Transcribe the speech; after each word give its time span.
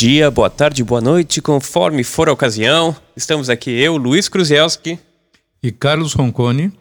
dia, 0.00 0.30
boa 0.30 0.48
tarde, 0.48 0.82
boa 0.82 1.02
noite, 1.02 1.42
conforme 1.42 2.02
for 2.02 2.26
a 2.26 2.32
ocasião. 2.32 2.96
Estamos 3.14 3.50
aqui 3.50 3.70
eu, 3.70 3.98
Luiz 3.98 4.30
Kruzielski. 4.30 4.98
E 5.62 5.70
Carlos 5.70 6.14
Roncone. 6.14 6.72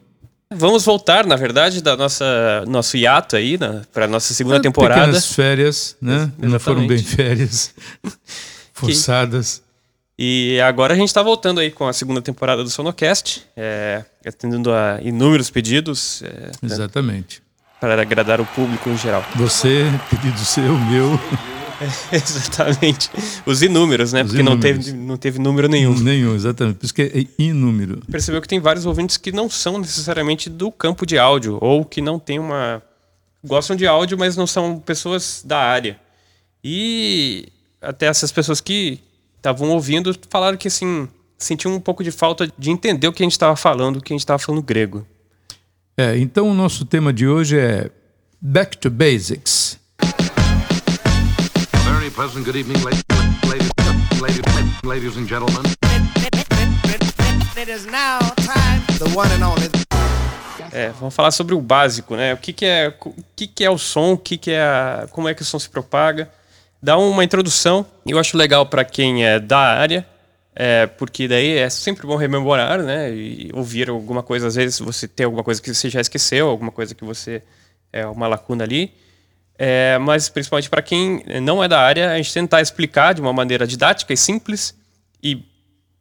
Vamos 0.50 0.86
voltar, 0.86 1.26
na 1.26 1.36
verdade, 1.36 1.82
da 1.82 1.98
nossa 1.98 2.64
nosso 2.66 2.96
hiato 2.96 3.36
aí, 3.36 3.60
para 3.92 4.08
nossa 4.08 4.34
segunda 4.34 4.56
é, 4.56 4.62
temporada. 4.62 5.02
Pequenas 5.02 5.34
férias, 5.34 5.98
né? 6.02 6.32
Não 6.38 6.58
foram 6.62 6.88
bem 6.88 7.00
férias 7.00 7.76
forçadas. 8.71 9.62
Que... 10.18 10.54
E 10.56 10.62
agora 10.62 10.93
a 10.93 10.98
gente 10.98 11.10
está 11.10 11.21
voltando 11.21 11.60
aí 11.60 11.71
com 11.71 11.90
a 11.90 11.92
segunda 11.92 12.21
temporada 12.21 12.64
do 12.64 12.70
Sonocast, 12.70 13.43
é, 13.54 14.01
atendendo 14.26 14.71
a 14.71 14.98
inúmeros 15.01 15.50
pedidos. 15.50 16.24
É, 16.24 16.51
Exatamente. 16.64 17.42
Né? 17.42 17.46
Para 17.82 18.01
agradar 18.01 18.40
o 18.40 18.46
público 18.46 18.90
em 18.90 18.98
geral. 18.98 19.26
Você, 19.36 19.84
pedido 20.10 20.40
seu, 20.40 20.74
meu. 20.78 21.20
exatamente. 22.11 23.10
Os 23.46 23.61
inúmeros, 23.61 24.14
né? 24.14 24.24
Os 24.24 24.29
Porque 24.29 24.42
inúmeros. 24.42 24.75
Não, 24.78 24.83
teve, 24.83 24.93
não 24.93 25.18
teve 25.18 25.39
número 25.39 25.68
nenhum. 25.68 25.97
Nenhum, 25.97 26.36
exatamente. 26.36 26.78
Por 26.78 26.86
isso 26.86 26.93
que 26.93 27.01
é 27.01 27.25
inúmero. 27.42 28.01
Percebeu 28.10 28.42
que 28.42 28.47
tem 28.47 28.60
vários 28.60 28.86
ouvintes 28.86 29.18
que 29.18 29.32
não 29.32 29.50
são 29.50 29.78
necessariamente 29.78 30.50
do 30.50 30.71
campo 30.71 31.06
de 31.06 31.18
áudio, 31.18 31.57
ou 31.61 31.86
que 31.86 32.02
não 32.02 32.20
tem 32.20 32.39
uma. 32.39 32.81
gostam 33.44 33.75
de 33.75 33.88
áudio, 33.88 34.17
mas 34.17 34.36
não 34.36 34.47
são 34.47 34.80
pessoas 34.80 35.44
da 35.45 35.58
área. 35.58 36.00
E 36.64 37.47
até 37.81 38.08
essas 38.08 38.31
pessoas 38.31 38.59
que 38.59 39.00
estavam 39.38 39.70
ouvindo 39.70 40.16
falaram 40.30 40.58
que 40.58 40.67
assim. 40.67 41.08
Sentiam 41.42 41.73
um 41.73 41.80
pouco 41.80 42.03
de 42.03 42.11
falta 42.11 42.52
de 42.58 42.70
entender 42.70 43.08
o 43.08 43.14
que 43.14 43.23
a 43.23 43.26
gente 43.26 43.32
estava 43.32 43.56
falando, 43.56 43.95
o 43.95 44.02
que 44.02 44.11
a 44.11 44.14
gente 44.14 44.23
estava 44.23 44.38
falando 44.38 44.61
grego. 44.61 45.08
É, 45.95 46.17
então 46.17 46.50
o 46.50 46.54
nosso 46.54 46.84
tema 46.84 47.14
de 47.14 47.26
hoje 47.26 47.58
é 47.58 47.89
Back 48.42 48.78
to 48.78 48.89
Basics 48.89 49.79
pleasant 52.12 52.46
good 52.46 52.58
evening, 52.58 52.82
ladies, 52.84 53.04
ladies, 54.22 54.84
ladies 54.84 55.18
and 55.18 55.28
gentlemen. 55.28 55.64
It 57.58 57.70
is 57.70 57.86
now 57.86 58.20
time, 58.38 58.82
the 58.98 59.10
one 59.16 59.30
and 59.32 59.44
only. 59.44 59.70
É, 60.72 60.90
vamos 61.00 61.16
falar 61.16 61.32
sobre 61.32 61.54
o 61.56 61.62
básico, 61.62 62.16
né? 62.16 62.34
O 62.34 62.38
que, 62.38 62.54
que 62.54 62.66
é 62.66 62.88
o 62.88 63.14
que, 63.36 63.48
que 63.48 63.66
é 63.66 63.70
o 63.70 63.78
som, 63.78 64.14
o 64.14 64.18
que, 64.18 64.38
que 64.38 64.52
é 64.52 64.62
a, 64.62 65.08
como 65.12 65.28
é 65.28 65.34
que 65.34 65.42
o 65.42 65.46
som 65.46 65.60
se 65.60 65.70
propaga. 65.70 66.30
Dá 66.82 66.98
uma 66.98 67.24
introdução. 67.24 67.86
Eu 68.08 68.18
acho 68.18 68.38
legal 68.38 68.66
para 68.66 68.86
quem 68.86 69.26
é 69.26 69.40
da 69.40 69.60
área, 69.60 70.06
é, 70.56 70.88
porque 70.88 71.28
daí 71.28 71.58
é 71.58 71.70
sempre 71.70 72.08
bom 72.08 72.16
rememorar, 72.16 72.82
né? 72.82 73.12
E 73.14 73.52
ouvir 73.54 73.90
alguma 73.90 74.23
coisa. 74.23 74.48
Às 74.48 74.56
vezes 74.56 74.80
você 74.80 75.08
tem 75.08 75.26
alguma 75.26 75.44
coisa 75.44 75.62
que 75.62 75.73
você 75.73 75.90
já 75.90 76.02
esqueceu, 76.02 76.48
alguma 76.48 76.72
coisa 76.72 76.96
que 76.96 77.04
você 77.04 77.44
é 77.92 78.06
uma 78.06 78.28
lacuna 78.28 78.64
ali. 78.64 78.94
É, 79.62 79.98
mas 80.00 80.30
principalmente 80.30 80.70
para 80.70 80.82
quem 80.82 81.22
não 81.42 81.62
é 81.62 81.68
da 81.68 81.82
área, 81.82 82.14
a 82.14 82.16
gente 82.16 82.34
tentar 82.34 82.62
explicar 82.62 83.14
de 83.14 83.20
uma 83.20 83.34
maneira 83.34 83.68
didática 83.68 84.14
e 84.14 84.18
simples 84.18 84.74
e 85.22 85.44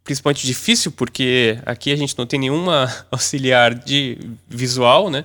principalmente 0.04 0.46
difícil, 0.46 0.92
porque 0.92 1.58
aqui 1.66 1.92
a 1.92 1.96
gente 1.96 2.16
não 2.16 2.24
tem 2.24 2.38
nenhuma 2.38 2.88
auxiliar 3.10 3.74
de 3.74 4.16
visual, 4.48 5.10
né? 5.10 5.24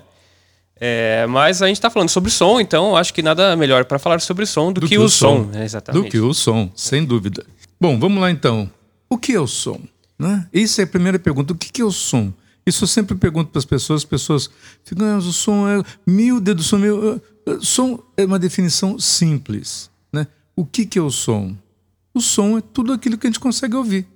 É, 0.76 1.28
mas 1.28 1.62
a 1.62 1.68
gente 1.68 1.78
está 1.78 1.92
falando 1.92 2.10
sobre 2.10 2.32
som, 2.32 2.60
então 2.60 2.98
acho 2.98 3.14
que 3.14 3.22
nada 3.22 3.56
melhor 3.56 3.86
para 3.86 4.00
falar 4.00 4.20
sobre 4.20 4.48
som 4.48 4.74
do, 4.74 4.82
do 4.82 4.88
que, 4.88 4.96
que, 4.96 5.00
o 5.00 5.08
som. 5.08 5.44
som. 5.44 5.52
Né? 5.52 5.64
Exatamente. 5.64 6.04
Do 6.04 6.10
que 6.10 6.20
o 6.20 6.34
som, 6.34 6.72
sem 6.76 7.06
dúvida. 7.06 7.46
Bom, 7.80 8.00
vamos 8.00 8.20
lá 8.20 8.32
então. 8.32 8.70
O 9.08 9.18
que 9.18 9.34
é 9.34 9.40
o 9.40 9.48
som? 9.48 9.80
Né? 10.18 10.48
Isso 10.52 10.82
é 10.82 10.86
a 10.86 10.88
primeira 10.88 11.20
pergunta. 11.20 11.54
O 11.54 11.56
que 11.56 11.82
é 11.82 11.86
o 11.86 11.92
som? 11.92 12.34
Isso 12.66 12.84
eu 12.84 12.88
sempre 12.88 13.16
pergunto 13.16 13.52
para 13.52 13.60
as 13.60 13.66
pessoas, 13.66 14.02
as 14.02 14.06
pessoas 14.06 14.50
ficam, 14.84 15.06
ah, 15.06 15.18
o 15.18 15.22
som 15.22 15.68
é 15.68 15.84
mil 16.08 16.42
dedos, 16.42 16.66
som 16.66 16.78
meu. 16.78 17.22
Som 17.62 18.00
é 18.16 18.26
uma 18.26 18.40
definição 18.40 18.98
simples. 18.98 19.90
Né? 20.12 20.28
O 20.56 20.66
que, 20.66 20.86
que 20.86 21.00
é 21.00 21.02
o 21.02 21.12
som? 21.12 21.56
O 22.14 22.22
som 22.22 22.58
é 22.58 22.62
tudo 22.62 22.94
aquilo 22.94 23.18
que 23.18 23.28
a 23.28 23.30
gente 23.30 23.40
consegue 23.40 23.76
ouvir. 23.76 24.08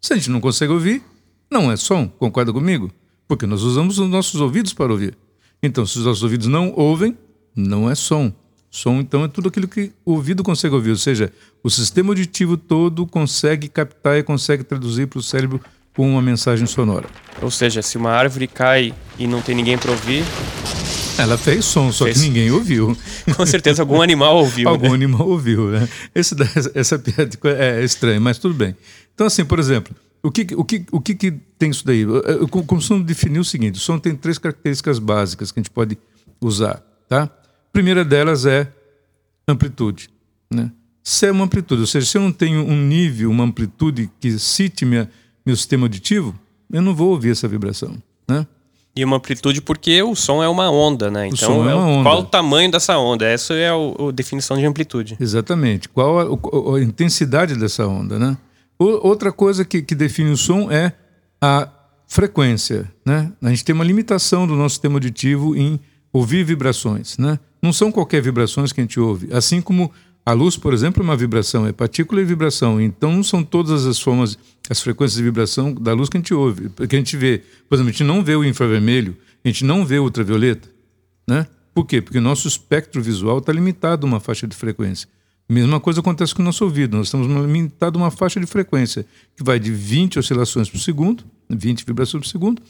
Se 0.00 0.12
a 0.12 0.16
gente 0.16 0.30
não 0.30 0.40
consegue 0.40 0.72
ouvir, 0.72 1.02
não 1.50 1.70
é 1.70 1.76
som, 1.76 2.08
concorda 2.08 2.52
comigo? 2.52 2.90
Porque 3.28 3.46
nós 3.46 3.62
usamos 3.62 3.98
os 3.98 4.08
nossos 4.08 4.40
ouvidos 4.40 4.74
para 4.74 4.92
ouvir. 4.92 5.16
Então, 5.62 5.86
se 5.86 5.98
os 5.98 6.04
nossos 6.04 6.22
ouvidos 6.22 6.48
não 6.48 6.72
ouvem, 6.74 7.16
não 7.54 7.88
é 7.88 7.94
som. 7.94 8.32
Som, 8.68 9.00
então, 9.00 9.22
é 9.22 9.28
tudo 9.28 9.48
aquilo 9.48 9.68
que 9.68 9.92
o 10.04 10.12
ouvido 10.12 10.42
consegue 10.42 10.74
ouvir, 10.74 10.90
ou 10.90 10.96
seja, 10.96 11.32
o 11.62 11.70
sistema 11.70 12.08
auditivo 12.08 12.56
todo 12.56 13.06
consegue 13.06 13.68
captar 13.68 14.18
e 14.18 14.22
consegue 14.22 14.64
traduzir 14.64 15.06
para 15.06 15.18
o 15.18 15.22
cérebro 15.22 15.60
com 15.94 16.10
uma 16.10 16.22
mensagem 16.22 16.66
sonora. 16.66 17.06
Ou 17.40 17.50
seja, 17.50 17.82
se 17.82 17.96
uma 17.96 18.10
árvore 18.10 18.48
cai 18.48 18.94
e 19.18 19.26
não 19.26 19.42
tem 19.42 19.54
ninguém 19.54 19.78
para 19.78 19.90
ouvir, 19.90 20.24
ela 21.18 21.36
fez 21.36 21.64
som, 21.64 21.92
só 21.92 22.04
fez. 22.04 22.20
que 22.20 22.26
ninguém 22.26 22.50
ouviu. 22.50 22.96
Com 23.36 23.46
certeza 23.46 23.82
algum 23.82 24.00
animal 24.00 24.36
ouviu. 24.38 24.68
algum 24.68 24.88
né? 24.88 24.94
animal 24.94 25.28
ouviu, 25.28 25.70
né? 25.70 25.88
Esse, 26.14 26.34
essa 26.74 26.98
piada 26.98 27.30
é 27.44 27.84
estranha, 27.84 28.20
mas 28.20 28.38
tudo 28.38 28.54
bem. 28.54 28.76
Então, 29.14 29.26
assim, 29.26 29.44
por 29.44 29.58
exemplo, 29.58 29.94
o 30.22 30.30
que, 30.30 30.46
o 30.54 30.64
que, 30.64 30.86
o 30.90 31.00
que, 31.00 31.14
que 31.14 31.32
tem 31.58 31.70
isso 31.70 31.84
daí? 31.84 32.00
Eu 32.00 32.48
costumo 32.48 33.02
definir 33.02 33.40
o 33.40 33.44
seguinte: 33.44 33.76
o 33.76 33.80
som 33.80 33.98
tem 33.98 34.14
três 34.14 34.38
características 34.38 34.98
básicas 34.98 35.50
que 35.50 35.58
a 35.58 35.62
gente 35.62 35.70
pode 35.70 35.98
usar. 36.40 36.82
Tá? 37.08 37.24
A 37.24 37.72
primeira 37.72 38.04
delas 38.04 38.46
é 38.46 38.70
amplitude. 39.46 40.08
Né? 40.50 40.70
Se 41.02 41.26
é 41.26 41.32
uma 41.32 41.44
amplitude, 41.44 41.80
ou 41.80 41.86
seja, 41.86 42.06
se 42.06 42.16
eu 42.16 42.22
não 42.22 42.32
tenho 42.32 42.60
um 42.60 42.86
nível, 42.86 43.30
uma 43.30 43.44
amplitude 43.44 44.08
que 44.20 44.38
cite 44.38 44.84
minha, 44.84 45.10
meu 45.44 45.56
sistema 45.56 45.84
auditivo, 45.84 46.38
eu 46.72 46.80
não 46.80 46.94
vou 46.94 47.10
ouvir 47.10 47.30
essa 47.30 47.48
vibração. 47.48 48.00
Né? 48.28 48.46
E 48.94 49.04
uma 49.04 49.16
amplitude 49.16 49.62
porque 49.62 50.02
o 50.02 50.14
som 50.14 50.42
é 50.42 50.48
uma 50.48 50.70
onda, 50.70 51.10
né? 51.10 51.26
Então, 51.26 51.66
é, 51.66 51.72
é 51.72 51.74
onda. 51.74 52.02
qual 52.02 52.20
o 52.20 52.24
tamanho 52.24 52.70
dessa 52.70 52.98
onda? 52.98 53.24
Essa 53.24 53.54
é 53.54 53.70
a, 53.70 53.74
a 53.74 54.12
definição 54.12 54.58
de 54.58 54.66
amplitude. 54.66 55.16
Exatamente. 55.18 55.88
Qual 55.88 56.18
a, 56.18 56.24
a, 56.24 56.76
a 56.76 56.82
intensidade 56.82 57.56
dessa 57.56 57.86
onda, 57.86 58.18
né? 58.18 58.36
O, 58.78 59.08
outra 59.08 59.32
coisa 59.32 59.64
que, 59.64 59.80
que 59.80 59.94
define 59.94 60.30
o 60.30 60.36
som 60.36 60.70
é 60.70 60.92
a 61.40 61.68
frequência, 62.06 62.92
né? 63.04 63.32
A 63.40 63.48
gente 63.48 63.64
tem 63.64 63.74
uma 63.74 63.84
limitação 63.84 64.46
do 64.46 64.54
nosso 64.54 64.74
sistema 64.74 64.96
auditivo 64.96 65.56
em 65.56 65.80
ouvir 66.12 66.44
vibrações, 66.44 67.16
né? 67.16 67.38
Não 67.62 67.72
são 67.72 67.90
qualquer 67.90 68.20
vibrações 68.20 68.72
que 68.72 68.80
a 68.80 68.84
gente 68.84 69.00
ouve. 69.00 69.32
Assim 69.32 69.62
como 69.62 69.90
a 70.24 70.32
luz, 70.32 70.56
por 70.56 70.72
exemplo, 70.72 71.02
é 71.02 71.04
uma 71.04 71.16
vibração, 71.16 71.66
é 71.66 71.72
partícula 71.72 72.20
e 72.20 72.24
vibração. 72.24 72.80
Então 72.80 73.12
não 73.12 73.24
são 73.24 73.42
todas 73.42 73.86
as 73.86 73.98
formas, 73.98 74.38
as 74.70 74.80
frequências 74.80 75.16
de 75.16 75.22
vibração 75.24 75.74
da 75.74 75.92
luz 75.92 76.08
que 76.08 76.16
a 76.16 76.20
gente 76.20 76.32
ouve, 76.32 76.68
que 76.88 76.94
a 76.94 76.98
gente 76.98 77.16
vê. 77.16 77.42
Por 77.68 77.74
exemplo, 77.74 77.90
a 77.90 77.92
gente 77.92 78.04
não 78.04 78.22
vê 78.22 78.36
o 78.36 78.44
infravermelho, 78.44 79.16
a 79.44 79.48
gente 79.48 79.64
não 79.64 79.84
vê 79.84 79.98
o 79.98 80.04
ultravioleta, 80.04 80.68
né? 81.26 81.46
Por 81.74 81.86
quê? 81.86 82.00
Porque 82.00 82.18
o 82.18 82.22
nosso 82.22 82.46
espectro 82.46 83.02
visual 83.02 83.38
está 83.38 83.52
limitado 83.52 84.06
a 84.06 84.08
uma 84.08 84.20
faixa 84.20 84.46
de 84.46 84.54
frequência. 84.54 85.08
Mesma 85.48 85.80
coisa 85.80 86.00
acontece 86.00 86.34
com 86.34 86.42
o 86.42 86.44
nosso 86.44 86.64
ouvido. 86.64 86.96
Nós 86.96 87.08
estamos 87.08 87.26
limitados 87.26 88.00
a 88.00 88.04
uma 88.04 88.10
faixa 88.10 88.38
de 88.38 88.46
frequência 88.46 89.04
que 89.36 89.42
vai 89.42 89.58
de 89.58 89.72
20 89.72 90.18
oscilações 90.18 90.70
por 90.70 90.78
segundo, 90.78 91.24
20 91.50 91.84
vibrações 91.84 92.24
por 92.24 92.30
segundo, 92.30 92.62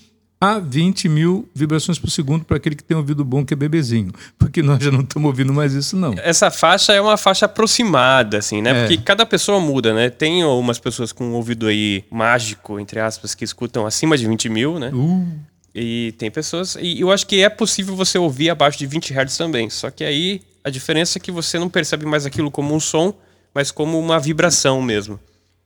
a 0.43 0.59
20 0.59 1.09
mil 1.09 1.49
vibrações 1.55 2.01
por 2.01 2.11
segundo 2.11 2.45
para 2.45 2.57
aquele 2.57 2.75
que 2.75 2.83
tem 2.83 2.97
ouvido 2.97 3.25
bom, 3.25 3.45
que 3.45 3.55
é 3.55 3.57
bebezinho. 3.57 4.11
Porque 4.37 4.61
nós 4.61 4.83
já 4.83 4.91
não 4.91 5.03
estamos 5.03 5.29
ouvindo 5.29 5.53
mais 5.53 5.73
isso, 5.73 5.97
não. 5.97 6.15
Essa 6.19 6.51
faixa 6.51 6.93
é 6.93 7.01
uma 7.01 7.17
faixa 7.17 7.47
aproximada, 7.47 8.39
assim, 8.39 8.61
né? 8.61 8.71
É. 8.71 8.81
Porque 8.81 8.97
cada 8.97 9.25
pessoa 9.25 9.61
muda, 9.61 9.95
né? 9.95 10.11
Tem 10.11 10.43
umas 10.43 10.81
pessoas 10.81 11.13
com 11.13 11.27
um 11.27 11.35
ouvido 11.35 11.69
aí 11.69 12.03
mágico, 12.11 12.81
entre 12.81 12.99
aspas, 12.99 13.37
que 13.37 13.45
escutam 13.45 13.87
acima 13.87 14.19
de 14.19 14.27
20 14.27 14.49
mil, 14.49 14.81
né? 14.81 14.91
Uh. 14.93 15.29
E 15.73 16.13
tem 16.19 16.29
pessoas. 16.29 16.77
E 16.81 17.01
eu 17.01 17.13
acho 17.13 17.25
que 17.25 17.41
é 17.41 17.49
possível 17.49 17.95
você 17.95 18.19
ouvir 18.19 18.51
abaixo 18.51 18.77
de 18.77 18.87
20 18.87 19.15
Hz 19.15 19.37
também. 19.37 19.71
Só 19.71 19.93
que 19.93 20.03
aí 20.03 20.43
a 20.65 20.71
diferença 20.71 21.19
é 21.19 21.21
que 21.21 21.31
você 21.31 21.57
não 21.57 21.69
percebe 21.69 22.05
mais 22.05 22.27
aquilo 22.27 22.51
como 22.51 22.75
um 22.75 22.81
som, 22.81 23.15
mas 23.55 23.71
como 23.71 23.97
uma 23.97 24.19
vibração 24.19 24.83
mesmo. 24.83 25.21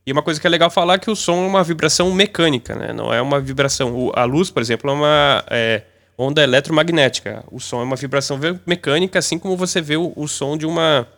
E 0.06 0.12
uma 0.12 0.22
coisa 0.22 0.40
que 0.40 0.46
é 0.46 0.50
legal 0.50 0.70
falar 0.70 0.94
é 0.94 0.98
que 0.98 1.10
o 1.10 1.16
som 1.16 1.44
é 1.44 1.46
uma 1.48 1.64
vibração 1.64 2.12
mecânica, 2.12 2.76
né? 2.76 2.92
Não 2.92 3.12
é 3.12 3.20
uma 3.20 3.40
vibração. 3.40 4.12
A 4.14 4.22
luz, 4.22 4.50
por 4.50 4.62
exemplo, 4.62 4.88
é 4.88 4.94
uma 4.94 5.44
é, 5.50 5.82
onda 6.16 6.44
eletromagnética. 6.44 7.42
O 7.50 7.58
som 7.58 7.80
é 7.80 7.82
uma 7.82 7.96
vibração 7.96 8.38
mecânica, 8.64 9.18
assim 9.18 9.36
como 9.36 9.56
você 9.56 9.80
vê 9.80 9.96
o, 9.96 10.12
o, 10.14 10.28
som 10.28 10.56
de 10.56 10.64
uma. 10.64 11.08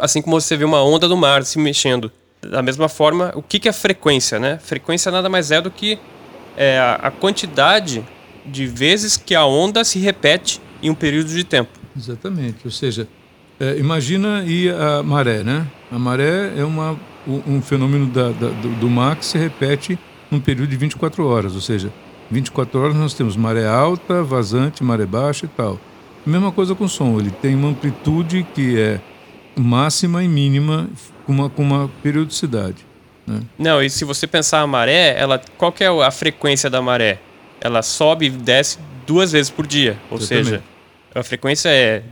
Assim 0.00 0.20
como 0.20 0.40
você 0.40 0.56
vê 0.56 0.64
uma 0.64 0.82
onda 0.82 1.06
do 1.06 1.16
mar 1.16 1.44
se 1.44 1.60
mexendo. 1.60 2.10
Da 2.42 2.60
mesma 2.60 2.88
forma, 2.88 3.32
o 3.36 3.42
que, 3.42 3.60
que 3.60 3.68
é 3.68 3.72
frequência, 3.72 4.40
né? 4.40 4.58
Frequência 4.58 5.12
nada 5.12 5.28
mais 5.28 5.52
é 5.52 5.60
do 5.60 5.70
que 5.70 5.96
é, 6.56 6.80
a 6.80 7.10
quantidade 7.12 8.04
de 8.44 8.66
vezes 8.66 9.16
que 9.16 9.34
a 9.34 9.46
onda 9.46 9.84
se 9.84 10.00
repete 10.00 10.60
em 10.82 10.90
um 10.90 10.94
período 10.94 11.28
de 11.28 11.44
tempo. 11.44 11.70
Exatamente. 11.96 12.58
Ou 12.64 12.70
seja, 12.70 13.06
é, 13.60 13.78
imagina 13.78 14.42
e 14.44 14.68
a 14.70 15.04
maré, 15.04 15.44
né? 15.44 15.66
A 15.90 15.98
maré 16.00 16.52
é 16.58 16.64
uma 16.64 16.98
um 17.26 17.60
fenômeno 17.60 18.06
da, 18.06 18.30
da, 18.30 18.48
do, 18.48 18.68
do 18.80 18.90
mar 18.90 19.16
que 19.16 19.24
se 19.24 19.36
repete 19.36 19.98
num 20.30 20.40
período 20.40 20.70
de 20.70 20.76
24 20.76 21.26
horas, 21.26 21.54
ou 21.54 21.60
seja, 21.60 21.92
24 22.30 22.80
horas 22.80 22.96
nós 22.96 23.14
temos 23.14 23.36
maré 23.36 23.66
alta, 23.66 24.22
vazante, 24.22 24.82
maré 24.82 25.06
baixa 25.06 25.46
e 25.46 25.48
tal. 25.48 25.78
Mesma 26.24 26.50
coisa 26.50 26.74
com 26.74 26.84
o 26.84 26.88
som, 26.88 27.18
ele 27.20 27.30
tem 27.30 27.54
uma 27.54 27.68
amplitude 27.68 28.44
que 28.54 28.78
é 28.78 29.00
máxima 29.56 30.24
e 30.24 30.28
mínima 30.28 30.88
com 31.24 31.32
uma, 31.32 31.48
com 31.48 31.62
uma 31.62 31.90
periodicidade. 32.02 32.84
Né? 33.26 33.40
Não, 33.58 33.82
e 33.82 33.88
se 33.88 34.04
você 34.04 34.26
pensar 34.26 34.60
a 34.60 34.66
maré, 34.66 35.16
ela, 35.18 35.40
qual 35.56 35.70
que 35.70 35.84
é 35.84 35.88
a 35.88 36.10
frequência 36.10 36.68
da 36.68 36.82
maré? 36.82 37.18
Ela 37.60 37.82
sobe 37.82 38.26
e 38.26 38.30
desce 38.30 38.78
duas 39.06 39.32
vezes 39.32 39.50
por 39.50 39.66
dia, 39.66 39.96
ou 40.10 40.18
Exatamente. 40.18 40.48
seja, 40.48 40.62
a 41.14 41.22
frequência 41.22 41.68
é, 41.68 42.02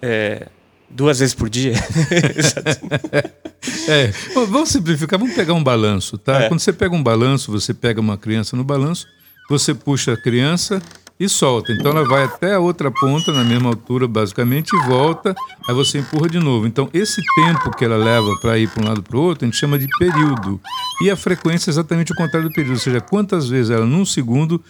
é 0.00 0.46
duas 0.90 1.18
vezes 1.18 1.34
por 1.34 1.48
dia. 1.48 1.74
é, 3.88 4.12
vamos 4.34 4.70
simplificar, 4.70 5.18
vamos 5.18 5.34
pegar 5.34 5.54
um 5.54 5.62
balanço, 5.62 6.18
tá? 6.18 6.42
É. 6.42 6.48
Quando 6.48 6.60
você 6.60 6.72
pega 6.72 6.94
um 6.94 7.02
balanço, 7.02 7.52
você 7.52 7.74
pega 7.74 8.00
uma 8.00 8.16
criança 8.16 8.56
no 8.56 8.64
balanço, 8.64 9.06
você 9.48 9.74
puxa 9.74 10.14
a 10.14 10.16
criança 10.16 10.82
e 11.18 11.28
solta. 11.28 11.72
Então 11.72 11.90
ela 11.90 12.04
vai 12.04 12.24
até 12.24 12.54
a 12.54 12.60
outra 12.60 12.90
ponta, 12.90 13.32
na 13.32 13.42
mesma 13.42 13.70
altura, 13.70 14.06
basicamente, 14.06 14.74
e 14.74 14.86
volta, 14.86 15.34
aí 15.68 15.74
você 15.74 15.98
empurra 15.98 16.28
de 16.28 16.38
novo. 16.38 16.66
Então, 16.66 16.88
esse 16.92 17.20
tempo 17.34 17.76
que 17.76 17.84
ela 17.84 17.96
leva 17.96 18.30
para 18.40 18.58
ir 18.58 18.68
para 18.68 18.84
um 18.84 18.86
lado 18.86 19.02
para 19.02 19.16
o 19.16 19.20
outro, 19.20 19.44
a 19.44 19.48
gente 19.48 19.58
chama 19.58 19.78
de 19.78 19.86
período. 19.98 20.60
E 21.02 21.10
a 21.10 21.16
frequência 21.16 21.70
é 21.70 21.72
exatamente 21.72 22.12
o 22.12 22.14
contrário 22.14 22.48
do 22.48 22.54
período, 22.54 22.74
ou 22.74 22.80
seja, 22.80 23.00
quantas 23.00 23.48
vezes 23.48 23.70
ela, 23.70 23.84
num 23.84 24.04
segundo, 24.04 24.62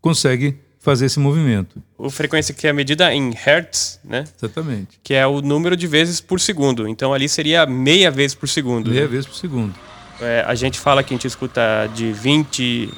consegue 0.00 0.58
fazer 0.82 1.06
esse 1.06 1.20
movimento. 1.20 1.80
A 1.98 2.10
frequência 2.10 2.52
que 2.52 2.66
é 2.66 2.72
medida 2.72 3.14
em 3.14 3.30
hertz, 3.30 4.00
né? 4.04 4.24
Exatamente. 4.36 4.98
Que 5.02 5.14
é 5.14 5.24
o 5.24 5.40
número 5.40 5.76
de 5.76 5.86
vezes 5.86 6.20
por 6.20 6.40
segundo. 6.40 6.88
Então 6.88 7.14
ali 7.14 7.28
seria 7.28 7.64
meia 7.64 8.10
vez 8.10 8.34
por 8.34 8.48
segundo. 8.48 8.90
Meia 8.90 9.02
né? 9.02 9.06
vez 9.06 9.24
por 9.24 9.36
segundo. 9.36 9.72
É, 10.20 10.44
a 10.46 10.54
gente 10.56 10.80
fala 10.80 11.02
que 11.04 11.14
a 11.14 11.16
gente 11.16 11.26
escuta 11.26 11.88
de 11.94 12.12
20 12.12 12.90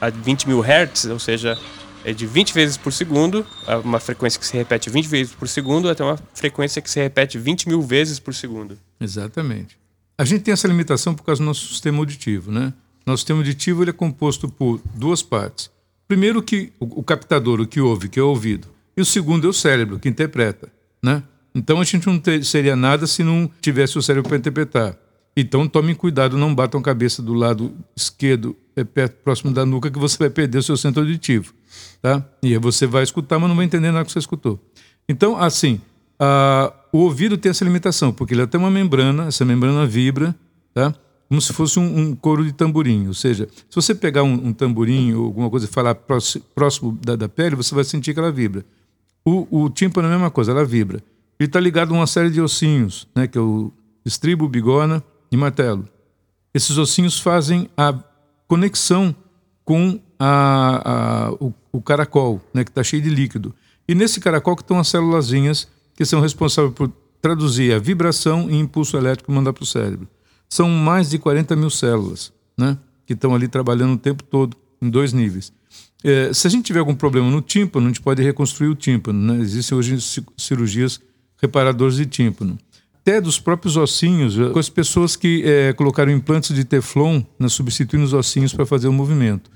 a 0.00 0.08
20 0.08 0.48
mil 0.48 0.60
hertz, 0.60 1.06
ou 1.06 1.18
seja, 1.18 1.58
é 2.04 2.12
de 2.12 2.26
20 2.26 2.54
vezes 2.54 2.76
por 2.76 2.92
segundo, 2.92 3.44
uma 3.84 3.98
frequência 3.98 4.38
que 4.38 4.46
se 4.46 4.56
repete 4.56 4.88
20 4.88 5.08
vezes 5.08 5.34
por 5.34 5.48
segundo, 5.48 5.88
até 5.88 6.04
uma 6.04 6.18
frequência 6.32 6.80
que 6.80 6.88
se 6.88 7.00
repete 7.00 7.38
20 7.38 7.68
mil 7.68 7.82
vezes 7.82 8.20
por 8.20 8.34
segundo. 8.34 8.78
Exatamente. 9.00 9.76
A 10.16 10.24
gente 10.24 10.42
tem 10.42 10.52
essa 10.52 10.68
limitação 10.68 11.14
por 11.14 11.24
causa 11.24 11.42
do 11.42 11.46
nosso 11.46 11.66
sistema 11.66 11.98
auditivo, 11.98 12.52
né? 12.52 12.72
Nosso 13.04 13.22
sistema 13.22 13.40
auditivo 13.40 13.82
ele 13.82 13.90
é 13.90 13.92
composto 13.92 14.48
por 14.48 14.80
duas 14.94 15.22
partes. 15.22 15.70
Primeiro 16.08 16.42
que 16.42 16.72
o, 16.78 17.02
captador, 17.02 17.60
o 17.60 17.66
que 17.66 17.80
ouve, 17.80 18.08
que 18.08 18.18
é 18.18 18.22
ouvido. 18.22 18.68
E 18.96 19.00
o 19.00 19.04
segundo 19.04 19.46
é 19.46 19.50
o 19.50 19.52
cérebro, 19.52 19.98
que 19.98 20.08
interpreta, 20.08 20.68
né? 21.02 21.22
Então 21.54 21.80
a 21.80 21.84
gente 21.84 22.06
não 22.06 22.18
ter, 22.18 22.44
seria 22.44 22.76
nada 22.76 23.06
se 23.06 23.24
não 23.24 23.50
tivesse 23.60 23.98
o 23.98 24.02
cérebro 24.02 24.28
para 24.28 24.38
interpretar. 24.38 24.96
Então 25.36 25.66
tomem 25.66 25.94
cuidado, 25.94 26.38
não 26.38 26.54
batam 26.54 26.80
a 26.80 26.82
cabeça 26.82 27.20
do 27.22 27.34
lado 27.34 27.74
esquerdo, 27.94 28.56
é 28.74 28.84
perto, 28.84 29.16
próximo 29.22 29.52
da 29.52 29.66
nuca, 29.66 29.90
que 29.90 29.98
você 29.98 30.16
vai 30.16 30.30
perder 30.30 30.58
o 30.58 30.62
seu 30.62 30.76
centro 30.76 31.02
auditivo. 31.02 31.52
Tá? 32.00 32.24
E 32.42 32.52
aí 32.52 32.58
você 32.58 32.86
vai 32.86 33.02
escutar, 33.02 33.38
mas 33.38 33.48
não 33.48 33.56
vai 33.56 33.64
entender 33.64 33.90
nada 33.90 34.04
que 34.04 34.12
você 34.12 34.18
escutou. 34.18 34.62
Então, 35.08 35.36
assim, 35.36 35.80
a, 36.18 36.72
o 36.92 36.98
ouvido 36.98 37.36
tem 37.36 37.50
essa 37.50 37.64
limitação, 37.64 38.12
porque 38.12 38.34
ele 38.34 38.46
tem 38.46 38.58
uma 38.58 38.70
membrana, 38.70 39.26
essa 39.26 39.44
membrana 39.44 39.86
vibra, 39.86 40.34
tá? 40.72 40.94
Como 41.28 41.40
se 41.40 41.52
fosse 41.52 41.78
um, 41.78 42.16
um 42.24 42.42
de 42.44 42.52
tamborim. 42.52 43.06
Ou 43.08 43.14
seja, 43.14 43.48
se 43.68 43.74
você 43.74 43.94
pegar 43.94 44.22
um, 44.22 44.48
um 44.48 44.52
tamborim 44.52 45.12
ou 45.14 45.24
alguma 45.24 45.50
coisa 45.50 45.66
e 45.66 45.68
falar 45.68 45.94
próximo, 45.94 46.44
próximo 46.54 46.98
da, 47.02 47.16
da, 47.16 47.28
pele, 47.28 47.56
você 47.56 47.74
vai 47.74 47.84
sentir 47.84 48.14
que 48.14 48.20
ela 48.20 48.30
vibra. 48.30 48.64
O, 49.24 49.64
o 49.64 49.70
tímpano 49.70 50.06
é 50.06 50.10
a 50.10 50.14
mesma 50.14 50.30
coisa, 50.30 50.52
ela 50.52 50.64
vibra. 50.64 51.02
Ele 51.38 51.48
está 51.48 51.60
ligado 51.60 51.92
a 51.92 51.98
uma 51.98 52.06
série 52.06 52.30
de 52.30 52.40
ossinhos, 52.40 53.06
né, 53.14 53.26
que 53.26 53.36
é 53.36 53.40
o 53.40 53.72
estribo, 54.04 54.48
bigona 54.48 55.02
e 55.30 55.36
martelo. 55.36 55.86
Esses 56.54 56.78
ossinhos 56.78 57.18
fazem 57.18 57.68
a 57.76 57.92
conexão 58.46 59.14
com 59.64 60.00
a, 60.18 60.82
a, 60.84 61.32
o, 61.32 61.52
o, 61.72 61.82
caracol, 61.82 62.40
né, 62.54 62.64
que 62.64 62.70
está 62.70 62.82
cheio 62.82 63.02
de 63.02 63.10
líquido. 63.10 63.54
E 63.86 63.94
nesse 63.94 64.20
caracol 64.20 64.56
que 64.56 64.62
estão 64.62 64.78
as 64.78 64.88
célulazinhas 64.88 65.68
que 65.94 66.04
são 66.04 66.20
responsáveis 66.20 66.74
por 66.74 66.90
traduzir 67.20 67.74
a 67.74 67.78
vibração 67.78 68.48
e 68.50 68.54
impulso 68.54 68.96
elétrico 68.96 69.30
e 69.30 69.34
mandar 69.34 69.52
para 69.52 69.64
o 69.64 69.66
cérebro. 69.66 70.08
São 70.48 70.68
mais 70.68 71.10
de 71.10 71.18
40 71.18 71.56
mil 71.56 71.70
células 71.70 72.32
né, 72.56 72.78
que 73.04 73.12
estão 73.12 73.34
ali 73.34 73.48
trabalhando 73.48 73.94
o 73.94 73.98
tempo 73.98 74.22
todo, 74.22 74.56
em 74.80 74.88
dois 74.88 75.12
níveis. 75.12 75.52
É, 76.04 76.32
se 76.32 76.46
a 76.46 76.50
gente 76.50 76.66
tiver 76.66 76.78
algum 76.78 76.94
problema 76.94 77.30
no 77.30 77.40
tímpano, 77.40 77.86
a 77.86 77.88
gente 77.88 78.00
pode 78.00 78.22
reconstruir 78.22 78.68
o 78.68 78.74
tímpano. 78.74 79.34
Né? 79.34 79.42
Existem 79.42 79.76
hoje 79.76 79.98
cirurgias 80.36 81.00
reparadoras 81.40 81.96
de 81.96 82.06
tímpano. 82.06 82.58
Até 83.00 83.20
dos 83.20 83.38
próprios 83.38 83.76
ossinhos, 83.76 84.36
com 84.52 84.58
as 84.58 84.68
pessoas 84.68 85.14
que 85.14 85.42
é, 85.44 85.72
colocaram 85.72 86.10
implantes 86.10 86.54
de 86.54 86.64
teflon, 86.64 87.22
né, 87.38 87.48
substituindo 87.48 88.04
os 88.04 88.12
ossinhos 88.12 88.52
para 88.52 88.66
fazer 88.66 88.88
o 88.88 88.92
movimento. 88.92 89.48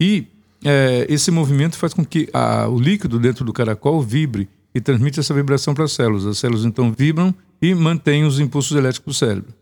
E 0.00 0.26
é, 0.64 1.06
esse 1.08 1.30
movimento 1.30 1.76
faz 1.76 1.92
com 1.92 2.04
que 2.04 2.28
a, 2.32 2.66
o 2.68 2.78
líquido 2.78 3.18
dentro 3.18 3.44
do 3.44 3.52
caracol 3.52 4.00
vibre 4.00 4.48
e 4.74 4.80
transmite 4.80 5.20
essa 5.20 5.34
vibração 5.34 5.74
para 5.74 5.84
as 5.84 5.92
células. 5.92 6.24
As 6.24 6.38
células 6.38 6.64
então 6.64 6.92
vibram 6.92 7.34
e 7.60 7.74
mantêm 7.74 8.24
os 8.24 8.40
impulsos 8.40 8.76
elétricos 8.76 9.14
do 9.14 9.18
cérebro. 9.18 9.54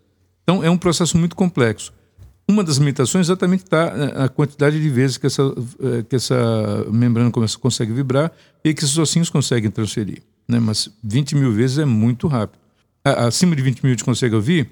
Então 0.44 0.62
é 0.62 0.70
um 0.70 0.76
processo 0.76 1.18
muito 1.18 1.34
complexo. 1.34 1.92
Uma 2.46 2.62
das 2.62 2.76
limitações 2.76 3.26
exatamente 3.26 3.64
está 3.64 3.86
é, 3.86 4.24
a 4.24 4.28
quantidade 4.28 4.80
de 4.80 4.88
vezes 4.90 5.16
que 5.16 5.26
essa, 5.26 5.42
é, 5.42 6.02
que 6.02 6.14
essa 6.14 6.86
membrana 6.90 7.32
consegue 7.58 7.92
vibrar 7.92 8.30
e 8.62 8.72
que 8.74 8.84
esses 8.84 8.96
ossinhos 8.98 9.30
conseguem 9.30 9.70
transferir. 9.70 10.22
Né? 10.46 10.60
Mas 10.60 10.90
20 11.02 11.34
mil 11.36 11.52
vezes 11.52 11.78
é 11.78 11.86
muito 11.86 12.28
rápido. 12.28 12.60
Acima 13.02 13.56
de 13.56 13.62
20 13.62 13.82
mil 13.82 13.90
a 13.90 13.94
gente 13.94 14.04
consegue 14.04 14.34
ouvir? 14.34 14.70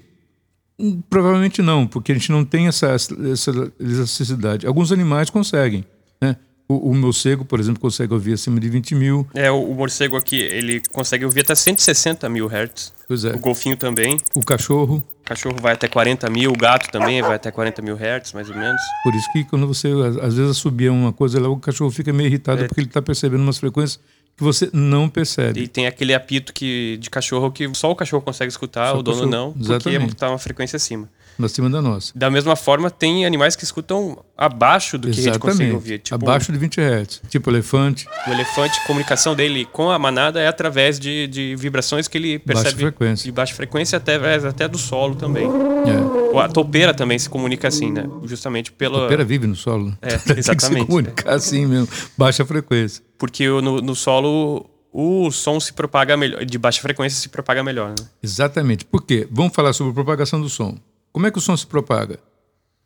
Hum, 0.79 1.01
provavelmente 1.09 1.61
não, 1.61 1.85
porque 1.85 2.11
a 2.11 2.15
gente 2.15 2.31
não 2.31 2.45
tem 2.45 2.67
essa, 2.67 2.87
essa 2.87 3.71
elasticidade. 3.79 4.65
Alguns 4.65 4.91
animais 4.91 5.29
conseguem. 5.29 5.83
Né? 6.21 6.35
O, 6.67 6.91
o 6.91 6.95
morcego, 6.95 7.43
por 7.43 7.59
exemplo, 7.59 7.81
consegue 7.81 8.13
ouvir 8.13 8.33
acima 8.33 8.59
de 8.59 8.69
20 8.69 8.95
mil. 8.95 9.27
É, 9.33 9.51
o, 9.51 9.71
o 9.71 9.75
morcego 9.75 10.15
aqui, 10.15 10.37
ele 10.37 10.81
consegue 10.91 11.25
ouvir 11.25 11.41
até 11.41 11.53
160 11.53 12.27
mil 12.29 12.47
hertz. 12.47 12.93
Pois 13.07 13.23
é. 13.25 13.33
O 13.33 13.39
golfinho 13.39 13.77
também. 13.77 14.17
O 14.35 14.43
cachorro. 14.43 15.03
O 15.23 15.25
cachorro 15.25 15.55
vai 15.61 15.71
até 15.71 15.87
40 15.87 16.29
mil, 16.29 16.51
o 16.51 16.57
gato 16.57 16.91
também 16.91 17.21
vai 17.21 17.35
até 17.35 17.49
40 17.49 17.81
mil 17.81 17.95
hertz, 17.95 18.33
mais 18.33 18.49
ou 18.49 18.55
menos. 18.57 18.81
Por 19.03 19.15
isso 19.15 19.31
que 19.31 19.45
quando 19.45 19.65
você, 19.65 19.87
às 20.21 20.35
vezes, 20.35 20.57
subir 20.57 20.89
uma 20.89 21.13
coisa 21.13 21.39
lá, 21.39 21.47
o 21.47 21.57
cachorro 21.57 21.89
fica 21.89 22.11
meio 22.11 22.27
irritado 22.27 22.61
é. 22.61 22.67
porque 22.67 22.81
ele 22.81 22.87
está 22.87 23.01
percebendo 23.01 23.41
umas 23.41 23.57
frequências 23.57 24.01
que 24.35 24.43
você 24.43 24.69
não 24.73 25.07
percebe. 25.07 25.61
E 25.61 25.67
tem 25.67 25.87
aquele 25.87 26.13
apito 26.13 26.51
que, 26.53 26.97
de 26.99 27.09
cachorro 27.09 27.51
que 27.51 27.69
só 27.73 27.89
o 27.89 27.95
cachorro 27.95 28.21
consegue 28.21 28.51
escutar, 28.51 28.91
só 28.91 28.99
o 28.99 29.03
dono 29.03 29.19
cachorro. 29.19 29.31
não, 29.31 29.55
Exatamente. 29.57 29.99
porque 30.01 30.13
está 30.13 30.29
uma 30.29 30.37
frequência 30.39 30.75
acima 30.75 31.07
acima 31.41 31.69
da 31.69 31.81
nossa. 31.81 32.11
Da 32.15 32.29
mesma 32.29 32.55
forma, 32.55 32.89
tem 32.89 33.25
animais 33.25 33.55
que 33.55 33.63
escutam 33.63 34.23
abaixo 34.37 34.97
do 34.97 35.09
que 35.09 35.19
Exatamente. 35.19 35.29
a 35.29 35.33
gente 35.33 35.41
consegue 35.41 35.71
ouvir. 35.71 35.99
Tipo, 35.99 36.15
abaixo 36.15 36.51
de 36.51 36.57
20 36.57 36.79
Hz. 36.79 37.21
Tipo 37.29 37.49
elefante. 37.49 38.07
O 38.27 38.31
elefante, 38.31 38.79
a 38.79 38.87
comunicação 38.87 39.35
dele 39.35 39.65
com 39.65 39.89
a 39.89 39.97
manada 39.97 40.39
é 40.39 40.47
através 40.47 40.99
de, 40.99 41.27
de 41.27 41.55
vibrações 41.55 42.07
que 42.07 42.17
ele 42.17 42.39
percebe 42.39 42.63
baixa 42.63 42.77
frequência. 42.77 43.25
de 43.25 43.31
baixa 43.31 43.53
frequência 43.53 43.97
até, 43.97 44.15
até 44.47 44.67
do 44.67 44.77
solo 44.77 45.15
também. 45.15 45.47
É. 45.47 46.39
A 46.39 46.47
topeira 46.47 46.93
também 46.93 47.17
se 47.19 47.29
comunica 47.29 47.67
assim, 47.67 47.91
né? 47.91 48.05
Justamente 48.25 48.71
pelo. 48.71 48.97
A 48.97 49.01
topeira 49.01 49.23
vive 49.23 49.47
no 49.47 49.55
solo. 49.55 49.87
Né? 49.87 49.97
É, 50.01 50.13
exatamente. 50.15 50.43
Tem 50.43 50.55
que 50.55 50.63
se 50.63 50.85
comunicar 50.85 51.33
assim 51.33 51.65
mesmo, 51.65 51.87
baixa 52.17 52.45
frequência. 52.45 53.03
Porque 53.17 53.47
no, 53.47 53.81
no 53.81 53.95
solo 53.95 54.69
o 54.93 55.31
som 55.31 55.59
se 55.59 55.73
propaga 55.73 56.15
melhor, 56.15 56.45
de 56.45 56.57
baixa 56.57 56.79
frequência 56.79 57.19
se 57.19 57.27
propaga 57.27 57.63
melhor. 57.63 57.89
Né? 57.89 58.05
Exatamente. 58.21 58.85
Por 58.85 59.03
quê? 59.03 59.27
Vamos 59.31 59.53
falar 59.53 59.73
sobre 59.73 59.91
propagação 59.91 60.39
do 60.39 60.47
som. 60.49 60.77
Como 61.13 61.27
é 61.27 61.31
que 61.31 61.37
o 61.37 61.41
som 61.41 61.55
se 61.55 61.67
propaga? 61.67 62.19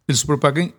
Ele 0.06 0.18
se 0.18 0.26
propaga 0.26 0.70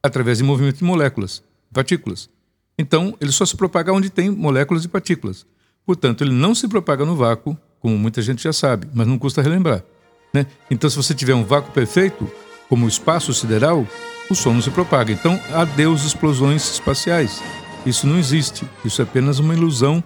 através 0.00 0.38
de 0.38 0.44
movimento 0.44 0.78
de 0.78 0.84
moléculas, 0.84 1.42
partículas. 1.72 2.30
Então, 2.78 3.16
ele 3.20 3.32
só 3.32 3.44
se 3.44 3.56
propaga 3.56 3.92
onde 3.92 4.08
tem 4.08 4.30
moléculas 4.30 4.84
e 4.84 4.88
partículas. 4.88 5.44
Portanto, 5.84 6.22
ele 6.22 6.30
não 6.32 6.54
se 6.54 6.68
propaga 6.68 7.04
no 7.04 7.16
vácuo, 7.16 7.58
como 7.80 7.98
muita 7.98 8.22
gente 8.22 8.44
já 8.44 8.52
sabe, 8.52 8.88
mas 8.94 9.08
não 9.08 9.18
custa 9.18 9.42
relembrar. 9.42 9.82
Né? 10.32 10.46
Então, 10.70 10.88
se 10.88 10.96
você 10.96 11.12
tiver 11.12 11.34
um 11.34 11.44
vácuo 11.44 11.72
perfeito, 11.72 12.30
como 12.68 12.86
o 12.86 12.88
espaço 12.88 13.34
sideral, 13.34 13.84
o 14.30 14.34
som 14.36 14.54
não 14.54 14.62
se 14.62 14.70
propaga. 14.70 15.12
Então, 15.12 15.38
adeus 15.52 16.04
explosões 16.04 16.74
espaciais. 16.74 17.42
Isso 17.84 18.06
não 18.06 18.20
existe. 18.20 18.64
Isso 18.84 19.02
é 19.02 19.04
apenas 19.04 19.40
uma 19.40 19.52
ilusão 19.52 20.02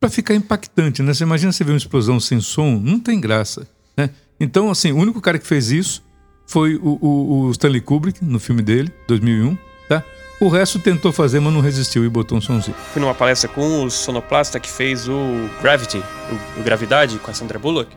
para 0.00 0.08
ficar 0.08 0.34
impactante. 0.34 1.02
Né? 1.02 1.12
Você 1.12 1.24
imagina 1.24 1.52
você 1.52 1.62
ver 1.62 1.72
uma 1.72 1.78
explosão 1.78 2.18
sem 2.18 2.40
som? 2.40 2.80
Não 2.82 2.98
tem 2.98 3.20
graça. 3.20 3.68
Né? 3.94 4.08
Então, 4.40 4.70
assim, 4.70 4.92
o 4.92 4.96
único 4.96 5.20
cara 5.20 5.38
que 5.38 5.46
fez 5.46 5.70
isso 5.70 6.05
foi 6.46 6.76
o, 6.76 6.98
o, 7.00 7.46
o, 7.46 7.50
Stanley 7.50 7.80
Kubrick, 7.80 8.24
no 8.24 8.38
filme 8.38 8.62
dele, 8.62 8.92
2001, 9.08 9.58
tá? 9.88 10.02
O 10.40 10.48
resto 10.48 10.78
tentou 10.78 11.12
fazer, 11.12 11.40
mas 11.40 11.52
não 11.52 11.60
resistiu 11.60 12.04
e 12.04 12.08
botou 12.08 12.38
um 12.38 12.40
somzinho. 12.40 12.76
Fui 12.92 13.00
numa 13.00 13.14
palestra 13.14 13.48
com 13.48 13.84
o 13.84 13.90
sonoplasta 13.90 14.60
que 14.60 14.70
fez 14.70 15.08
o 15.08 15.48
Gravity, 15.60 15.98
o, 15.98 16.60
o 16.60 16.62
Gravidade, 16.62 17.18
com 17.18 17.30
a 17.30 17.34
Sandra 17.34 17.58
Bullock. 17.58 17.90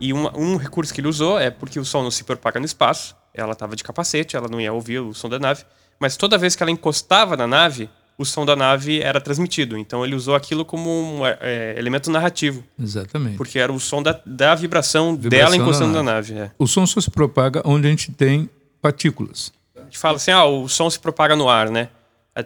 E 0.00 0.12
um, 0.12 0.26
um 0.36 0.56
recurso 0.56 0.92
que 0.92 1.00
ele 1.00 1.08
usou 1.08 1.38
é 1.38 1.50
porque 1.50 1.78
o 1.78 1.84
som 1.84 2.02
não 2.02 2.10
se 2.10 2.24
propaga 2.24 2.58
no 2.58 2.66
espaço. 2.66 3.14
Ela 3.34 3.52
estava 3.52 3.76
de 3.76 3.84
capacete, 3.84 4.36
ela 4.36 4.48
não 4.48 4.60
ia 4.60 4.72
ouvir 4.72 5.00
o 5.00 5.12
som 5.12 5.28
da 5.28 5.38
nave. 5.38 5.64
Mas 5.98 6.16
toda 6.16 6.38
vez 6.38 6.56
que 6.56 6.62
ela 6.62 6.72
encostava 6.72 7.36
na 7.36 7.46
nave, 7.46 7.88
o 8.22 8.24
som 8.24 8.46
da 8.46 8.56
nave 8.56 9.00
era 9.00 9.20
transmitido. 9.20 9.76
Então 9.76 10.04
ele 10.04 10.14
usou 10.14 10.34
aquilo 10.34 10.64
como 10.64 10.88
um 10.90 11.26
é, 11.26 11.74
elemento 11.76 12.10
narrativo. 12.10 12.64
Exatamente. 12.80 13.36
Porque 13.36 13.58
era 13.58 13.72
o 13.72 13.78
som 13.78 14.02
da, 14.02 14.18
da 14.24 14.54
vibração, 14.54 15.16
vibração 15.16 15.30
dela 15.30 15.56
encostando 15.56 15.92
na 15.92 16.02
nave. 16.02 16.32
Na 16.32 16.40
nave 16.40 16.52
é. 16.52 16.54
O 16.58 16.66
som 16.66 16.86
só 16.86 17.00
se 17.00 17.10
propaga 17.10 17.60
onde 17.64 17.86
a 17.86 17.90
gente 17.90 18.10
tem 18.12 18.48
partículas. 18.80 19.52
A 19.76 19.84
gente 19.84 19.98
fala 19.98 20.16
assim, 20.16 20.30
ah, 20.30 20.44
o 20.44 20.68
som 20.68 20.88
se 20.88 20.98
propaga 20.98 21.36
no 21.36 21.48
ar, 21.48 21.70
né? 21.70 21.88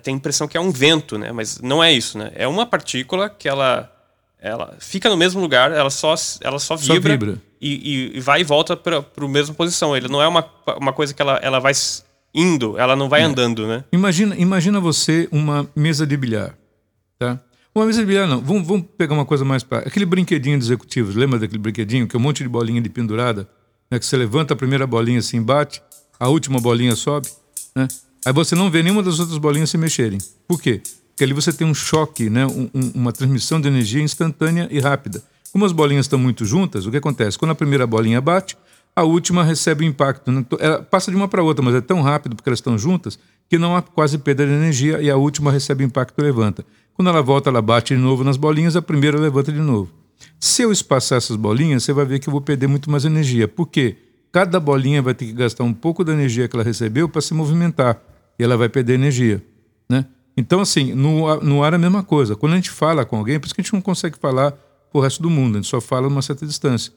Tem 0.03 0.15
a 0.15 0.17
impressão 0.17 0.49
que 0.49 0.57
é 0.57 0.61
um 0.61 0.71
vento, 0.71 1.17
né? 1.17 1.31
Mas 1.31 1.61
não 1.61 1.83
é 1.83 1.93
isso, 1.93 2.19
né? 2.19 2.33
É 2.35 2.49
uma 2.49 2.67
partícula 2.67 3.31
que 3.31 3.49
ela, 3.49 3.91
ela 4.41 4.75
fica 4.81 5.09
no 5.09 5.17
mesmo 5.17 5.41
lugar, 5.41 5.71
ela 5.71 5.91
só, 5.91 6.15
ela 6.41 6.59
só 6.59 6.75
vibra, 6.75 6.95
só 6.95 7.01
vibra. 7.01 7.43
E, 7.61 8.17
e, 8.17 8.21
vai 8.21 8.41
e 8.41 8.45
volta 8.45 8.77
para 8.77 8.99
a 8.99 9.29
mesma 9.29 9.55
posição. 9.55 9.97
Ele 9.97 10.09
não 10.09 10.21
é 10.21 10.27
uma, 10.27 10.45
uma 10.77 10.93
coisa 10.93 11.15
que 11.15 11.23
ela, 11.23 11.39
ela 11.43 11.61
vai 11.61 11.73
indo, 12.35 12.79
ela 12.79 12.95
não 12.95 13.09
vai 13.09 13.23
é. 13.23 13.25
andando, 13.25 13.67
né? 13.67 13.85
Imagina, 13.93 14.37
imagina 14.37 14.81
você 14.81 15.29
uma 15.33 15.69
mesa 15.75 16.07
de 16.07 16.17
bilhar, 16.17 16.57
tá? 17.19 17.41
Uma 17.75 17.87
mesa 17.87 18.01
de 18.01 18.07
bilhar 18.07 18.27
não, 18.27 18.41
vamos, 18.41 18.67
vamos 18.67 18.87
pegar 18.97 19.15
uma 19.15 19.25
coisa 19.25 19.45
mais 19.45 19.63
para 19.63 19.79
aquele 19.79 20.07
brinquedinho 20.07 20.59
de 20.59 20.65
executivos, 20.65 21.15
lembra 21.15 21.39
daquele 21.39 21.59
brinquedinho 21.59 22.07
que 22.07 22.17
é 22.17 22.19
um 22.19 22.23
monte 22.23 22.43
de 22.43 22.49
bolinha 22.49 22.81
de 22.81 22.89
pendurada 22.89 23.49
né, 23.91 23.99
que 23.99 24.07
você 24.07 24.17
levanta 24.17 24.55
a 24.55 24.57
primeira 24.57 24.87
bolinha 24.87 25.19
assim, 25.19 25.43
bate, 25.43 25.83
a 26.19 26.29
última 26.29 26.61
bolinha 26.61 26.95
sobe, 26.97 27.29
né? 27.75 27.87
Aí 28.25 28.33
você 28.33 28.57
não 28.57 28.71
vê 28.71 28.83
nenhuma 28.83 29.03
das 29.03 29.21
outras 29.21 29.39
bolinhas 29.39 29.71
se 29.71 29.79
mexerem. 29.79 30.19
Por 30.49 30.61
quê? 30.61 30.83
Porque 31.11 31.23
ali 31.23 31.33
você 31.33 31.53
tem 31.53 31.67
um 31.67 31.75
choque, 31.75 32.29
né? 32.29 32.45
Um, 32.45 32.69
um, 32.75 32.91
uma 32.95 33.13
transmissão 33.13 33.61
de 33.61 33.69
energia 33.69 34.03
instantânea 34.03 34.69
e 34.71 34.81
rápida. 34.81 35.23
Como 35.53 35.65
as 35.65 35.73
bolinhas 35.73 36.07
estão 36.07 36.19
muito 36.19 36.45
juntas, 36.45 36.87
o 36.87 36.91
que 36.91 36.97
acontece? 36.97 37.39
Quando 37.39 37.53
a 37.53 37.55
primeira 37.55 37.87
bolinha 37.87 38.21
bate, 38.21 38.57
a 38.97 39.03
última 39.03 39.45
recebe 39.45 39.85
o 39.85 39.87
impacto. 39.87 40.33
Né? 40.33 40.45
Ela 40.59 40.83
passa 40.83 41.11
de 41.11 41.17
uma 41.17 41.29
para 41.29 41.43
outra, 41.43 41.63
mas 41.63 41.75
é 41.75 41.83
tão 41.83 42.01
rápido 42.01 42.35
porque 42.35 42.49
elas 42.49 42.59
estão 42.59 42.79
juntas 42.79 43.19
que 43.49 43.59
não 43.59 43.77
há 43.77 43.83
quase 43.83 44.17
perda 44.17 44.47
de 44.47 44.53
energia 44.53 45.03
e 45.03 45.11
a 45.11 45.17
última 45.17 45.53
recebe 45.53 45.85
o 45.85 45.87
impacto 45.87 46.19
e 46.19 46.23
levanta. 46.23 46.65
Quando 46.95 47.09
ela 47.09 47.21
volta, 47.21 47.51
ela 47.51 47.61
bate 47.61 47.95
de 47.95 48.01
novo 48.01 48.25
nas 48.25 48.39
bolinhas, 48.39 48.75
a 48.75 48.81
primeira 48.81 49.21
levanta 49.21 49.53
de 49.53 49.61
novo. 49.61 49.93
Se 50.41 50.63
eu 50.63 50.73
espaçar 50.73 51.19
essas 51.19 51.37
bolinhas, 51.37 51.85
você 51.85 51.93
vai 51.93 52.07
ver 52.07 52.19
que 52.19 52.29
eu 52.29 52.33
vou 52.33 52.41
perder 52.41 52.67
muito 52.67 52.91
mais 52.91 53.05
energia. 53.05 53.47
Por 53.47 53.67
quê? 53.67 53.99
Cada 54.33 54.59
bolinha 54.59 55.03
vai 55.03 55.15
ter 55.15 55.27
que 55.27 55.33
gastar 55.33 55.63
um 55.63 55.75
pouco 55.75 56.03
da 56.03 56.13
energia 56.13 56.49
que 56.49 56.57
ela 56.57 56.65
recebeu 56.65 57.07
para 57.07 57.21
se 57.21 57.35
movimentar 57.35 58.03
e 58.39 58.43
ela 58.43 58.57
vai 58.57 58.69
perder 58.69 58.95
energia. 58.95 59.45
Né? 59.89 60.07
Então, 60.37 60.61
assim, 60.61 60.95
no, 60.95 61.39
no 61.41 61.63
ar 61.63 61.75
é 61.75 61.77
a 61.77 61.79
mesma 61.79 62.03
coisa. 62.03 62.35
Quando 62.35 62.55
a 62.55 62.57
gente 62.57 62.71
fala 62.71 63.05
com 63.05 63.19
alguém, 63.19 63.39
por 63.39 63.47
isso 63.47 63.55
que 63.55 63.61
a 63.61 63.65
gente 63.65 63.75
não 63.75 63.81
consegue 63.83 64.19
falar 64.19 64.53
para 64.53 64.99
o 64.99 65.01
resto 65.01 65.23
do 65.23 65.31
mundo, 65.31 65.57
a 65.57 65.61
gente 65.61 65.71
só 65.71 65.81
fala 65.83 66.09
numa 66.09 66.23
certa 66.23 66.47
distância. 66.47 66.93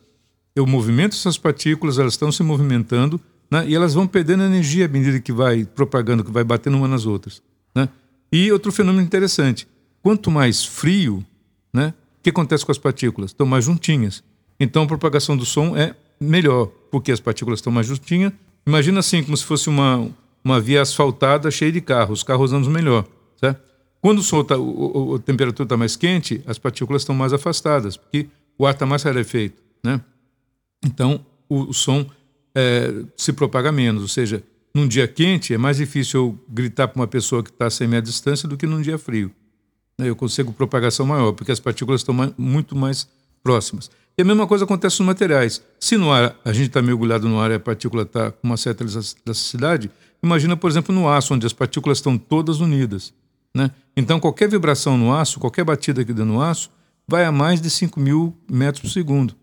Eu 0.56 0.66
movimento 0.66 1.14
essas 1.14 1.38
partículas, 1.38 2.00
elas 2.00 2.14
estão 2.14 2.32
se 2.32 2.44
movimentando 2.44 3.20
né? 3.50 3.66
e 3.68 3.76
elas 3.76 3.94
vão 3.94 4.08
perdendo 4.08 4.44
energia 4.44 4.86
à 4.86 4.88
medida 4.88 5.20
que 5.20 5.32
vai 5.32 5.66
propagando, 5.66 6.24
que 6.24 6.32
vai 6.32 6.44
batendo 6.44 6.78
uma 6.78 6.88
nas 6.88 7.06
outras. 7.06 7.42
Né? 7.74 7.90
E 8.32 8.52
outro 8.52 8.72
fenômeno 8.72 9.04
interessante: 9.04 9.68
quanto 10.02 10.30
mais 10.30 10.64
frio, 10.64 11.26
né? 11.74 11.94
o 12.20 12.24
que 12.24 12.30
acontece 12.30 12.66
com 12.66 12.72
as 12.72 12.78
partículas? 12.78 13.32
Estão 13.32 13.46
mais 13.46 13.66
juntinhas. 13.66 14.24
Então 14.60 14.84
a 14.84 14.88
propagação 14.88 15.38
do 15.38 15.46
som 15.46 15.76
é 15.76 15.96
melhor, 16.20 16.68
porque 16.92 17.12
as 17.12 17.20
partículas 17.20 17.60
estão 17.60 17.72
mais 17.72 17.88
juntinhas. 17.88 18.34
Imagina 18.68 19.00
assim, 19.00 19.24
como 19.24 19.38
se 19.38 19.46
fosse 19.46 19.70
uma, 19.70 20.10
uma 20.44 20.60
via 20.60 20.82
asfaltada 20.82 21.50
cheia 21.50 21.72
de 21.72 21.82
carros, 21.82 22.20
os 22.20 22.24
carros 22.24 22.52
andam 22.52 22.70
melhor. 22.70 23.06
Certo? 23.38 23.62
Quando 24.02 24.20
o, 24.20 24.24
som 24.24 24.44
tá, 24.44 24.58
o, 24.58 25.12
o, 25.12 25.16
a 25.16 25.20
temperatura 25.20 25.66
está 25.66 25.78
mais 25.78 25.96
quente, 25.96 26.42
as 26.46 26.58
partículas 26.58 27.02
estão 27.02 27.16
mais 27.16 27.34
afastadas, 27.34 27.98
porque 27.98 28.28
o 28.58 28.66
ar 28.66 28.74
está 28.74 28.86
mais 28.86 29.04
rarefeito. 29.04 29.62
Né? 29.84 30.00
Então 30.84 31.26
o, 31.48 31.70
o 31.70 31.74
som 31.74 32.06
é, 32.56 33.04
se 33.18 33.34
propaga 33.34 33.72
menos. 33.72 34.02
Ou 34.02 34.08
seja, 34.08 34.44
num 34.74 34.88
dia 34.88 35.08
quente 35.08 35.54
é 35.54 35.58
mais 35.58 35.78
difícil 35.78 36.20
eu 36.20 36.40
gritar 36.48 36.88
para 36.88 37.00
uma 37.00 37.08
pessoa 37.08 37.44
que 37.44 37.50
está 37.50 37.68
a 37.68 37.70
100 37.70 37.88
metros 37.88 38.10
de 38.10 38.16
distância 38.16 38.48
do 38.48 38.58
que 38.58 38.68
num 38.68 38.82
dia 38.82 38.98
frio. 38.98 39.32
Né? 39.98 40.10
Eu 40.10 40.16
consigo 40.16 40.54
propagação 40.54 41.06
maior, 41.06 41.34
porque 41.34 41.52
as 41.52 41.60
partículas 41.60 42.02
estão 42.02 42.14
mais, 42.14 42.32
muito 42.38 42.76
mais 42.76 43.08
próximas. 43.44 43.90
E 44.18 44.22
a 44.22 44.26
mesma 44.26 44.46
coisa 44.46 44.66
acontece 44.66 45.00
nos 45.00 45.08
materiais. 45.08 45.62
Se 45.80 45.98
no 45.98 46.12
ar 46.12 46.36
a 46.44 46.52
gente 46.52 46.68
está 46.68 46.82
mergulhado 46.82 47.28
no 47.28 47.40
ar 47.40 47.52
e 47.52 47.56
a 47.56 47.60
partícula 47.60 48.04
está 48.04 48.32
com 48.32 48.48
uma 48.48 48.58
certa 48.58 48.84
elasticidade, 48.84 49.90
imagina, 50.22 50.58
por 50.58 50.70
exemplo, 50.70 50.94
no 50.94 51.08
aço, 51.10 51.34
onde 51.34 51.46
as 51.46 51.54
partículas 51.54 52.00
estão 52.00 52.18
todas 52.18 52.60
unidas. 52.60 53.14
Né? 53.56 53.72
Então, 53.96 54.20
qualquer 54.20 54.50
vibração 54.50 54.98
no 54.98 55.14
aço, 55.14 55.40
qualquer 55.40 55.64
batida 55.64 56.02
aqui 56.02 56.14
dentro 56.14 56.34
do 56.34 56.42
aço, 56.42 56.70
vai 57.08 57.26
a 57.26 57.32
mais 57.32 57.62
de 57.62 57.70
5 57.70 58.00
mil 58.00 58.38
metros 58.50 58.82
por 58.82 58.90
segundo. 58.90 59.36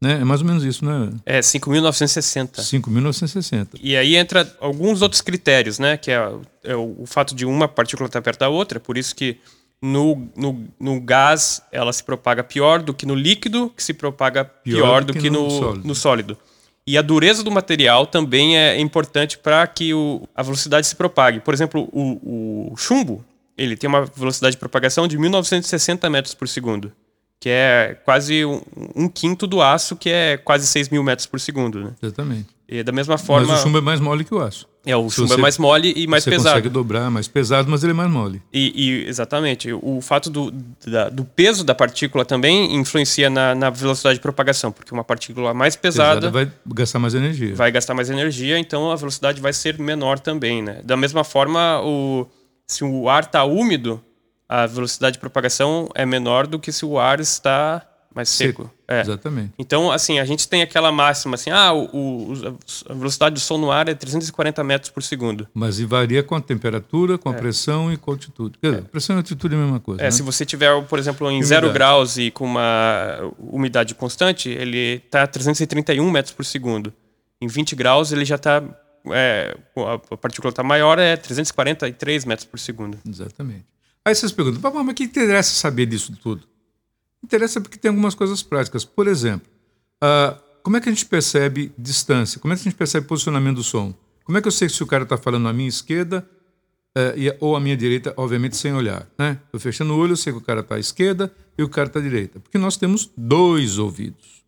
Né? 0.00 0.20
É 0.20 0.24
mais 0.24 0.42
ou 0.42 0.46
menos 0.46 0.64
isso, 0.64 0.84
né? 0.84 1.10
É, 1.24 1.40
5.960. 1.40 2.60
5.960. 2.60 3.68
E 3.82 3.96
aí 3.96 4.16
entra 4.16 4.50
alguns 4.60 5.00
outros 5.00 5.22
critérios, 5.22 5.78
né? 5.78 5.96
Que 5.96 6.10
é, 6.10 6.32
é 6.64 6.76
o, 6.76 6.96
o, 7.00 7.06
fato 7.06 7.34
de 7.34 7.46
uma 7.46 7.66
partícula 7.66 8.06
estar 8.06 8.20
perto 8.20 8.40
da 8.40 8.48
outra, 8.48 8.78
por 8.78 8.98
isso 8.98 9.16
que 9.16 9.38
no, 9.80 10.28
no, 10.36 10.64
no, 10.78 11.00
gás 11.00 11.62
ela 11.72 11.92
se 11.92 12.04
propaga 12.04 12.44
pior 12.44 12.82
do 12.82 12.92
que 12.92 13.06
no 13.06 13.14
líquido, 13.14 13.70
que 13.74 13.82
se 13.82 13.94
propaga 13.94 14.44
pior, 14.44 14.76
pior 14.76 15.04
do, 15.04 15.06
do, 15.08 15.12
que, 15.14 15.20
que 15.20 15.30
no, 15.30 15.44
no, 15.44 15.50
sólido. 15.50 15.88
no, 15.88 15.94
sólido. 15.94 16.38
E 16.86 16.98
a 16.98 17.02
dureza 17.02 17.42
do 17.42 17.50
material 17.50 18.06
também 18.06 18.58
é 18.58 18.78
importante 18.78 19.38
para 19.38 19.66
que 19.66 19.94
o, 19.94 20.28
a 20.34 20.42
velocidade 20.42 20.86
se 20.86 20.94
propague. 20.94 21.40
Por 21.40 21.54
exemplo, 21.54 21.88
o, 21.90 22.70
o 22.72 22.76
chumbo, 22.76 23.24
ele 23.56 23.76
tem 23.76 23.88
uma 23.88 24.04
velocidade 24.04 24.52
de 24.52 24.58
propagação 24.58 25.08
de 25.08 25.16
1960 25.18 26.08
metros 26.10 26.34
por 26.34 26.46
segundo 26.46 26.92
que 27.40 27.48
é 27.48 27.98
quase 28.04 28.44
um, 28.44 28.60
um, 28.94 29.08
quinto 29.08 29.46
do 29.46 29.60
aço, 29.60 29.96
que 29.96 30.08
é 30.08 30.36
quase 30.36 30.66
6 30.66 30.88
mil 30.88 31.02
metros 31.02 31.26
por 31.26 31.38
segundo. 31.38 31.84
Né? 31.84 31.92
Exatamente. 32.02 32.56
E 32.68 32.82
da 32.82 32.90
mesma 32.90 33.16
forma. 33.16 33.46
Mas 33.46 33.60
o 33.60 33.62
chumbo 33.62 33.78
é 33.78 33.80
mais 33.80 34.00
mole 34.00 34.24
que 34.24 34.34
o 34.34 34.40
aço. 34.40 34.66
É, 34.84 34.96
o 34.96 35.08
Se 35.08 35.16
chumbo 35.16 35.26
é 35.26 35.28
você, 35.28 35.40
é 35.40 35.42
mais 35.42 35.58
mole 35.58 35.92
e 35.96 36.06
mais 36.06 36.24
você 36.24 36.30
pesado. 36.30 36.48
Você 36.48 36.54
consegue 36.54 36.68
dobrar, 36.68 37.10
mais 37.10 37.28
pesado, 37.28 37.70
mas 37.70 37.84
ele 37.84 37.92
é 37.92 37.94
mais 37.94 38.10
mole. 38.10 38.42
E, 38.52 38.72
e 38.74 39.08
exatamente. 39.08 39.72
O 39.72 40.00
fato 40.00 40.30
do, 40.30 40.50
da, 40.84 41.08
do 41.08 41.24
peso 41.24 41.62
da 41.62 41.74
partícula 41.74 42.24
também 42.24 42.74
influencia 42.74 43.28
na, 43.28 43.54
na, 43.54 43.70
velocidade 43.70 44.18
de 44.18 44.22
propagação, 44.22 44.72
porque 44.72 44.92
uma 44.92 45.04
partícula 45.04 45.52
mais 45.52 45.76
pesada, 45.76 46.20
pesada. 46.20 46.30
vai 46.30 46.50
gastar 46.74 46.98
mais 46.98 47.14
energia. 47.14 47.54
Vai 47.54 47.70
gastar 47.70 47.94
mais 47.94 48.10
energia, 48.10 48.58
então 48.58 48.90
a 48.90 48.96
velocidade 48.96 49.40
vai 49.40 49.52
ser 49.52 49.78
menor 49.78 50.18
também. 50.18 50.62
Né? 50.62 50.80
Da 50.84 50.96
mesma 50.96 51.22
forma, 51.22 51.80
o, 51.84 52.26
se 52.66 52.84
o 52.84 53.08
ar 53.08 53.24
está 53.24 53.44
úmido, 53.44 54.00
a 54.48 54.66
velocidade 54.66 55.14
de 55.14 55.18
propagação 55.18 55.88
é 55.94 56.06
menor 56.06 56.46
do 56.46 56.58
que 56.58 56.72
se 56.72 56.84
o 56.84 56.98
ar 56.98 57.20
está 57.20 57.86
mais 58.16 58.30
seco. 58.30 58.62
seco. 58.62 58.74
É. 58.88 59.02
Exatamente. 59.02 59.52
Então, 59.58 59.92
assim, 59.92 60.18
a 60.18 60.24
gente 60.24 60.48
tem 60.48 60.62
aquela 60.62 60.90
máxima 60.90 61.34
assim, 61.34 61.50
ah, 61.50 61.72
o, 61.74 62.32
o, 62.32 62.58
a 62.88 62.94
velocidade 62.94 63.34
do 63.34 63.40
som 63.40 63.58
no 63.58 63.70
ar 63.70 63.88
é 63.88 63.94
340 63.94 64.64
metros 64.64 64.90
por 64.90 65.02
segundo. 65.02 65.46
Mas 65.52 65.78
varia 65.80 66.22
com 66.22 66.34
a 66.34 66.40
temperatura, 66.40 67.18
com 67.18 67.28
a 67.28 67.34
é. 67.34 67.36
pressão 67.36 67.92
e 67.92 67.98
com 67.98 68.10
a 68.10 68.14
altitude. 68.14 68.58
Quer 68.58 68.70
dizer, 68.70 68.82
é. 68.82 68.88
pressão 68.88 69.16
e 69.16 69.18
altitude 69.18 69.54
é 69.54 69.58
a 69.58 69.60
mesma 69.60 69.80
coisa. 69.80 70.00
É, 70.00 70.04
né? 70.04 70.10
se 70.10 70.22
você 70.22 70.46
tiver, 70.46 70.82
por 70.84 70.98
exemplo, 70.98 71.30
em 71.30 71.42
zero 71.42 71.70
graus 71.72 72.16
e 72.16 72.30
com 72.30 72.46
uma 72.46 73.32
umidade 73.38 73.94
constante, 73.94 74.48
ele 74.48 75.02
está 75.04 75.24
a 75.24 75.26
331 75.26 76.10
metros 76.10 76.32
por 76.32 76.44
segundo. 76.44 76.92
Em 77.38 77.48
20 77.48 77.76
graus, 77.76 78.12
ele 78.12 78.24
já 78.24 78.36
está 78.36 78.62
é, 79.12 79.56
a 80.10 80.16
partícula 80.16 80.50
está 80.50 80.62
maior, 80.62 80.98
é 80.98 81.16
343 81.16 82.24
metros 82.24 82.46
por 82.46 82.58
segundo. 82.58 82.98
Exatamente. 83.06 83.75
Aí 84.06 84.14
vocês 84.14 84.30
perguntam, 84.30 84.72
mas 84.72 84.88
o 84.88 84.94
que 84.94 85.02
interessa 85.02 85.52
saber 85.52 85.84
disso 85.84 86.16
tudo? 86.22 86.46
Interessa 87.24 87.60
porque 87.60 87.76
tem 87.76 87.88
algumas 87.88 88.14
coisas 88.14 88.40
práticas. 88.40 88.84
Por 88.84 89.08
exemplo, 89.08 89.48
uh, 89.96 90.40
como 90.62 90.76
é 90.76 90.80
que 90.80 90.88
a 90.88 90.92
gente 90.92 91.04
percebe 91.06 91.72
distância? 91.76 92.38
Como 92.38 92.54
é 92.54 92.56
que 92.56 92.60
a 92.60 92.64
gente 92.70 92.76
percebe 92.76 93.04
posicionamento 93.08 93.56
do 93.56 93.64
som? 93.64 93.92
Como 94.22 94.38
é 94.38 94.40
que 94.40 94.46
eu 94.46 94.52
sei 94.52 94.68
se 94.68 94.80
o 94.80 94.86
cara 94.86 95.02
está 95.02 95.16
falando 95.16 95.48
à 95.48 95.52
minha 95.52 95.68
esquerda 95.68 96.24
uh, 96.96 97.36
ou 97.40 97.56
à 97.56 97.60
minha 97.60 97.76
direita, 97.76 98.14
obviamente 98.16 98.56
sem 98.56 98.72
olhar? 98.72 99.08
Né? 99.18 99.40
Fechando 99.58 99.92
o 99.92 99.98
olho, 99.98 100.12
eu 100.12 100.16
sei 100.16 100.32
que 100.32 100.38
o 100.38 100.42
cara 100.42 100.60
está 100.60 100.76
à 100.76 100.78
esquerda 100.78 101.34
e 101.58 101.64
o 101.64 101.68
cara 101.68 101.88
está 101.88 101.98
à 101.98 102.02
direita. 102.02 102.38
Porque 102.38 102.58
nós 102.58 102.76
temos 102.76 103.10
dois 103.16 103.76
ouvidos. 103.76 104.44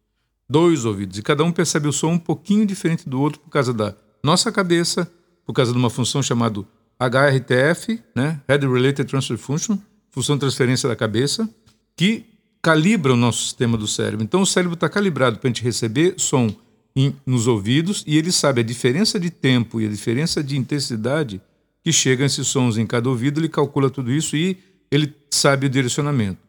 Dois 0.48 0.84
ouvidos. 0.84 1.18
E 1.18 1.22
cada 1.22 1.42
um 1.42 1.50
percebe 1.50 1.88
o 1.88 1.92
som 1.92 2.12
um 2.12 2.18
pouquinho 2.18 2.64
diferente 2.64 3.08
do 3.08 3.20
outro 3.20 3.40
por 3.40 3.50
causa 3.50 3.74
da 3.74 3.96
nossa 4.22 4.52
cabeça, 4.52 5.10
por 5.44 5.52
causa 5.52 5.72
de 5.72 5.78
uma 5.78 5.90
função 5.90 6.22
chamada 6.22 6.64
HRTF, 6.98 8.00
né? 8.14 8.40
Head 8.48 8.66
Related 8.66 9.04
Transfer 9.04 9.38
Function, 9.38 9.78
função 10.10 10.36
de 10.36 10.40
transferência 10.40 10.88
da 10.88 10.96
cabeça, 10.96 11.48
que 11.96 12.24
calibra 12.60 13.12
o 13.12 13.16
nosso 13.16 13.44
sistema 13.44 13.76
do 13.76 13.86
cérebro. 13.86 14.24
Então 14.24 14.42
o 14.42 14.46
cérebro 14.46 14.74
está 14.74 14.88
calibrado 14.88 15.38
para 15.38 15.48
a 15.48 15.50
gente 15.50 15.62
receber 15.62 16.14
som 16.16 16.54
em, 16.94 17.14
nos 17.24 17.46
ouvidos 17.46 18.02
e 18.06 18.18
ele 18.18 18.32
sabe 18.32 18.60
a 18.60 18.64
diferença 18.64 19.20
de 19.20 19.30
tempo 19.30 19.80
e 19.80 19.86
a 19.86 19.88
diferença 19.88 20.42
de 20.42 20.56
intensidade 20.56 21.40
que 21.84 21.92
chegam 21.92 22.26
esses 22.26 22.46
sons 22.48 22.76
em 22.76 22.86
cada 22.86 23.08
ouvido, 23.08 23.38
ele 23.40 23.48
calcula 23.48 23.88
tudo 23.88 24.12
isso 24.12 24.36
e 24.36 24.58
ele 24.90 25.14
sabe 25.30 25.66
o 25.66 25.70
direcionamento. 25.70 26.40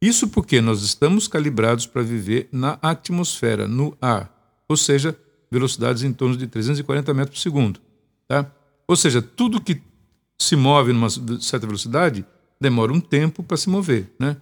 Isso 0.00 0.28
porque 0.28 0.60
nós 0.60 0.82
estamos 0.82 1.26
calibrados 1.26 1.86
para 1.86 2.02
viver 2.02 2.48
na 2.52 2.78
atmosfera, 2.80 3.66
no 3.66 3.96
ar, 4.00 4.32
ou 4.68 4.76
seja, 4.76 5.16
velocidades 5.50 6.02
em 6.02 6.12
torno 6.12 6.36
de 6.36 6.46
340 6.46 7.12
metros 7.14 7.38
por 7.38 7.42
segundo. 7.42 7.80
Tá? 8.28 8.50
Ou 8.86 8.94
seja, 8.94 9.20
tudo 9.20 9.60
que 9.60 9.80
se 10.38 10.56
move 10.56 10.92
numa 10.92 11.08
certa 11.40 11.66
velocidade, 11.66 12.24
demora 12.60 12.92
um 12.92 13.00
tempo 13.00 13.42
para 13.42 13.56
se 13.56 13.68
mover. 13.68 14.12
Né? 14.18 14.36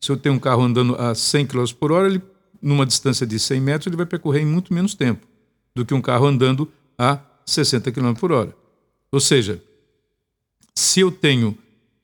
Se 0.00 0.10
eu 0.10 0.16
tenho 0.16 0.34
um 0.34 0.38
carro 0.38 0.62
andando 0.62 0.94
a 0.96 1.14
100 1.14 1.46
km 1.46 1.64
por 1.78 1.92
hora, 1.92 2.08
ele, 2.08 2.22
numa 2.60 2.86
distância 2.86 3.26
de 3.26 3.38
100 3.38 3.60
metros, 3.60 3.86
ele 3.86 3.96
vai 3.96 4.06
percorrer 4.06 4.42
em 4.42 4.46
muito 4.46 4.72
menos 4.72 4.94
tempo 4.94 5.26
do 5.74 5.84
que 5.84 5.94
um 5.94 6.00
carro 6.00 6.26
andando 6.26 6.70
a 6.98 7.20
60 7.46 7.90
km 7.92 8.14
por 8.14 8.32
hora. 8.32 8.54
Ou 9.12 9.20
seja, 9.20 9.62
se 10.74 11.00
eu 11.00 11.10
tenho 11.10 11.56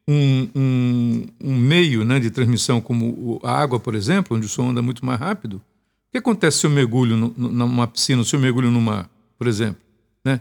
um, 0.09 0.49
um, 0.55 1.27
um 1.41 1.57
meio 1.57 2.05
né, 2.05 2.21
de 2.21 2.31
transmissão 2.31 2.81
como 2.81 3.41
a 3.43 3.53
água, 3.53 3.81
por 3.81 3.95
exemplo, 3.95 4.37
onde 4.37 4.47
o 4.47 4.49
som 4.49 4.71
anda 4.71 4.83
muito 4.83 5.05
mais 5.05 5.19
rápido, 5.19 5.57
o 5.57 6.13
que 6.13 6.19
acontece 6.19 6.59
se 6.59 6.67
eu 6.67 6.71
mergulho 6.71 7.17
no, 7.17 7.35
numa 7.37 7.87
piscina, 7.87 8.23
se 8.25 8.35
eu 8.35 8.41
mergulho 8.41 8.71
no 8.71 8.81
mar, 8.81 9.11
por 9.37 9.47
exemplo? 9.47 9.81
Né? 10.25 10.41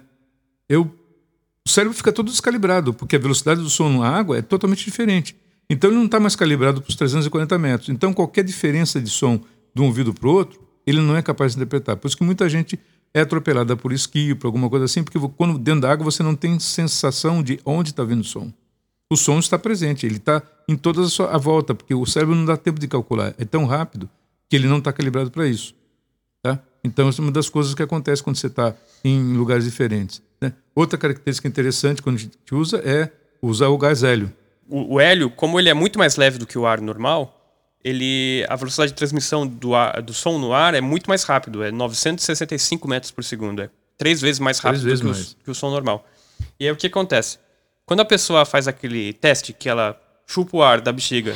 Eu 0.69 0.93
o 1.67 1.69
cérebro 1.69 1.97
fica 1.97 2.11
todo 2.11 2.29
descalibrado, 2.29 2.93
porque 2.93 3.15
a 3.15 3.19
velocidade 3.19 3.61
do 3.61 3.69
som 3.69 3.89
na 3.89 4.07
água 4.07 4.37
é 4.37 4.41
totalmente 4.41 4.85
diferente. 4.85 5.35
Então 5.69 5.89
ele 5.89 5.97
não 5.97 6.05
está 6.05 6.19
mais 6.19 6.35
calibrado 6.35 6.81
para 6.81 6.89
os 6.89 6.95
340 6.95 7.57
metros. 7.57 7.89
Então 7.89 8.13
qualquer 8.13 8.43
diferença 8.43 9.01
de 9.01 9.09
som 9.09 9.41
de 9.73 9.81
um 9.81 9.85
ouvido 9.85 10.13
para 10.13 10.27
o 10.27 10.31
outro, 10.31 10.59
ele 10.85 11.01
não 11.01 11.17
é 11.17 11.21
capaz 11.21 11.53
de 11.53 11.57
interpretar. 11.57 11.97
Por 11.97 12.07
isso 12.07 12.15
que 12.15 12.23
muita 12.23 12.47
gente 12.47 12.79
é 13.13 13.21
atropelada 13.21 13.75
por 13.75 13.91
esqui, 13.91 14.35
por 14.35 14.47
alguma 14.47 14.69
coisa 14.69 14.85
assim, 14.85 15.03
porque 15.03 15.19
quando 15.35 15.57
dentro 15.57 15.81
da 15.81 15.91
água 15.91 16.05
você 16.05 16.21
não 16.21 16.35
tem 16.35 16.59
sensação 16.59 17.41
de 17.41 17.59
onde 17.65 17.89
está 17.89 18.03
vindo 18.03 18.21
o 18.21 18.25
som. 18.25 18.51
O 19.09 19.15
som 19.15 19.39
está 19.39 19.57
presente, 19.57 20.05
ele 20.05 20.17
está 20.17 20.41
em 20.67 20.75
toda 20.75 21.01
a 21.01 21.07
sua 21.07 21.33
a 21.33 21.37
volta, 21.37 21.73
porque 21.73 21.93
o 21.93 22.05
cérebro 22.05 22.35
não 22.35 22.45
dá 22.45 22.57
tempo 22.57 22.79
de 22.79 22.87
calcular. 22.87 23.33
É 23.37 23.45
tão 23.45 23.65
rápido 23.65 24.09
que 24.49 24.55
ele 24.55 24.67
não 24.67 24.79
está 24.79 24.91
calibrado 24.91 25.31
para 25.31 25.47
isso. 25.47 25.75
Tá? 26.43 26.59
Então, 26.83 27.07
essa 27.07 27.21
é 27.21 27.23
uma 27.23 27.31
das 27.31 27.49
coisas 27.49 27.73
que 27.73 27.81
acontece 27.81 28.21
quando 28.21 28.35
você 28.35 28.47
está 28.47 28.75
em 29.03 29.33
lugares 29.33 29.63
diferentes. 29.63 30.21
Né? 30.41 30.53
Outra 30.73 30.97
característica 30.97 31.47
interessante 31.47 32.01
quando 32.01 32.17
a 32.17 32.19
gente 32.19 32.37
usa 32.51 32.77
é 32.85 33.09
usar 33.41 33.67
o 33.67 33.77
gás 33.77 34.03
hélio. 34.03 34.31
O, 34.67 34.95
o 34.95 34.99
hélio, 34.99 35.29
como 35.29 35.59
ele 35.59 35.69
é 35.69 35.73
muito 35.73 35.99
mais 35.99 36.15
leve 36.15 36.37
do 36.37 36.47
que 36.47 36.57
o 36.57 36.65
ar 36.65 36.81
normal, 36.81 37.41
ele, 37.83 38.43
a 38.49 38.55
velocidade 38.55 38.91
de 38.91 38.95
transmissão 38.95 39.45
do, 39.45 39.75
ar, 39.75 40.01
do 40.01 40.13
som 40.13 40.39
no 40.39 40.53
ar 40.53 40.73
é 40.73 40.81
muito 40.81 41.07
mais 41.07 41.23
rápido, 41.23 41.63
é 41.63 41.71
965 41.71 42.87
metros 42.87 43.11
por 43.11 43.23
segundo, 43.23 43.61
é 43.61 43.69
três 43.95 44.19
vezes 44.19 44.39
mais 44.39 44.57
rápido 44.57 44.83
vezes 44.83 45.01
que, 45.01 45.05
mais. 45.05 45.31
O, 45.31 45.35
que 45.43 45.51
o 45.51 45.55
som 45.55 45.69
normal. 45.69 46.05
E 46.59 46.65
aí 46.65 46.71
o 46.71 46.75
que 46.75 46.87
acontece? 46.87 47.37
Quando 47.85 47.99
a 47.99 48.05
pessoa 48.05 48.43
faz 48.43 48.67
aquele 48.67 49.13
teste 49.13 49.53
que 49.53 49.69
ela 49.69 49.95
chupa 50.25 50.57
o 50.57 50.63
ar 50.63 50.81
da 50.81 50.91
bexiga 50.91 51.35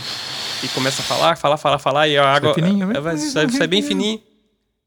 e 0.64 0.68
começa 0.70 1.04
a 1.04 1.06
falar, 1.06 1.36
falar, 1.36 1.58
falar, 1.58 1.78
falar, 1.78 2.08
e 2.08 2.18
a 2.18 2.26
água 2.26 2.54
fininho, 2.56 2.88
né? 2.88 3.00
vai, 3.00 3.18
sai, 3.18 3.48
sai 3.50 3.68
bem 3.68 3.84
fininho, 3.84 4.20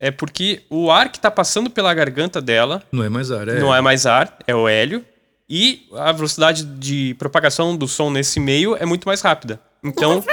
é 0.03 0.11
porque 0.11 0.65
o 0.69 0.91
ar 0.91 1.11
que 1.11 1.17
está 1.19 1.31
passando 1.31 1.71
pela 1.71 1.95
garganta 1.95 2.41
dela 2.41 2.83
Não 2.91 3.05
é 3.05 3.09
mais 3.09 3.31
ar, 3.31 3.47
é. 3.47 3.61
não 3.61 3.73
é 3.73 3.81
mais 3.81 4.05
ar, 4.05 4.37
é 4.49 4.55
o 4.55 4.69
hélio, 4.69 5.07
e 5.49 5.87
a 5.95 6.11
velocidade 6.11 6.65
de 6.65 7.15
propagação 7.21 7.77
do 7.77 7.87
som 7.87 8.11
nesse 8.11 8.41
meio 8.41 8.77
é 8.77 8.85
muito 8.85 9.07
mais 9.07 9.23
rápida. 9.23 9.61
Então, 9.83 10.25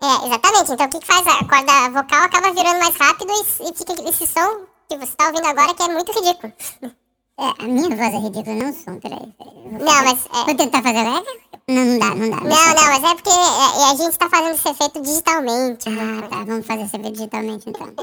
É, 0.00 0.26
exatamente. 0.26 0.72
Então 0.72 0.86
o 0.86 0.90
que, 0.90 1.00
que 1.00 1.06
faz? 1.06 1.26
A 1.26 1.44
corda 1.44 1.90
vocal 1.90 2.22
acaba 2.22 2.52
virando 2.52 2.78
mais 2.78 2.96
rápido 2.96 3.30
e, 3.30 3.70
e 3.70 3.76
fica 3.76 4.08
esse 4.08 4.26
som 4.26 4.66
que 4.88 4.96
você 4.96 5.12
tá 5.16 5.26
ouvindo 5.26 5.46
agora 5.46 5.74
que 5.74 5.82
é 5.82 5.88
muito 5.88 6.10
ridículo. 6.12 6.52
É, 7.38 7.64
a 7.64 7.68
minha 7.68 7.88
voz 7.88 8.14
é 8.14 8.18
ridícula, 8.18 8.56
não 8.56 8.70
o 8.70 8.72
som, 8.72 8.98
peraí. 8.98 9.32
Não, 9.70 10.04
mas. 10.04 10.26
É, 10.26 10.44
vou 10.44 10.54
tentar 10.56 10.82
fazer 10.82 10.98
agora? 10.98 11.24
Não, 11.68 11.84
não 11.84 11.98
dá, 11.98 12.14
não 12.14 12.30
dá. 12.30 12.36
não, 12.36 12.48
não, 12.48 13.00
mas 13.00 13.04
é 13.04 13.14
porque 13.14 13.30
é, 13.30 13.92
a 13.92 13.94
gente 13.96 14.18
tá 14.18 14.28
fazendo 14.28 14.54
esse 14.54 14.68
efeito 14.68 15.00
digitalmente. 15.00 15.88
né? 15.88 16.20
Ah, 16.24 16.28
tá, 16.28 16.44
vamos 16.44 16.66
fazer 16.66 16.82
esse 16.82 16.96
vídeo 16.96 17.12
digitalmente 17.12 17.70
então. 17.70 17.92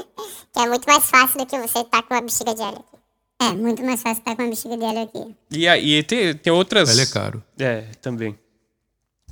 Que 0.52 0.60
é 0.60 0.66
muito 0.66 0.86
mais 0.88 1.04
fácil 1.04 1.38
do 1.38 1.44
que 1.46 1.58
você 1.58 1.84
tá 1.84 2.02
com 2.02 2.14
uma 2.14 2.22
bexiga 2.22 2.54
de 2.54 2.62
hélio 2.62 2.78
aqui. 2.78 2.96
É, 3.42 3.52
muito 3.52 3.84
mais 3.84 4.00
fácil 4.00 4.20
estar 4.20 4.34
com 4.34 4.42
uma 4.42 4.48
bexiga 4.48 4.74
de 4.74 4.84
hélio 4.84 5.02
aqui. 5.02 5.36
e 5.50 5.68
aí 5.68 6.02
tem, 6.02 6.34
tem 6.34 6.50
outras. 6.52 6.88
Ele 6.88 7.02
é 7.02 7.06
caro. 7.06 7.44
É, 7.58 7.82
também. 8.00 8.38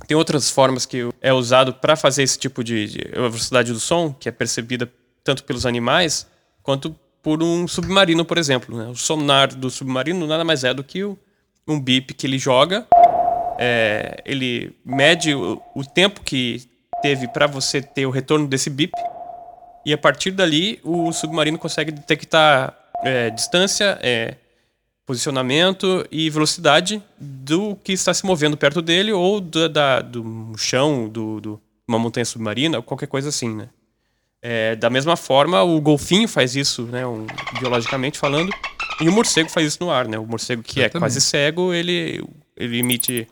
Tem 0.07 0.15
outras 0.15 0.51
formas 0.51 0.85
que 0.85 1.09
é 1.19 1.33
usado 1.33 1.73
para 1.73 1.95
fazer 1.95 2.21
esse 2.21 2.37
tipo 2.37 2.63
de, 2.63 2.87
de 2.87 3.17
a 3.17 3.21
velocidade 3.21 3.73
do 3.73 3.79
som, 3.79 4.13
que 4.13 4.29
é 4.29 4.31
percebida 4.31 4.91
tanto 5.23 5.43
pelos 5.43 5.65
animais 5.65 6.27
quanto 6.61 6.95
por 7.25 7.41
um 7.41 7.67
submarino, 7.67 8.23
por 8.23 8.37
exemplo. 8.37 8.77
né? 8.77 8.85
O 8.87 8.95
sonar 8.95 9.47
do 9.53 9.69
submarino 9.71 10.27
nada 10.27 10.43
mais 10.43 10.63
é 10.63 10.73
do 10.73 10.83
que 10.83 11.03
um 11.03 11.79
bip 11.81 12.13
que 12.13 12.27
ele 12.27 12.37
joga. 12.37 12.85
É, 13.57 14.21
ele 14.25 14.75
mede 14.85 15.33
o, 15.33 15.59
o 15.75 15.83
tempo 15.83 16.21
que 16.21 16.61
teve 17.01 17.27
para 17.27 17.47
você 17.47 17.81
ter 17.81 18.05
o 18.05 18.11
retorno 18.11 18.47
desse 18.47 18.69
bip 18.69 18.93
e 19.85 19.91
a 19.91 19.97
partir 19.97 20.31
dali 20.31 20.79
o 20.83 21.11
submarino 21.11 21.57
consegue 21.57 21.91
detectar 21.91 22.77
é, 23.03 23.29
distância, 23.31 23.97
é, 24.03 24.35
posicionamento 25.05 26.05
e 26.11 26.29
velocidade 26.29 27.01
do 27.19 27.75
que 27.77 27.93
está 27.93 28.13
se 28.13 28.25
movendo 28.25 28.57
perto 28.57 28.81
dele 28.81 29.11
ou 29.13 29.39
da, 29.41 29.67
da- 29.67 30.01
do 30.01 30.53
chão, 30.57 31.07
do, 31.09 31.39
do- 31.41 31.61
uma 31.87 31.97
montanha 31.99 32.25
submarina, 32.25 32.81
qualquer 32.81 33.07
coisa 33.07 33.29
assim, 33.29 33.55
né? 33.55 33.69
É, 34.47 34.75
da 34.75 34.91
mesma 34.91 35.15
forma, 35.15 35.63
o 35.63 35.81
golfinho 35.81 36.27
faz 36.27 36.55
isso, 36.55 36.83
né, 36.83 37.03
um- 37.03 37.25
biologicamente 37.59 38.19
falando, 38.19 38.51
e 39.01 39.09
o 39.09 39.11
morcego 39.11 39.49
faz 39.49 39.65
isso 39.65 39.77
no 39.81 39.89
ar, 39.89 40.07
né? 40.07 40.19
O 40.19 40.25
morcego 40.27 40.61
que 40.61 40.81
é 40.83 40.87
quase 40.87 41.19
cego, 41.19 41.73
ele, 41.73 42.23
ele 42.55 42.77
emite 42.77 43.27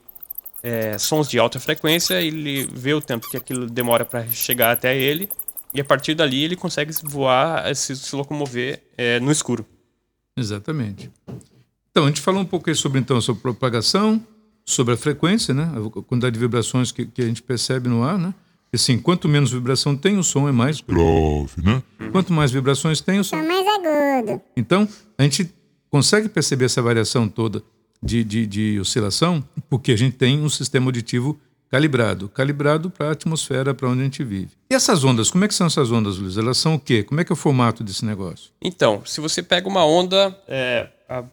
é, 0.64 0.98
sons 0.98 1.30
de 1.30 1.38
alta 1.38 1.60
frequência, 1.60 2.20
ele 2.20 2.68
vê 2.74 2.96
o 2.96 3.02
tempo 3.02 3.30
que 3.30 3.38
aquilo 3.38 3.70
demora 3.70 4.04
para 4.04 4.26
chegar 4.30 4.72
até 4.72 4.98
ele, 4.98 5.30
e 5.72 5.80
a 5.80 5.86
partir 5.86 6.16
dali 6.16 6.44
ele 6.44 6.56
consegue 6.56 6.92
voar, 7.04 7.76
se, 7.76 7.96
se 7.96 8.16
locomover 8.16 8.82
é, 8.98 9.20
no 9.20 9.32
escuro. 9.32 9.64
Exatamente. 10.36 11.12
Então, 11.92 12.06
a 12.06 12.08
gente 12.08 12.22
falou 12.22 12.42
um 12.42 12.46
pouco 12.46 12.74
sobre, 12.74 13.00
então, 13.00 13.22
sobre 13.22 13.40
propagação, 13.40 14.20
sobre 14.66 14.96
a 14.96 14.98
frequência, 14.98 15.54
né? 15.54 15.72
A 15.76 16.02
quantidade 16.02 16.34
de 16.34 16.40
vibrações 16.40 16.92
que, 16.92 17.06
que 17.06 17.22
a 17.22 17.26
gente 17.26 17.44
percebe 17.44 17.88
no 17.88 18.04
ar, 18.04 18.18
né? 18.18 18.34
E 18.74 18.76
assim, 18.76 18.98
quanto 18.98 19.30
menos 19.30 19.52
vibração 19.52 19.96
tem, 19.96 20.18
o 20.18 20.24
som 20.24 20.50
é 20.50 20.52
mais 20.52 20.82
grave, 20.82 21.62
né? 21.64 21.84
Quanto 22.12 22.34
mais 22.34 22.52
vibrações 22.52 23.00
tem, 23.02 23.20
o 23.20 23.24
som... 23.24 23.38
Som 23.38 23.48
mais 23.48 23.68
agudo. 23.68 24.42
Então, 24.58 24.90
a 25.16 25.22
gente 25.22 25.54
consegue 25.92 26.28
perceber 26.28 26.66
essa 26.66 26.82
variação 26.82 27.30
toda 27.30 27.62
de, 28.02 28.24
de, 28.24 28.48
de 28.48 28.80
oscilação 28.80 29.44
porque 29.70 29.92
a 29.92 29.96
gente 29.96 30.18
tem 30.18 30.42
um 30.42 30.50
sistema 30.50 30.88
auditivo 30.88 31.40
calibrado. 31.70 32.28
Calibrado 32.30 32.90
para 32.90 33.10
a 33.10 33.12
atmosfera, 33.12 33.76
para 33.76 33.88
onde 33.90 34.02
a 34.02 34.04
gente 34.06 34.24
vive. 34.24 34.50
E 34.72 34.74
essas 34.74 35.04
ondas, 35.04 35.30
como 35.30 35.46
é 35.46 35.48
que 35.48 35.54
são 35.54 35.68
essas 35.68 35.92
ondas, 35.92 36.18
Luiz? 36.18 36.36
Elas 36.36 36.58
são 36.58 36.74
o 36.74 36.80
quê? 36.80 37.04
Como 37.04 37.22
é 37.22 37.24
que 37.24 37.32
é 37.32 37.36
o 37.36 37.36
formato 37.36 37.84
desse 37.84 38.04
negócio? 38.04 38.50
Então, 38.60 39.04
se 39.06 39.22
você 39.22 39.44
pega 39.44 39.70
uma 39.70 39.86
onda, 39.86 40.36
é, 40.48 40.90
a, 41.08 41.24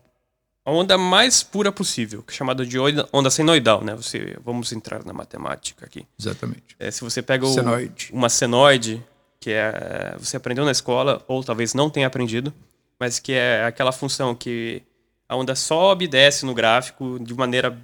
a 0.65 0.71
onda 0.71 0.97
mais 0.99 1.43
pura 1.43 1.73
possível, 1.73 2.23
que 2.23 2.33
é 2.33 2.37
chamada 2.37 2.65
de 2.67 2.79
onda, 2.79 3.09
onda 3.13 3.31
senoidal, 3.31 3.83
né? 3.83 3.95
Você, 3.95 4.37
vamos 4.45 4.73
entrar 4.73 5.05
na 5.05 5.13
matemática 5.13 5.87
aqui. 5.87 6.07
Exatamente. 6.19 6.77
É, 6.79 6.91
se 6.91 7.03
você 7.03 7.23
pega 7.23 7.47
o- 7.47 7.53
Senoide. 7.55 8.11
uma 8.13 8.29
senoide, 8.29 9.03
que 9.41 9.51
é 9.51 10.15
você 10.19 10.37
aprendeu 10.37 10.65
na 10.65 10.71
escola 10.71 11.25
ou 11.27 11.43
talvez 11.43 11.73
não 11.75 11.89
tenha 11.89 12.07
aprendido, 12.07 12.53
mas 12.99 13.19
que 13.19 13.33
é 13.33 13.65
aquela 13.65 13.91
função 13.93 14.35
que 14.35 14.83
a 15.29 15.35
onda 15.37 15.55
sobe 15.55 16.05
e 16.05 16.09
desce 16.09 16.45
no 16.45 16.53
gráfico 16.53 17.19
de 17.23 17.33
maneira 17.35 17.77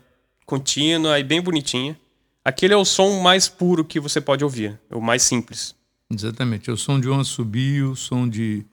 contínua 0.45 1.19
e 1.19 1.25
bem 1.25 1.41
bonitinha. 1.41 1.99
Aquele 2.45 2.75
é 2.75 2.77
o 2.77 2.85
som 2.85 3.21
mais 3.21 3.49
puro 3.49 3.85
que 3.85 3.99
você 3.99 4.21
pode 4.21 4.45
ouvir, 4.45 4.79
o 4.91 5.01
mais 5.01 5.23
simples. 5.23 5.75
Exatamente. 6.13 6.71
É 6.71 6.73
o 6.73 6.77
som 6.77 7.01
de 7.01 7.09
um 7.09 7.19
assobio, 7.19 7.93
o 7.93 7.97
som 7.97 8.29
de 8.29 8.65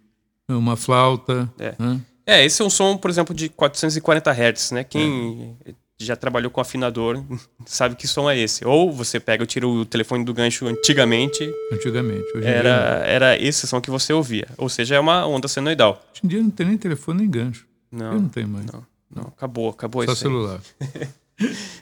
uma 0.47 0.75
flauta. 0.77 1.51
É. 1.57 1.73
né? 1.79 1.99
É, 2.25 2.43
esse 2.43 2.61
é 2.61 2.65
um 2.65 2.69
som, 2.69 2.97
por 2.97 3.09
exemplo, 3.09 3.35
de 3.35 3.49
440 3.49 4.31
Hz, 4.31 4.71
né? 4.71 4.83
Quem 4.83 5.57
já 5.99 6.15
trabalhou 6.15 6.51
com 6.51 6.61
afinador 6.61 7.23
sabe 7.65 7.95
que 7.95 8.07
som 8.07 8.29
é 8.29 8.37
esse. 8.37 8.65
Ou 8.65 8.91
você 8.91 9.19
pega, 9.19 9.45
tira 9.45 9.67
o 9.67 9.85
telefone 9.85 10.23
do 10.23 10.33
gancho 10.33 10.67
antigamente, 10.67 11.49
Antigamente. 11.71 12.25
Hoje 12.35 12.37
em, 12.37 12.41
dia, 12.41 12.49
era, 12.49 13.03
era 13.05 13.37
esse 13.37 13.67
som 13.67 13.81
que 13.81 13.89
você 13.89 14.13
ouvia. 14.13 14.47
Ou 14.57 14.69
seja, 14.69 14.95
é 14.95 14.99
uma 14.99 15.25
onda 15.25 15.47
senoidal. 15.47 16.03
hoje 16.11 16.21
em 16.23 16.27
dia 16.27 16.41
não 16.41 16.49
tem 16.49 16.67
nem 16.67 16.77
telefone 16.77 17.21
nem 17.21 17.29
gancho. 17.29 17.65
Não, 17.91 18.13
Eu 18.13 18.21
não 18.21 18.29
tenho 18.29 18.47
mais. 18.47 18.65
não, 18.65 18.85
não, 19.13 19.23
acabou, 19.23 19.69
acabou 19.69 20.03
Só 20.05 20.13
isso 20.13 20.27
aí. 20.27 20.31
celular. 20.31 20.61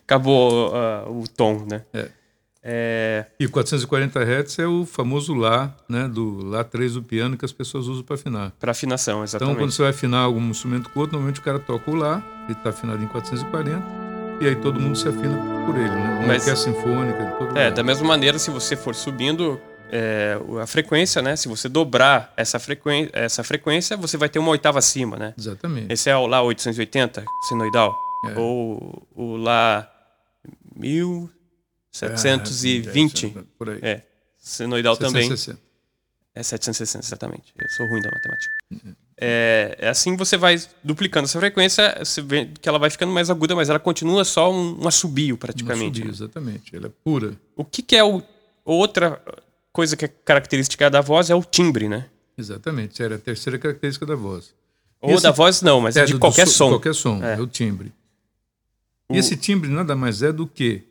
Acabou 0.04 0.74
ah, 0.74 1.06
o 1.10 1.28
tom, 1.28 1.66
né? 1.70 1.84
É. 1.94 2.10
É, 2.64 3.26
E 3.40 3.48
440 3.48 4.20
Hz 4.24 4.60
é 4.60 4.68
o 4.68 4.86
famoso 4.86 5.34
Lá, 5.34 5.76
né? 5.90 6.08
Do 6.08 6.44
Lá 6.46 6.64
3 6.64 6.94
do 6.94 7.02
piano 7.04 7.36
que 7.38 7.44
as 7.46 7.52
pessoas 7.52 7.88
usam 7.88 8.04
para 8.04 8.16
afinar. 8.16 8.52
para 8.60 8.72
afinação, 8.72 9.14
Então, 9.16 9.24
exatamente. 9.24 9.58
quando 9.58 9.72
você 9.72 9.82
vai 9.82 9.92
afinar 9.92 10.20
algum 10.20 10.42
instrumento 10.50 10.90
com 10.90 11.00
outro, 11.00 11.14
normalmente 11.14 11.40
o 11.40 11.44
cara 11.44 11.58
toca 11.60 11.90
o 11.90 11.96
Lá, 11.96 12.22
ele 12.44 12.54
está 12.54 12.70
afinado 12.70 13.04
em 13.04 13.08
440, 13.08 13.82
e 14.42 14.48
aí 14.48 14.56
todo 14.56 14.80
mundo 14.80 14.96
se 14.96 15.08
afina 15.08 15.36
por 15.66 15.76
ele, 15.76 15.90
né? 15.90 16.18
Uma 16.20 16.28
Mas- 16.28 16.48
orquestra 16.48 16.72
sinfônica, 16.74 17.26
todo 17.38 17.46
É, 17.46 17.48
lugar. 17.50 17.72
da 17.72 17.84
mesma 17.84 18.08
maneira, 18.08 18.38
se 18.38 18.52
você 18.52 18.76
for 18.76 18.94
subindo 18.94 19.60
é, 19.94 20.38
a 20.62 20.66
frequência, 20.68 21.22
né? 21.22 21.36
Se 21.36 21.48
você 21.50 21.68
dobrar 21.68 22.32
essa 22.38 22.58
frequência, 22.60 23.12
essa 23.14 23.44
frequência, 23.44 23.98
você 23.98 24.16
vai 24.18 24.30
ter 24.30 24.40
uma 24.40 24.52
oitava 24.52 24.80
acima, 24.80 25.18
né? 25.18 25.34
Exatamente. 25.38 25.92
Esse 25.92 26.10
é 26.10 26.16
o 26.16 26.26
Lá 26.28 26.42
880, 26.42 27.26
senoidal. 27.50 27.94
É. 28.30 28.40
Ou 28.40 29.06
o 29.14 29.36
Lá 29.36 29.86
1720, 31.92 33.34
É, 33.38 33.44
por 33.58 33.70
aí. 33.70 33.80
é, 33.82 34.02
senoidal 34.38 34.96
também. 34.98 35.24
660. 35.30 35.60
É 36.34 36.42
760, 36.44 37.06
exatamente. 37.06 37.54
Eu 37.60 37.70
sou 37.70 37.86
ruim 37.88 38.02
da 38.02 38.10
matemática. 38.10 38.98
É, 39.24 39.76
é 39.80 39.90
assim 39.90 40.16
você 40.16 40.38
vai 40.38 40.60
duplicando 40.84 41.26
essa 41.26 41.38
frequência, 41.38 41.94
você 42.00 42.22
vê 42.22 42.46
que 42.60 42.68
ela 42.70 42.80
vai 42.80 42.90
ficando 42.90 43.12
mais 43.12 43.30
aguda, 43.30 43.54
mas 43.56 43.70
ela 43.70 43.80
continua 43.80 44.24
só 44.24 44.52
um, 44.52 44.82
um 44.84 44.88
assobio, 44.88 45.38
praticamente. 45.38 46.00
Não 46.00 46.08
né? 46.08 46.14
subir, 46.14 46.24
exatamente. 46.24 46.76
Ela 46.76 46.88
é 46.88 46.92
pura. 47.04 47.38
O 47.56 47.66
que, 47.66 47.82
que 47.82 47.96
é 47.98 48.04
o, 48.04 48.24
outra 48.64 49.22
coisa 49.74 49.96
que 49.98 50.06
é 50.06 50.08
característica 50.08 50.90
da 50.90 51.02
voz 51.02 51.30
é 51.30 51.36
o 51.36 51.44
timbre, 51.44 51.90
né? 51.90 52.08
Exatamente. 52.38 53.04
Era 53.04 53.16
a 53.16 53.20
terceira 53.20 53.60
característica 53.60 54.06
da 54.06 54.16
voz. 54.16 54.54
Ou 55.02 55.12
Esse- 55.14 55.24
da 55.24 55.32
voz 55.32 55.62
não, 55.62 55.82
mas 55.82 55.98
É, 55.98 56.06
de 56.06 56.14
do- 56.14 56.18
do 56.18 56.22
qualquer 56.22 56.48
so- 56.48 56.54
som. 56.54 56.70
Qualquer 56.70 56.96
som, 56.96 57.22
É. 57.24 57.34
é, 57.36 57.42
o 57.42 57.46
timbre. 57.48 57.92
O- 59.10 59.16
E 59.16 59.18
esse 59.18 59.36
timbre 59.36 59.70
nada 59.70 59.96
mais 59.96 60.24
é 60.24 60.32
do 60.32 60.48
que 60.48 60.82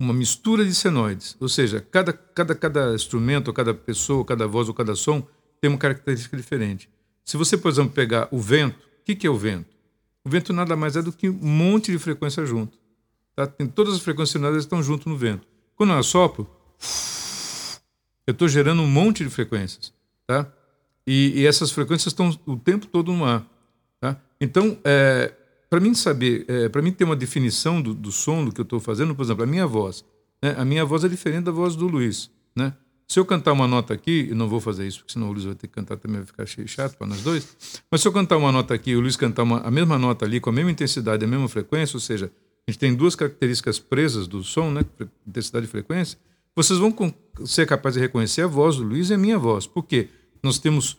uma 0.00 0.14
mistura 0.14 0.64
de 0.64 0.74
senoides. 0.74 1.36
Ou 1.38 1.48
seja, 1.48 1.86
cada, 1.90 2.10
cada, 2.12 2.54
cada 2.54 2.94
instrumento, 2.94 3.52
cada 3.52 3.74
pessoa, 3.74 4.24
cada 4.24 4.46
voz 4.46 4.66
ou 4.66 4.74
cada 4.74 4.96
som 4.96 5.22
tem 5.60 5.68
uma 5.68 5.78
característica 5.78 6.34
diferente. 6.34 6.88
Se 7.22 7.36
você, 7.36 7.56
por 7.56 7.70
exemplo, 7.70 7.92
pegar 7.92 8.26
o 8.32 8.38
vento, 8.38 8.78
o 8.78 9.04
que, 9.04 9.14
que 9.14 9.26
é 9.26 9.30
o 9.30 9.36
vento? 9.36 9.68
O 10.24 10.30
vento 10.30 10.54
nada 10.54 10.74
mais 10.74 10.96
é 10.96 11.02
do 11.02 11.12
que 11.12 11.28
um 11.28 11.34
monte 11.34 11.92
de 11.92 11.98
frequência 11.98 12.46
junto. 12.46 12.78
Tá? 13.36 13.46
Tem 13.46 13.66
todas 13.66 13.94
as 13.94 14.00
frequências 14.00 14.30
sonoras 14.30 14.64
estão 14.64 14.82
junto 14.82 15.06
no 15.06 15.16
vento. 15.16 15.46
Quando 15.76 15.92
eu 15.92 15.98
assopro, 15.98 16.48
eu 18.26 18.32
estou 18.32 18.48
gerando 18.48 18.80
um 18.80 18.88
monte 18.88 19.22
de 19.22 19.28
frequências. 19.28 19.92
Tá? 20.26 20.50
E, 21.06 21.40
e 21.40 21.46
essas 21.46 21.70
frequências 21.70 22.06
estão 22.06 22.36
o 22.46 22.56
tempo 22.56 22.86
todo 22.86 23.12
no 23.12 23.24
ar. 23.24 23.46
Tá? 24.00 24.16
Então, 24.40 24.78
para 25.70 25.80
mim 25.80 25.94
saber, 25.94 26.44
para 26.70 26.82
mim 26.82 26.90
ter 26.90 27.04
uma 27.04 27.16
definição 27.16 27.80
do, 27.80 27.94
do 27.94 28.10
som 28.10 28.44
do 28.44 28.52
que 28.52 28.60
eu 28.60 28.64
estou 28.64 28.80
fazendo, 28.80 29.14
por 29.14 29.22
exemplo, 29.22 29.44
a 29.44 29.46
minha 29.46 29.66
voz. 29.66 30.04
Né? 30.42 30.54
A 30.58 30.64
minha 30.64 30.84
voz 30.84 31.04
é 31.04 31.08
diferente 31.08 31.44
da 31.44 31.52
voz 31.52 31.76
do 31.76 31.86
Luiz. 31.86 32.28
Né? 32.54 32.74
Se 33.06 33.18
eu 33.18 33.24
cantar 33.24 33.52
uma 33.52 33.66
nota 33.66 33.94
aqui, 33.94 34.28
e 34.30 34.34
não 34.34 34.48
vou 34.48 34.60
fazer 34.60 34.86
isso, 34.86 34.98
porque 34.98 35.12
senão 35.12 35.28
o 35.28 35.32
Luiz 35.32 35.44
vai 35.44 35.54
ter 35.54 35.66
que 35.68 35.74
cantar 35.74 35.96
também, 35.96 36.18
vai 36.18 36.26
ficar 36.26 36.46
cheio 36.46 36.66
chato 36.68 36.96
para 36.96 37.06
nós 37.06 37.22
dois. 37.22 37.56
Mas 37.90 38.00
se 38.00 38.08
eu 38.08 38.12
cantar 38.12 38.36
uma 38.36 38.52
nota 38.52 38.74
aqui 38.74 38.90
e 38.90 38.96
o 38.96 39.00
Luiz 39.00 39.16
cantar 39.16 39.42
uma, 39.42 39.60
a 39.60 39.70
mesma 39.70 39.98
nota 39.98 40.24
ali, 40.24 40.40
com 40.40 40.50
a 40.50 40.52
mesma 40.52 40.70
intensidade, 40.70 41.24
a 41.24 41.28
mesma 41.28 41.48
frequência, 41.48 41.96
ou 41.96 42.00
seja, 42.00 42.30
a 42.66 42.70
gente 42.70 42.78
tem 42.78 42.94
duas 42.94 43.16
características 43.16 43.78
presas 43.78 44.28
do 44.28 44.44
som, 44.44 44.70
né? 44.70 44.84
Intensidade 45.26 45.66
e 45.66 45.68
frequência. 45.68 46.18
Vocês 46.54 46.78
vão 46.78 46.94
ser 47.44 47.66
capazes 47.66 47.96
de 47.96 48.00
reconhecer 48.00 48.42
a 48.42 48.46
voz 48.46 48.76
do 48.76 48.82
Luiz 48.84 49.10
e 49.10 49.14
a 49.14 49.18
minha 49.18 49.38
voz. 49.38 49.66
Por 49.66 49.84
quê? 49.84 50.08
Nós 50.42 50.58
temos 50.58 50.98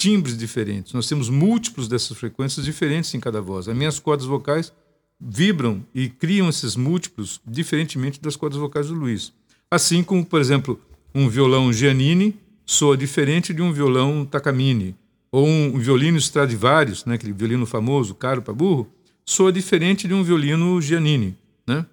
timbres 0.00 0.34
diferentes, 0.34 0.94
nós 0.94 1.06
temos 1.06 1.28
múltiplos 1.28 1.86
dessas 1.86 2.16
frequências 2.16 2.64
diferentes 2.64 3.12
em 3.12 3.20
cada 3.20 3.42
voz. 3.42 3.68
As 3.68 3.76
minhas 3.76 3.98
cordas 3.98 4.24
vocais 4.24 4.72
vibram 5.20 5.84
e 5.94 6.08
criam 6.08 6.48
esses 6.48 6.74
múltiplos 6.74 7.38
diferentemente 7.46 8.18
das 8.18 8.34
cordas 8.34 8.58
vocais 8.58 8.86
do 8.86 8.94
Luiz. 8.94 9.30
Assim 9.70 10.02
como, 10.02 10.24
por 10.24 10.40
exemplo, 10.40 10.80
um 11.14 11.28
violão 11.28 11.70
Giannini 11.70 12.40
soa 12.64 12.96
diferente 12.96 13.52
de 13.52 13.60
um 13.60 13.74
violão 13.74 14.24
Takamine, 14.24 14.96
ou 15.30 15.46
um 15.46 15.78
violino 15.78 16.16
Stradivarius, 16.16 17.04
né, 17.04 17.16
aquele 17.16 17.34
violino 17.34 17.66
famoso, 17.66 18.14
caro 18.14 18.40
para 18.40 18.54
burro, 18.54 18.90
soa 19.22 19.52
diferente 19.52 20.08
de 20.08 20.14
um 20.14 20.24
violino 20.24 20.80
Giannini, 20.80 21.36
né? 21.66 21.84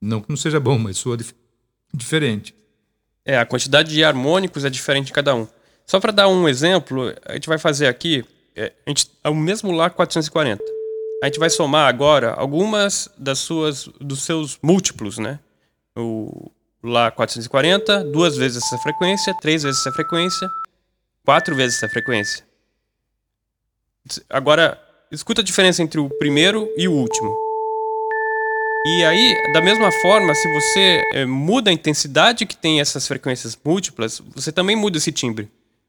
Não 0.00 0.20
que 0.20 0.28
não 0.28 0.36
seja 0.36 0.58
bom, 0.58 0.76
mas 0.76 0.96
soa 0.96 1.16
dif 1.16 1.32
diferente. 1.94 2.52
É, 3.24 3.38
a 3.38 3.46
quantidade 3.46 3.94
de 3.94 4.02
harmônicos 4.02 4.64
é 4.64 4.70
diferente 4.70 5.06
de 5.06 5.12
cada 5.12 5.36
um. 5.36 5.46
Só 5.86 6.00
para 6.00 6.12
dar 6.12 6.28
um 6.28 6.48
exemplo, 6.48 7.14
a 7.24 7.34
gente 7.34 7.48
vai 7.48 7.58
fazer 7.58 7.86
aqui, 7.86 8.24
é, 8.56 8.72
a 8.86 8.90
gente, 8.90 9.10
é 9.22 9.28
o 9.28 9.34
mesmo 9.34 9.72
Lá 9.72 9.90
440. 9.90 10.62
A 11.22 11.26
gente 11.26 11.38
vai 11.38 11.50
somar 11.50 11.88
agora 11.88 12.32
algumas 12.32 13.08
das 13.16 13.38
suas, 13.38 13.88
dos 14.00 14.22
seus 14.22 14.58
múltiplos, 14.62 15.18
né? 15.18 15.38
O, 15.96 16.50
Lá 16.82 17.12
440, 17.12 18.04
duas 18.04 18.36
vezes 18.36 18.60
essa 18.64 18.76
frequência, 18.78 19.32
três 19.40 19.62
vezes 19.62 19.80
essa 19.80 19.92
frequência, 19.92 20.48
quatro 21.24 21.54
vezes 21.54 21.76
essa 21.76 21.88
frequência. 21.88 22.44
Agora, 24.28 24.80
escuta 25.12 25.42
a 25.42 25.44
diferença 25.44 25.80
entre 25.80 26.00
o 26.00 26.08
primeiro 26.18 26.68
e 26.76 26.88
o 26.88 26.92
último. 26.92 27.32
E 28.84 29.04
aí, 29.04 29.52
da 29.52 29.60
mesma 29.60 29.92
forma, 29.92 30.34
se 30.34 30.52
você 30.52 31.02
é, 31.12 31.24
muda 31.24 31.70
a 31.70 31.72
intensidade 31.72 32.44
que 32.44 32.56
tem 32.56 32.80
essas 32.80 33.06
frequências 33.06 33.56
múltiplas, 33.64 34.20
você 34.34 34.50
também 34.50 34.74
muda 34.74 34.98
esse 34.98 35.12
timbre. 35.12 35.48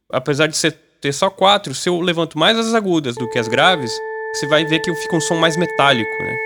Apesar 0.09 0.47
de 0.47 0.55
você 0.57 0.71
ter 0.71 1.13
só 1.13 1.29
quatro, 1.29 1.73
se 1.73 1.89
eu 1.89 1.99
levanto 1.99 2.37
mais 2.37 2.57
as 2.57 2.73
agudas 2.73 3.15
do 3.15 3.29
que 3.29 3.39
as 3.39 3.47
graves, 3.47 3.91
você 4.33 4.47
vai 4.47 4.65
ver 4.65 4.79
que 4.79 4.93
fica 4.95 5.15
um 5.15 5.21
som 5.21 5.35
mais 5.35 5.57
metálico, 5.57 6.11
né? 6.23 6.37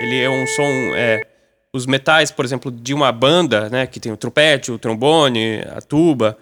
Ele 0.00 0.20
é 0.20 0.30
um 0.30 0.46
som 0.46 0.94
é, 0.94 1.26
os 1.72 1.86
metais, 1.86 2.30
por 2.30 2.44
exemplo, 2.44 2.70
de 2.70 2.94
uma 2.94 3.10
banda, 3.12 3.68
né, 3.68 3.86
que 3.86 4.00
tem 4.00 4.12
o 4.12 4.16
trompete, 4.16 4.70
o 4.70 4.78
trombone, 4.78 5.60
a 5.74 5.80
tuba, 5.80 6.38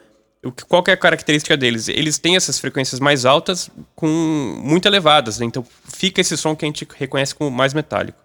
qual 0.69 0.85
é 0.87 0.93
a 0.93 0.97
característica 0.97 1.57
deles? 1.57 1.89
Eles 1.89 2.19
têm 2.19 2.37
essas 2.37 2.59
frequências 2.59 3.01
mais 3.01 3.25
altas 3.25 3.71
com 3.95 4.09
muito 4.63 4.87
elevadas, 4.87 5.39
né? 5.39 5.47
então 5.47 5.67
fica 5.85 6.21
esse 6.21 6.37
som 6.37 6.55
que 6.55 6.65
a 6.65 6.69
gente 6.69 6.87
reconhece 6.97 7.35
como 7.35 7.51
mais 7.51 7.75
metálico. 7.75 8.19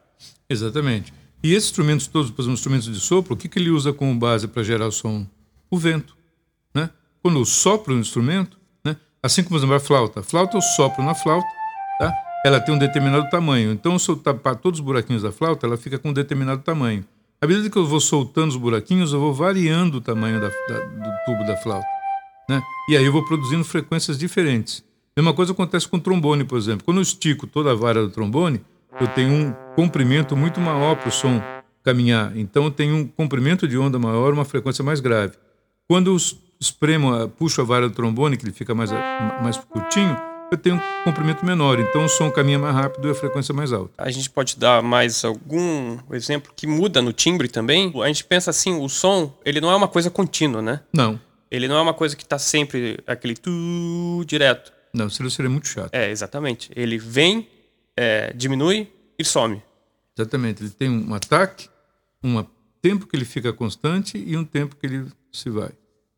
Exatamente. 0.49 1.13
E 1.43 1.53
esses 1.53 1.69
instrumentos 1.69 2.07
todos, 2.07 2.29
exemplo, 2.31 2.53
instrumentos 2.53 2.85
de 2.93 2.99
sopro, 2.99 3.33
o 3.33 3.37
que, 3.37 3.49
que 3.49 3.57
ele 3.57 3.69
usa 3.69 3.91
como 3.91 4.13
base 4.15 4.47
para 4.47 4.61
gerar 4.63 4.87
o 4.87 4.91
som? 4.91 5.25
O 5.69 5.77
vento. 5.77 6.15
Né? 6.73 6.89
Quando 7.21 7.39
eu 7.39 7.45
sopro 7.45 7.93
um 7.93 7.99
instrumento, 7.99 8.57
né? 8.83 8.97
assim 9.21 9.43
como 9.43 9.51
por 9.51 9.57
exemplo, 9.57 9.75
a 9.75 9.79
flauta. 9.79 10.19
A 10.21 10.23
flauta 10.23 10.57
eu 10.57 10.61
sopro 10.61 11.03
na 11.03 11.13
flauta, 11.13 11.47
tá? 11.99 12.13
ela 12.45 12.59
tem 12.59 12.73
um 12.73 12.77
determinado 12.77 13.29
tamanho. 13.29 13.71
Então, 13.71 13.97
se 13.99 14.09
eu 14.09 14.15
tapar 14.15 14.55
todos 14.55 14.79
os 14.79 14.85
buraquinhos 14.85 15.21
da 15.21 15.31
flauta, 15.31 15.67
ela 15.67 15.77
fica 15.77 15.99
com 15.99 16.09
um 16.09 16.13
determinado 16.13 16.61
tamanho. 16.61 17.05
À 17.39 17.47
medida 17.47 17.69
que 17.69 17.77
eu 17.77 17.85
vou 17.85 17.99
soltando 17.99 18.49
os 18.49 18.55
buraquinhos, 18.55 19.13
eu 19.13 19.19
vou 19.19 19.33
variando 19.33 19.95
o 19.97 20.01
tamanho 20.01 20.39
da, 20.39 20.47
da, 20.47 20.79
do 20.85 21.11
tubo 21.25 21.43
da 21.45 21.57
flauta. 21.57 21.87
Né? 22.49 22.61
E 22.89 22.97
aí 22.97 23.05
eu 23.05 23.11
vou 23.11 23.25
produzindo 23.25 23.63
frequências 23.63 24.17
diferentes. 24.17 24.83
Mesma 25.15 25.33
coisa 25.33 25.51
acontece 25.51 25.87
com 25.87 25.97
o 25.97 25.99
trombone, 25.99 26.43
por 26.43 26.57
exemplo. 26.57 26.85
Quando 26.85 26.97
eu 26.97 27.03
estico 27.03 27.45
toda 27.45 27.71
a 27.71 27.75
vara 27.75 28.01
do 28.03 28.09
trombone, 28.09 28.61
eu 28.99 29.07
tenho 29.07 29.31
um 29.33 29.53
comprimento 29.75 30.35
muito 30.35 30.59
maior 30.59 30.95
para 30.95 31.09
o 31.09 31.11
som 31.11 31.41
caminhar. 31.83 32.35
Então 32.35 32.65
eu 32.65 32.71
tenho 32.71 32.95
um 32.95 33.07
comprimento 33.07 33.67
de 33.67 33.77
onda 33.77 33.97
maior, 33.97 34.33
uma 34.33 34.45
frequência 34.45 34.83
mais 34.83 34.99
grave. 34.99 35.33
Quando 35.87 36.11
eu 36.11 36.17
espremo, 36.61 37.27
puxo 37.29 37.59
a 37.59 37.63
vara 37.63 37.89
do 37.89 37.95
trombone, 37.95 38.37
que 38.37 38.45
ele 38.45 38.53
fica 38.53 38.75
mais, 38.75 38.91
mais 39.41 39.57
curtinho, 39.57 40.15
eu 40.51 40.57
tenho 40.57 40.75
um 40.75 41.03
comprimento 41.03 41.45
menor, 41.45 41.79
então 41.79 42.05
o 42.05 42.09
som 42.09 42.29
caminha 42.29 42.59
mais 42.59 42.75
rápido 42.75 43.07
e 43.07 43.11
a 43.11 43.15
frequência 43.15 43.53
mais 43.53 43.71
alta. 43.73 43.91
A 43.97 44.11
gente 44.11 44.29
pode 44.29 44.57
dar 44.57 44.83
mais 44.83 45.23
algum 45.23 45.97
exemplo 46.11 46.51
que 46.55 46.67
muda 46.67 47.01
no 47.01 47.11
timbre 47.11 47.47
também? 47.47 47.91
A 48.03 48.07
gente 48.07 48.25
pensa 48.25 48.51
assim, 48.51 48.73
o 48.79 48.87
som, 48.87 49.33
ele 49.43 49.59
não 49.59 49.71
é 49.71 49.75
uma 49.75 49.87
coisa 49.87 50.11
contínua, 50.11 50.61
né? 50.61 50.81
Não. 50.93 51.19
Ele 51.49 51.67
não 51.67 51.77
é 51.77 51.81
uma 51.81 51.93
coisa 51.93 52.15
que 52.15 52.23
está 52.23 52.37
sempre 52.37 52.99
aquele 53.07 53.35
tu 53.35 54.23
direto. 54.25 54.71
Não, 54.93 55.09
seria, 55.09 55.29
seria 55.29 55.49
muito 55.49 55.67
chato. 55.67 55.93
É, 55.93 56.11
exatamente. 56.11 56.69
Ele 56.75 56.97
vem, 56.97 57.47
é, 57.95 58.33
diminui 58.33 58.91
e 59.17 59.23
some. 59.23 59.61
Exatamente. 60.17 60.63
Ele 60.63 60.69
tem 60.69 60.89
um 60.89 61.13
ataque, 61.13 61.69
um 62.21 62.45
tempo 62.81 63.07
que 63.07 63.15
ele 63.15 63.25
fica 63.25 63.53
constante 63.53 64.17
e 64.17 64.35
um 64.35 64.43
tempo 64.43 64.75
que 64.75 64.85
ele 64.85 65.05
se 65.31 65.49
vai. 65.49 65.71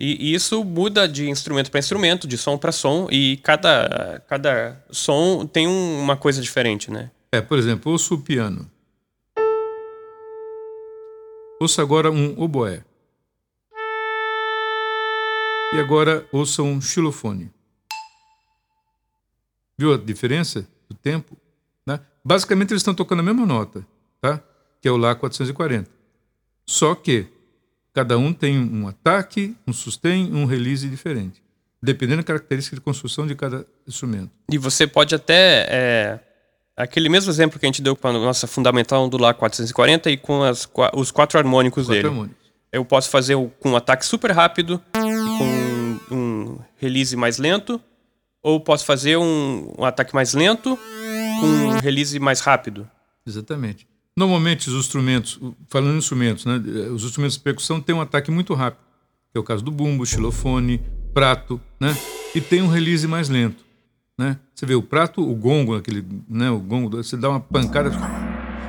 E, 0.04 0.34
isso 0.34 0.66
muda 0.66 1.08
de 1.08 1.30
instrumento 1.30 1.72
para 1.72 1.80
instrumento, 1.80 2.28
de 2.28 2.38
som 2.38 2.58
para 2.58 2.74
som, 2.74 3.08
e 3.10 3.38
cada, 3.38 4.22
cada 4.28 4.84
som 4.92 5.48
tem 5.48 5.66
um, 5.66 6.02
uma 6.02 6.18
coisa 6.18 6.42
diferente, 6.42 6.92
né? 6.92 7.10
É, 7.32 7.40
por 7.40 7.58
exemplo, 7.58 7.90
ouço 7.90 8.16
o 8.16 8.22
piano. 8.22 8.70
Ouça 11.58 11.82
agora 11.82 12.12
um 12.12 12.38
oboé. 12.38 12.84
E 15.74 15.80
agora 15.80 16.28
ouça 16.34 16.62
um 16.62 16.82
xilofone. 16.82 17.50
Viu 19.78 19.94
a 19.94 19.98
diferença 19.98 20.68
do 20.90 20.96
tempo? 20.96 21.38
Né? 21.88 21.98
Basicamente 22.24 22.72
eles 22.72 22.82
estão 22.82 22.94
tocando 22.94 23.22
a 23.22 23.24
mesma 23.24 23.46
nota, 23.46 23.88
tá? 24.20 24.44
que 24.82 24.88
é 24.90 24.92
o 24.92 24.98
Lá 24.98 25.16
440. 25.16 25.90
Só 26.66 26.94
que 26.94 27.33
Cada 27.94 28.18
um 28.18 28.34
tem 28.34 28.58
um 28.58 28.88
ataque, 28.88 29.56
um 29.68 29.74
sustain, 29.74 30.32
um 30.34 30.46
release 30.46 30.90
diferente, 30.90 31.44
dependendo 31.82 32.18
da 32.18 32.24
característica 32.24 32.76
de 32.76 32.82
construção 32.82 33.28
de 33.28 33.36
cada 33.36 33.68
instrumento. 33.88 34.32
E 34.52 34.58
você 34.58 34.88
pode 34.88 35.14
até. 35.14 35.68
É, 35.70 36.20
aquele 36.76 37.08
mesmo 37.08 37.32
exemplo 37.32 37.60
que 37.60 37.66
a 37.66 37.68
gente 37.68 37.84
deu 37.84 37.96
com 37.96 38.08
a 38.08 38.14
nossa 38.14 38.48
fundamental 38.48 39.08
do 39.08 39.18
Lá 39.18 39.32
440 39.32 40.10
e 40.10 40.18
com 40.18 40.42
as, 40.42 40.68
os 40.96 41.12
quatro 41.12 41.38
harmônicos 41.38 41.86
quatro 41.86 41.94
dele. 41.94 42.08
Harmônicos. 42.08 42.44
Eu 42.72 42.84
posso 42.84 43.12
fazer 43.12 43.36
com 43.60 43.70
um 43.70 43.76
ataque 43.76 44.04
super 44.04 44.32
rápido, 44.32 44.82
com 44.92 46.00
um 46.10 46.60
release 46.78 47.16
mais 47.16 47.38
lento, 47.38 47.80
ou 48.42 48.60
posso 48.60 48.84
fazer 48.86 49.16
um, 49.18 49.72
um 49.78 49.86
ataque 49.86 50.16
mais 50.16 50.34
lento 50.34 50.78
com 51.40 51.46
um 51.46 51.80
release 51.80 52.18
mais 52.18 52.40
rápido. 52.40 52.90
Exatamente. 53.28 53.88
Normalmente 54.16 54.70
os 54.70 54.76
instrumentos, 54.76 55.40
falando 55.68 55.96
em 55.96 55.98
instrumentos, 55.98 56.46
né, 56.46 56.58
os 56.94 57.04
instrumentos 57.04 57.36
de 57.36 57.44
percussão 57.44 57.82
têm 57.82 57.96
um 57.96 58.02
ataque 58.02 58.30
muito 58.30 58.54
rápido, 58.54 58.84
é 59.34 59.40
o 59.40 59.44
caso 59.44 59.64
do 59.64 59.72
bumbo, 59.72 60.06
xilofone, 60.06 60.80
prato, 61.16 61.60
né, 61.80 61.98
e 62.36 62.40
tem 62.40 62.62
um 62.62 62.68
release 62.68 63.08
mais 63.08 63.28
lento, 63.28 63.66
né. 64.16 64.38
Você 64.54 64.68
vê 64.68 64.76
o 64.76 64.84
prato, 64.84 65.28
o 65.28 65.34
gongo, 65.34 65.76
aquele, 65.76 66.06
né, 66.30 66.52
o 66.52 66.60
gongo, 66.60 66.90
você 66.98 67.18
dá 67.18 67.28
uma 67.28 67.40
pancada, 67.40 67.92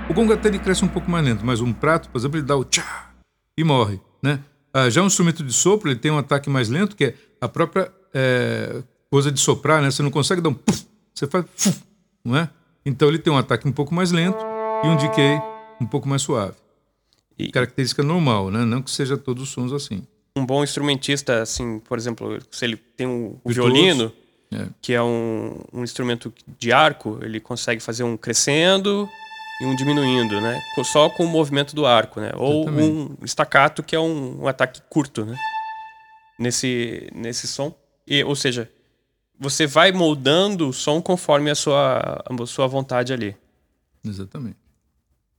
o 0.09 0.15
gongo 0.15 0.33
até 0.33 0.49
ele 0.49 0.59
cresce 0.59 0.83
um 0.83 0.89
pouco 0.89 1.11
mais 1.11 1.23
lento, 1.23 1.45
mas 1.45 1.61
um 1.61 1.75
prato, 1.75 2.09
por 2.09 2.19
exemplo, 2.19 2.39
ele 2.39 2.47
dá 2.47 2.57
o 2.57 2.65
tchá 2.65 3.13
e 3.59 3.63
morre, 3.63 4.01
né. 4.23 4.41
Ah, 4.73 4.89
já 4.89 5.03
um 5.03 5.07
instrumento 5.07 5.45
de 5.45 5.53
sopro 5.53 5.91
ele 5.91 5.99
tem 5.99 6.11
um 6.11 6.19
ataque 6.19 6.49
mais 6.49 6.71
lento, 6.71 6.97
que 6.97 7.05
é 7.05 7.15
a 7.39 7.49
própria 7.49 7.93
é, 8.15 8.83
coisa 9.11 9.31
de 9.31 9.39
soprar, 9.39 9.83
né. 9.83 9.91
Você 9.91 10.03
não 10.03 10.11
consegue 10.11 10.41
dar 10.41 10.49
um 10.49 10.55
puff, 10.55 10.87
você 11.15 11.27
faz 11.27 11.45
puff, 11.45 11.83
não 12.25 12.35
é? 12.35 12.49
Então 12.87 13.09
ele 13.09 13.19
tem 13.19 13.31
um 13.31 13.37
ataque 13.37 13.69
um 13.69 13.73
pouco 13.73 13.95
mais 13.95 14.11
lento 14.11 14.54
e 14.85 14.87
um 14.87 14.97
decay 14.97 15.41
um 15.81 15.87
pouco 15.87 16.09
mais 16.09 16.23
suave. 16.23 16.57
E... 17.39 17.51
Característica 17.51 18.03
normal, 18.03 18.51
né? 18.51 18.65
Não 18.65 18.83
que 18.83 18.91
seja 18.91 19.17
todos 19.17 19.45
os 19.45 19.49
sons 19.49 19.73
assim. 19.73 20.07
Um 20.37 20.45
bom 20.45 20.63
instrumentista, 20.63 21.43
assim, 21.43 21.79
por 21.81 21.97
exemplo, 21.97 22.39
se 22.51 22.65
ele 22.65 22.77
tem 22.77 23.07
um, 23.07 23.39
violino, 23.47 24.13
é. 24.53 24.67
que 24.83 24.93
é 24.93 25.03
um, 25.03 25.61
um 25.73 25.85
instrumento 25.85 26.33
de 26.59 26.73
arco, 26.73 27.19
ele 27.23 27.41
consegue 27.41 27.81
fazer 27.81 28.03
um 28.03 28.17
crescendo 28.17 29.09
e 29.61 29.65
um 29.65 29.77
diminuindo, 29.77 30.41
né? 30.41 30.61
Só 30.85 31.09
com 31.09 31.25
o 31.25 31.29
movimento 31.29 31.75
do 31.75 31.87
arco, 31.87 32.21
né? 32.21 32.33
Ou 32.37 32.69
um 32.69 33.17
staccato, 33.25 33.83
que 33.83 33.95
é 33.95 34.01
um, 34.01 34.43
um, 34.43 34.49
ataque 34.49 34.83
curto, 34.91 35.25
né? 35.25 35.37
Nesse, 36.39 37.09
nesse 37.15 37.47
som. 37.47 37.73
E, 38.07 38.25
ou 38.25 38.35
seja, 38.35 38.69
você 39.39 39.67
vai 39.67 39.93
moldando 39.93 40.69
o 40.69 40.73
som 40.73 41.01
conforme 41.01 41.51
a 41.51 41.55
sua, 41.55 42.25
a 42.29 42.47
sua 42.47 42.67
vontade 42.67 43.13
ali. 43.13 43.37
Exatamente. 44.05 44.64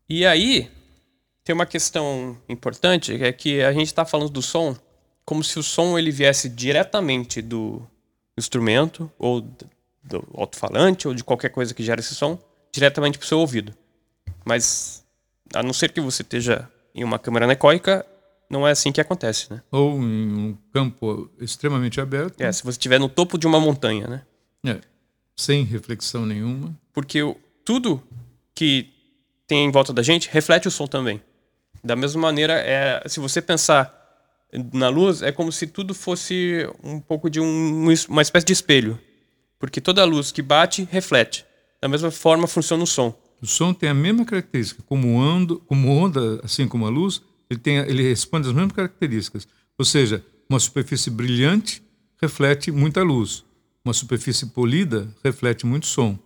E 0.09 0.25
aí, 0.25 0.69
tem 1.43 1.53
uma 1.53 1.65
questão 1.65 2.37
importante, 2.47 3.17
que 3.17 3.23
é 3.23 3.31
que 3.31 3.61
a 3.61 3.71
gente 3.71 3.87
está 3.87 4.05
falando 4.05 4.29
do 4.29 4.41
som 4.41 4.75
como 5.25 5.43
se 5.43 5.57
o 5.57 5.63
som 5.63 5.97
ele 5.97 6.11
viesse 6.11 6.47
diretamente 6.47 7.41
do 7.41 7.81
instrumento, 8.37 9.11
ou 9.17 9.41
do 9.41 10.27
alto-falante, 10.35 11.07
ou 11.07 11.15
de 11.15 11.23
qualquer 11.23 11.49
coisa 11.49 11.73
que 11.73 11.83
gera 11.83 11.99
esse 11.99 12.13
som, 12.13 12.37
diretamente 12.71 13.17
para 13.17 13.25
o 13.25 13.27
seu 13.27 13.39
ouvido. 13.39 13.73
Mas, 14.45 15.03
a 15.53 15.63
não 15.63 15.73
ser 15.73 15.91
que 15.91 15.99
você 15.99 16.21
esteja 16.21 16.69
em 16.93 17.03
uma 17.03 17.17
câmera 17.17 17.45
anecoica, 17.45 18.05
não 18.47 18.67
é 18.67 18.71
assim 18.71 18.91
que 18.91 19.01
acontece, 19.01 19.51
né? 19.51 19.63
Ou 19.71 19.97
em 19.99 20.49
um 20.49 20.57
campo 20.71 21.29
extremamente 21.39 21.99
aberto. 21.99 22.39
É, 22.39 22.51
se 22.51 22.61
você 22.61 22.77
estiver 22.77 22.99
no 22.99 23.09
topo 23.09 23.37
de 23.37 23.47
uma 23.47 23.59
montanha, 23.59 24.07
né? 24.07 24.21
É, 24.63 24.81
sem 25.35 25.63
reflexão 25.63 26.25
nenhuma. 26.25 26.77
Porque 26.93 27.19
tudo 27.63 28.01
que 28.53 28.93
tem 29.47 29.65
em 29.65 29.71
volta 29.71 29.93
da 29.93 30.01
gente 30.01 30.29
reflete 30.31 30.67
o 30.67 30.71
som 30.71 30.87
também. 30.87 31.21
Da 31.83 31.95
mesma 31.95 32.21
maneira, 32.21 32.53
é, 32.53 33.03
se 33.07 33.19
você 33.19 33.41
pensar 33.41 33.93
na 34.73 34.89
luz, 34.89 35.21
é 35.21 35.31
como 35.31 35.51
se 35.51 35.67
tudo 35.67 35.93
fosse 35.93 36.67
um 36.83 36.99
pouco 36.99 37.29
de 37.29 37.39
um, 37.39 37.85
uma 38.09 38.21
espécie 38.21 38.45
de 38.45 38.53
espelho. 38.53 38.99
Porque 39.59 39.81
toda 39.81 40.03
luz 40.03 40.31
que 40.31 40.41
bate, 40.41 40.87
reflete. 40.91 41.45
Da 41.81 41.87
mesma 41.87 42.11
forma 42.11 42.47
funciona 42.47 42.83
o 42.83 42.87
som. 42.87 43.13
O 43.41 43.45
som 43.45 43.73
tem 43.73 43.89
a 43.89 43.93
mesma 43.93 44.25
característica. 44.25 44.83
Como, 44.87 45.21
ando, 45.21 45.59
como 45.61 45.89
onda, 45.89 46.39
assim 46.43 46.67
como 46.67 46.85
a 46.85 46.89
luz, 46.89 47.21
ele, 47.49 47.59
tem, 47.59 47.77
ele 47.77 48.03
responde 48.03 48.47
às 48.47 48.53
mesmas 48.53 48.73
características. 48.73 49.47
Ou 49.77 49.85
seja, 49.85 50.23
uma 50.49 50.59
superfície 50.59 51.09
brilhante 51.09 51.81
reflete 52.21 52.71
muita 52.71 53.03
luz. 53.03 53.43
Uma 53.83 53.93
superfície 53.93 54.47
polida 54.47 55.07
reflete 55.23 55.65
muito 55.65 55.85
som. 55.85 56.17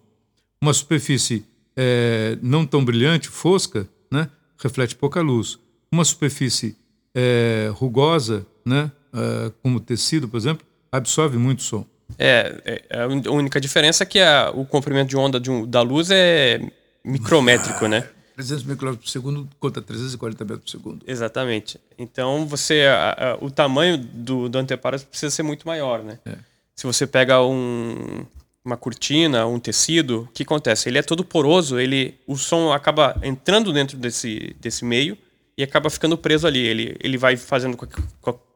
Uma 0.61 0.73
superfície 0.73 1.45
é, 1.81 2.37
não 2.41 2.65
tão 2.65 2.83
brilhante, 2.83 3.29
fosca, 3.29 3.87
né, 4.11 4.29
reflete 4.61 4.97
pouca 4.97 5.21
luz. 5.21 5.57
Uma 5.89 6.03
superfície 6.03 6.75
é, 7.15 7.71
rugosa, 7.73 8.45
né, 8.65 8.91
é, 9.13 9.51
como 9.63 9.79
tecido, 9.79 10.27
por 10.27 10.35
exemplo, 10.35 10.67
absorve 10.91 11.37
muito 11.37 11.63
som. 11.63 11.85
É, 12.17 12.83
é, 12.89 13.01
a 13.01 13.07
única 13.31 13.61
diferença 13.61 14.03
é 14.03 14.05
que 14.05 14.19
a, 14.19 14.51
o 14.53 14.65
comprimento 14.65 15.09
de 15.09 15.15
onda 15.15 15.39
de 15.39 15.49
um, 15.49 15.65
da 15.65 15.81
luz 15.81 16.11
é 16.11 16.59
micrométrico, 17.01 17.87
né? 17.87 18.05
300 18.35 18.63
micrômetros 18.63 19.05
por 19.05 19.11
segundo 19.11 19.49
contra 19.59 19.81
340 19.81 20.45
metros 20.45 20.63
por 20.63 20.69
segundo. 20.69 21.05
Exatamente. 21.07 21.79
Então, 21.97 22.45
você, 22.45 22.85
a, 22.89 23.31
a, 23.31 23.37
o 23.43 23.51
tamanho 23.51 23.97
do, 23.97 24.49
do 24.49 24.57
anteparo 24.57 24.99
precisa 25.01 25.29
ser 25.29 25.43
muito 25.43 25.67
maior, 25.67 26.03
né? 26.03 26.19
É. 26.25 26.35
Se 26.75 26.85
você 26.87 27.05
pega 27.05 27.41
um, 27.43 28.25
uma 28.63 28.77
cortina, 28.77 29.45
um 29.47 29.59
tecido, 29.59 30.23
o 30.23 30.27
que 30.33 30.43
acontece? 30.43 30.89
Ele 30.89 30.97
é 30.97 31.01
todo 31.01 31.23
poroso, 31.23 31.79
ele, 31.79 32.15
o 32.27 32.35
som 32.35 32.71
acaba 32.71 33.19
entrando 33.23 33.71
dentro 33.71 33.97
desse, 33.97 34.55
desse 34.59 34.83
meio 34.85 35.17
e 35.57 35.63
acaba 35.63 35.89
ficando 35.89 36.17
preso 36.17 36.45
ali. 36.45 36.59
Ele, 36.59 36.95
ele 36.99 37.17
vai 37.17 37.37
fazendo 37.37 37.75
com 37.77 37.85
que, 37.85 38.01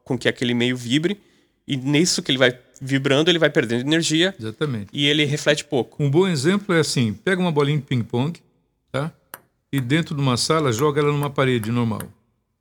com 0.04 0.18
que 0.18 0.28
aquele 0.28 0.54
meio 0.54 0.76
vibre 0.76 1.20
e 1.66 1.76
nisso 1.76 2.22
que 2.22 2.30
ele 2.30 2.38
vai 2.38 2.58
vibrando, 2.80 3.30
ele 3.30 3.38
vai 3.38 3.50
perdendo 3.50 3.80
energia. 3.80 4.34
Exatamente. 4.38 4.88
E 4.92 5.06
ele 5.06 5.24
reflete 5.24 5.64
pouco. 5.64 6.02
Um 6.02 6.10
bom 6.10 6.26
exemplo 6.28 6.74
é 6.74 6.80
assim: 6.80 7.12
pega 7.12 7.40
uma 7.40 7.50
bolinha 7.50 7.78
de 7.78 7.84
ping-pong, 7.84 8.38
tá? 8.92 9.12
E 9.72 9.80
dentro 9.80 10.14
de 10.14 10.20
uma 10.20 10.36
sala 10.36 10.72
joga 10.72 11.00
ela 11.00 11.10
numa 11.10 11.30
parede 11.30 11.70
normal. 11.70 12.02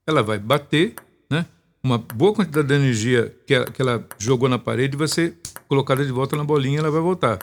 Ela 0.08 0.24
vai 0.24 0.40
bater, 0.40 0.96
né? 1.30 1.46
Uma 1.86 1.98
boa 1.98 2.34
quantidade 2.34 2.70
de 2.70 2.74
energia 2.74 3.36
que 3.46 3.54
ela, 3.54 3.66
que 3.66 3.82
ela 3.82 4.08
jogou 4.18 4.48
na 4.48 4.58
parede 4.58 4.96
vai 4.96 5.08
ser 5.08 5.38
colocada 5.68 6.06
de 6.06 6.14
volta 6.14 6.38
na 6.38 6.44
bolinha, 6.46 6.78
e 6.78 6.80
ela 6.80 6.90
vai 6.90 7.02
voltar. 7.02 7.40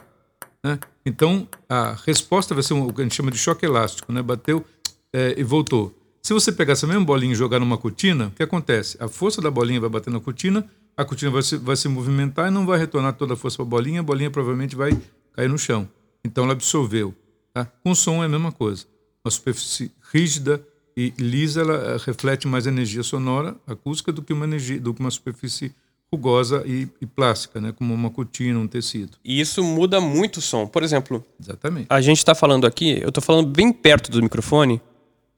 Né? 0.64 0.78
Então 1.04 1.46
a 1.68 1.94
resposta 2.06 2.54
vai 2.54 2.62
ser 2.62 2.72
o 2.72 2.90
que 2.90 3.02
a 3.02 3.04
gente 3.04 3.14
chama 3.14 3.30
de 3.30 3.36
choque 3.36 3.66
elástico, 3.66 4.10
né? 4.10 4.22
Bateu 4.22 4.64
é, 5.12 5.34
e 5.36 5.44
voltou. 5.44 5.94
Se 6.22 6.32
você 6.32 6.50
pegar 6.52 6.72
essa 6.72 6.86
mesma 6.86 7.04
bolinha 7.04 7.32
e 7.32 7.36
jogar 7.36 7.58
numa 7.58 7.76
cortina, 7.76 8.28
o 8.28 8.30
que 8.30 8.42
acontece? 8.42 8.96
A 8.98 9.08
força 9.08 9.42
da 9.42 9.50
bolinha 9.50 9.78
vai 9.78 9.90
bater 9.90 10.10
na 10.10 10.20
cortina, 10.20 10.66
a 10.96 11.04
cortina 11.04 11.30
vai 11.30 11.42
se, 11.42 11.58
vai 11.58 11.76
se 11.76 11.88
movimentar 11.88 12.48
e 12.48 12.50
não 12.50 12.64
vai 12.64 12.78
retornar 12.78 13.14
toda 13.14 13.34
a 13.34 13.36
força 13.36 13.58
para 13.58 13.66
a 13.66 13.68
bolinha, 13.68 14.00
a 14.00 14.02
bolinha 14.02 14.30
provavelmente 14.30 14.74
vai 14.74 14.98
cair 15.34 15.48
no 15.48 15.58
chão. 15.58 15.86
Então 16.24 16.44
ela 16.44 16.54
absorveu. 16.54 17.14
Tá? 17.52 17.66
Com 17.82 17.94
som 17.94 18.22
é 18.22 18.26
a 18.26 18.28
mesma 18.28 18.52
coisa. 18.52 18.86
Uma 19.22 19.30
superfície 19.30 19.92
rígida 20.12 20.66
e 20.96 21.12
lisa 21.18 21.60
ela 21.60 21.74
eh, 21.74 21.96
reflete 22.04 22.46
mais 22.46 22.66
energia 22.66 23.02
sonora 23.02 23.56
acústica 23.66 24.12
do 24.12 24.22
que 24.22 24.32
uma 24.32 24.44
energia, 24.44 24.80
do 24.80 24.92
que 24.92 25.00
uma 25.00 25.10
superfície 25.10 25.74
rugosa 26.12 26.64
e, 26.66 26.88
e, 27.00 27.06
plástica, 27.06 27.60
né? 27.60 27.72
como 27.72 27.94
uma 27.94 28.10
cortina, 28.10 28.58
um 28.58 28.66
tecido. 28.66 29.16
E 29.24 29.40
isso 29.40 29.62
muda 29.62 30.00
muito 30.00 30.38
o 30.38 30.40
som. 30.40 30.66
Por 30.66 30.82
exemplo, 30.82 31.24
Exatamente. 31.40 31.86
a 31.88 32.00
gente 32.00 32.18
está 32.18 32.34
falando 32.34 32.66
aqui, 32.66 33.00
eu 33.00 33.10
estou 33.10 33.22
falando 33.22 33.48
bem 33.48 33.72
perto 33.72 34.10
do 34.10 34.20
microfone 34.20 34.80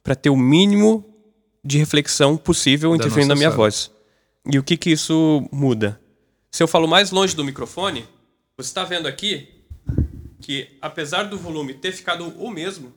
para 0.02 0.14
ter 0.14 0.30
o 0.30 0.36
mínimo 0.36 1.04
de 1.62 1.78
reflexão 1.78 2.36
possível 2.36 2.94
interferindo 2.96 3.28
na 3.28 3.34
minha 3.34 3.50
sala. 3.50 3.56
voz. 3.56 3.90
E 4.50 4.58
o 4.58 4.62
que, 4.62 4.76
que 4.76 4.90
isso 4.90 5.46
muda? 5.52 6.00
Se 6.50 6.62
eu 6.62 6.66
falo 6.66 6.88
mais 6.88 7.10
longe 7.10 7.36
do 7.36 7.44
microfone, 7.44 8.04
você 8.56 8.68
está 8.68 8.82
vendo 8.82 9.06
aqui 9.06 9.48
que, 10.40 10.68
apesar 10.80 11.24
do 11.24 11.38
volume 11.38 11.74
ter 11.74 11.92
ficado 11.92 12.28
o 12.38 12.50
mesmo, 12.50 12.92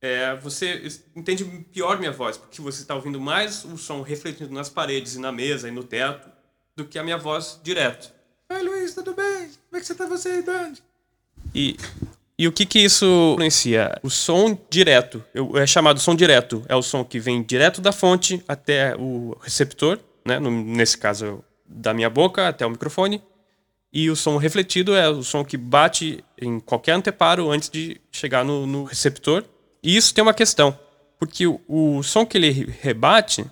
é, 0.00 0.36
você 0.36 0.90
entende 1.14 1.44
pior 1.72 1.98
minha 1.98 2.12
voz, 2.12 2.36
porque 2.36 2.60
você 2.60 2.82
está 2.82 2.94
ouvindo 2.94 3.20
mais 3.20 3.64
o 3.64 3.76
som 3.76 4.02
refletindo 4.02 4.52
nas 4.52 4.68
paredes 4.68 5.14
e 5.14 5.20
na 5.20 5.32
mesa 5.32 5.68
e 5.68 5.72
no 5.72 5.82
teto 5.82 6.28
do 6.76 6.84
que 6.84 6.98
a 6.98 7.02
minha 7.02 7.18
voz 7.18 7.60
direto. 7.62 8.12
Oi, 8.50 8.62
Luiz, 8.62 8.94
tudo 8.94 9.14
bem? 9.14 9.50
Como 9.68 9.76
é 9.76 9.80
que 9.80 9.86
você 9.86 9.92
está 9.92 10.06
você 10.06 10.28
aí, 10.28 10.42
Dante? 10.42 10.82
E, 11.54 11.76
e 12.38 12.46
o 12.46 12.52
que, 12.52 12.64
que 12.64 12.78
isso 12.78 13.32
influencia? 13.32 13.98
O 14.02 14.08
som 14.08 14.56
direto, 14.70 15.24
é 15.56 15.66
chamado 15.66 15.98
som 15.98 16.14
direto, 16.14 16.64
é 16.68 16.76
o 16.76 16.82
som 16.82 17.04
que 17.04 17.18
vem 17.18 17.42
direto 17.42 17.80
da 17.80 17.90
fonte 17.90 18.42
até 18.46 18.94
o 18.96 19.36
receptor, 19.40 19.98
né? 20.24 20.38
Nesse 20.38 20.96
caso, 20.96 21.44
da 21.66 21.92
minha 21.92 22.08
boca 22.08 22.48
até 22.48 22.64
o 22.64 22.70
microfone. 22.70 23.22
E 23.92 24.10
o 24.10 24.16
som 24.16 24.36
refletido 24.36 24.94
é 24.94 25.08
o 25.08 25.22
som 25.22 25.44
que 25.44 25.56
bate 25.56 26.22
em 26.40 26.60
qualquer 26.60 26.92
anteparo 26.92 27.50
antes 27.50 27.68
de 27.68 28.00
chegar 28.12 28.44
no, 28.44 28.66
no 28.66 28.84
receptor. 28.84 29.44
E 29.82 29.96
isso 29.96 30.12
tem 30.14 30.22
uma 30.22 30.34
questão, 30.34 30.78
porque 31.18 31.46
o, 31.46 31.60
o 31.68 32.02
som 32.02 32.26
que 32.26 32.36
ele 32.36 32.50
rebate, 32.80 33.44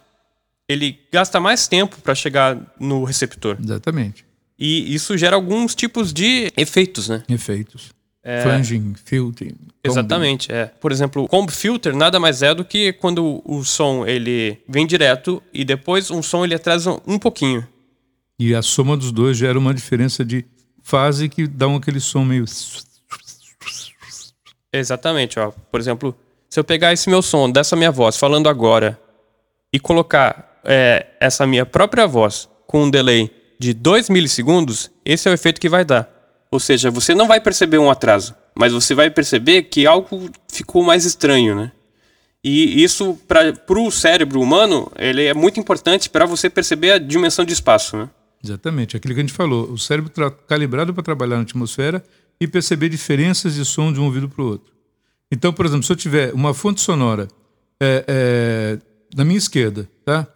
ele 0.68 0.98
gasta 1.12 1.40
mais 1.40 1.68
tempo 1.68 1.96
para 2.00 2.14
chegar 2.14 2.58
no 2.78 3.04
receptor. 3.04 3.56
Exatamente. 3.62 4.24
E 4.58 4.94
isso 4.94 5.16
gera 5.16 5.36
alguns 5.36 5.74
tipos 5.74 6.12
de 6.12 6.52
efeitos, 6.56 7.08
né? 7.08 7.22
Efeitos. 7.28 7.90
É... 8.22 8.42
Flanging, 8.42 8.94
filtering. 9.04 9.54
Exatamente, 9.84 10.50
é. 10.50 10.66
Por 10.66 10.90
exemplo, 10.90 11.22
o 11.22 11.28
comb 11.28 11.48
filter 11.52 11.94
nada 11.94 12.18
mais 12.18 12.42
é 12.42 12.52
do 12.52 12.64
que 12.64 12.92
quando 12.94 13.40
o 13.44 13.62
som 13.64 14.04
ele 14.04 14.58
vem 14.68 14.84
direto 14.84 15.40
e 15.52 15.64
depois 15.64 16.10
um 16.10 16.20
som 16.20 16.44
ele 16.44 16.54
atrasa 16.54 17.00
um 17.06 17.20
pouquinho. 17.20 17.66
E 18.38 18.52
a 18.52 18.62
soma 18.62 18.96
dos 18.96 19.12
dois 19.12 19.36
gera 19.36 19.56
uma 19.56 19.72
diferença 19.72 20.24
de 20.24 20.44
fase 20.82 21.28
que 21.28 21.46
dá 21.46 21.68
um 21.68 21.76
aquele 21.76 22.00
som 22.00 22.24
meio 22.24 22.44
Exatamente, 24.72 25.38
ó. 25.38 25.52
Por 25.70 25.80
exemplo, 25.80 26.14
se 26.48 26.58
eu 26.58 26.64
pegar 26.64 26.92
esse 26.92 27.08
meu 27.08 27.22
som 27.22 27.50
dessa 27.50 27.76
minha 27.76 27.90
voz 27.90 28.16
falando 28.16 28.48
agora 28.48 28.98
e 29.72 29.78
colocar 29.78 30.60
é, 30.64 31.06
essa 31.20 31.46
minha 31.46 31.64
própria 31.64 32.06
voz 32.06 32.48
com 32.66 32.84
um 32.84 32.90
delay 32.90 33.30
de 33.58 33.72
2 33.72 34.10
milissegundos, 34.10 34.90
esse 35.04 35.28
é 35.28 35.30
o 35.30 35.34
efeito 35.34 35.60
que 35.60 35.68
vai 35.68 35.84
dar. 35.84 36.10
Ou 36.50 36.60
seja, 36.60 36.90
você 36.90 37.14
não 37.14 37.26
vai 37.26 37.40
perceber 37.40 37.78
um 37.78 37.90
atraso, 37.90 38.34
mas 38.54 38.72
você 38.72 38.94
vai 38.94 39.10
perceber 39.10 39.64
que 39.64 39.86
algo 39.86 40.30
ficou 40.48 40.82
mais 40.82 41.04
estranho, 41.04 41.54
né? 41.54 41.72
E 42.42 42.82
isso, 42.82 43.18
para 43.26 43.52
o 43.68 43.90
cérebro 43.90 44.40
humano, 44.40 44.90
ele 44.96 45.24
é 45.24 45.34
muito 45.34 45.58
importante 45.58 46.08
para 46.08 46.24
você 46.24 46.48
perceber 46.48 46.92
a 46.92 46.98
dimensão 46.98 47.44
de 47.44 47.52
espaço, 47.52 47.96
né? 47.96 48.08
Exatamente, 48.42 48.96
aquilo 48.96 49.14
que 49.14 49.20
a 49.20 49.24
gente 49.24 49.32
falou. 49.32 49.64
O 49.64 49.78
cérebro 49.78 50.12
calibrado 50.46 50.94
para 50.94 51.02
trabalhar 51.02 51.36
na 51.36 51.42
atmosfera 51.42 52.04
e 52.40 52.46
perceber 52.46 52.88
diferenças 52.88 53.54
de 53.54 53.64
som 53.64 53.92
de 53.92 54.00
um 54.00 54.04
ouvido 54.04 54.28
para 54.28 54.42
o 54.42 54.46
outro. 54.46 54.72
Então, 55.30 55.52
por 55.52 55.66
exemplo, 55.66 55.84
se 55.84 55.92
eu 55.92 55.96
tiver 55.96 56.32
uma 56.32 56.54
fonte 56.54 56.80
sonora 56.80 57.28
é, 57.80 58.04
é, 58.06 58.78
na 59.14 59.24
minha 59.24 59.38
esquerda, 59.38 59.88
tá? 60.04 60.26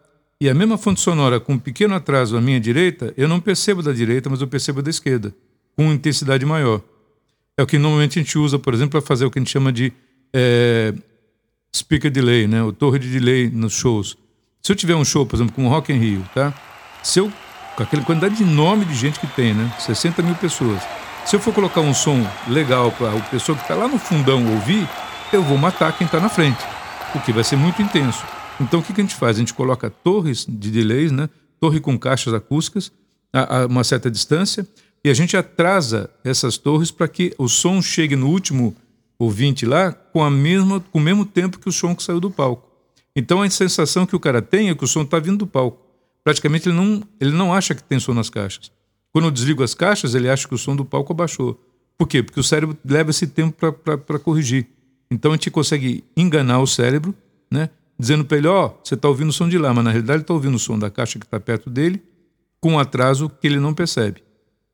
E 0.40 0.48
a 0.48 0.54
mesma 0.54 0.78
fonte 0.78 1.00
sonora 1.00 1.38
com 1.38 1.52
um 1.52 1.58
pequeno 1.58 1.94
atraso 1.94 2.36
à 2.36 2.40
minha 2.40 2.58
direita, 2.58 3.12
eu 3.16 3.28
não 3.28 3.40
percebo 3.40 3.82
da 3.82 3.92
direita, 3.92 4.30
mas 4.30 4.40
eu 4.40 4.48
percebo 4.48 4.80
da 4.80 4.88
esquerda 4.88 5.34
com 5.76 5.92
intensidade 5.92 6.44
maior. 6.46 6.82
É 7.56 7.62
o 7.62 7.66
que 7.66 7.78
normalmente 7.78 8.18
a 8.18 8.22
gente 8.22 8.38
usa, 8.38 8.58
por 8.58 8.72
exemplo, 8.72 8.92
para 8.92 9.06
fazer 9.06 9.26
o 9.26 9.30
que 9.30 9.38
a 9.38 9.42
gente 9.42 9.50
chama 9.50 9.70
de 9.70 9.92
é, 10.32 10.94
speaker 11.76 12.10
delay, 12.10 12.46
né? 12.46 12.62
o 12.62 12.72
torre 12.72 12.98
de 12.98 13.10
delay 13.10 13.50
nos 13.50 13.74
shows. 13.74 14.16
Se 14.62 14.72
eu 14.72 14.76
tiver 14.76 14.94
um 14.94 15.04
show, 15.04 15.26
por 15.26 15.36
exemplo, 15.36 15.54
com 15.54 15.66
o 15.66 15.68
Rock 15.68 15.92
in 15.92 15.98
Rio, 15.98 16.24
tá? 16.34 16.54
Se 17.02 17.18
eu, 17.18 17.32
com 17.76 17.82
aquela 17.82 18.02
quantidade 18.02 18.42
enorme 18.42 18.84
de 18.84 18.94
gente 18.94 19.20
que 19.20 19.26
tem, 19.26 19.54
né? 19.54 19.72
60 19.78 20.22
mil 20.22 20.34
pessoas. 20.34 20.82
Se 21.24 21.36
eu 21.36 21.40
for 21.40 21.54
colocar 21.54 21.80
um 21.80 21.94
som 21.94 22.26
legal 22.48 22.90
para 22.92 23.12
a 23.12 23.20
pessoa 23.22 23.56
que 23.56 23.62
está 23.62 23.74
lá 23.74 23.86
no 23.86 23.98
fundão 23.98 24.44
ouvir, 24.52 24.88
eu 25.32 25.42
vou 25.42 25.56
matar 25.56 25.96
quem 25.96 26.04
está 26.04 26.18
na 26.18 26.28
frente, 26.28 26.58
porque 27.12 27.32
vai 27.32 27.44
ser 27.44 27.56
muito 27.56 27.80
intenso. 27.80 28.24
Então 28.60 28.80
o 28.80 28.82
que, 28.82 28.92
que 28.92 29.00
a 29.00 29.04
gente 29.04 29.14
faz? 29.14 29.36
A 29.36 29.38
gente 29.38 29.54
coloca 29.54 29.88
torres 29.88 30.44
de 30.48 30.70
delays, 30.70 31.12
né? 31.12 31.28
torre 31.60 31.78
com 31.78 31.96
caixas 31.98 32.34
acústicas 32.34 32.90
a, 33.32 33.58
a 33.58 33.66
uma 33.66 33.84
certa 33.84 34.10
distância, 34.10 34.66
e 35.04 35.10
a 35.10 35.14
gente 35.14 35.36
atrasa 35.36 36.10
essas 36.24 36.58
torres 36.58 36.90
para 36.90 37.06
que 37.06 37.34
o 37.38 37.48
som 37.48 37.80
chegue 37.80 38.16
no 38.16 38.28
último 38.28 38.74
ouvinte 39.18 39.64
lá 39.64 39.92
com, 39.92 40.24
a 40.24 40.30
mesma, 40.30 40.80
com 40.80 40.98
o 40.98 41.02
mesmo 41.02 41.24
tempo 41.24 41.58
que 41.58 41.68
o 41.68 41.72
som 41.72 41.94
que 41.94 42.02
saiu 42.02 42.18
do 42.18 42.30
palco. 42.30 42.68
Então 43.14 43.42
a 43.42 43.50
sensação 43.50 44.06
que 44.06 44.16
o 44.16 44.20
cara 44.20 44.42
tem 44.42 44.70
é 44.70 44.74
que 44.74 44.84
o 44.84 44.88
som 44.88 45.02
está 45.02 45.18
vindo 45.18 45.38
do 45.38 45.46
palco. 45.46 45.78
Praticamente 46.24 46.68
ele 46.68 46.76
não, 46.76 47.02
ele 47.20 47.32
não 47.32 47.52
acha 47.52 47.74
que 47.74 47.82
tem 47.82 48.00
som 48.00 48.14
nas 48.14 48.28
caixas. 48.28 48.70
Quando 49.12 49.26
eu 49.26 49.30
desligo 49.30 49.62
as 49.62 49.74
caixas, 49.74 50.14
ele 50.14 50.28
acha 50.28 50.46
que 50.46 50.54
o 50.54 50.58
som 50.58 50.76
do 50.76 50.84
palco 50.84 51.12
abaixou. 51.12 51.60
Por 51.98 52.06
quê? 52.06 52.22
Porque 52.22 52.40
o 52.40 52.44
cérebro 52.44 52.76
leva 52.84 53.10
esse 53.10 53.26
tempo 53.26 53.72
para 53.72 54.18
corrigir. 54.18 54.66
Então 55.10 55.32
a 55.32 55.34
gente 55.34 55.50
consegue 55.50 56.04
enganar 56.16 56.60
o 56.60 56.66
cérebro, 56.66 57.14
né? 57.50 57.70
dizendo 58.00 58.24
para 58.24 58.38
ele, 58.38 58.48
oh, 58.48 58.72
você 58.82 58.94
está 58.94 59.08
ouvindo 59.08 59.28
o 59.28 59.32
som 59.32 59.46
de 59.46 59.58
lá, 59.58 59.74
mas 59.74 59.84
na 59.84 59.90
realidade 59.90 60.22
está 60.22 60.32
ouvindo 60.32 60.54
o 60.54 60.58
som 60.58 60.78
da 60.78 60.90
caixa 60.90 61.18
que 61.18 61.26
está 61.26 61.38
perto 61.38 61.68
dele, 61.68 62.02
com 62.58 62.72
um 62.72 62.78
atraso 62.78 63.28
que 63.28 63.46
ele 63.46 63.60
não 63.60 63.74
percebe. 63.74 64.22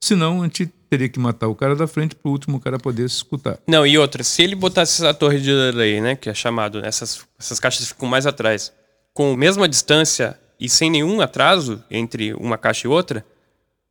Senão, 0.00 0.42
a 0.42 0.44
gente 0.44 0.66
teria 0.88 1.08
que 1.08 1.18
matar 1.18 1.48
o 1.48 1.54
cara 1.54 1.74
da 1.74 1.88
frente 1.88 2.14
para 2.14 2.28
o 2.28 2.32
último 2.32 2.60
cara 2.60 2.78
poder 2.78 3.08
se 3.10 3.16
escutar. 3.16 3.58
Não, 3.66 3.84
e 3.84 3.98
outra, 3.98 4.22
se 4.22 4.42
ele 4.42 4.54
botasse 4.54 5.02
essa 5.02 5.12
torre 5.12 5.40
de 5.40 5.46
delay, 5.46 6.00
né, 6.00 6.14
que 6.14 6.30
é 6.30 6.34
chamado, 6.34 6.78
essas, 6.84 7.26
essas 7.36 7.58
caixas 7.58 7.88
ficam 7.88 8.08
mais 8.08 8.26
atrás, 8.26 8.72
com 9.12 9.32
a 9.32 9.36
mesma 9.36 9.68
distância 9.68 10.38
e 10.60 10.68
sem 10.68 10.88
nenhum 10.88 11.20
atraso 11.20 11.82
entre 11.90 12.32
uma 12.34 12.56
caixa 12.56 12.86
e 12.86 12.90
outra, 12.90 13.26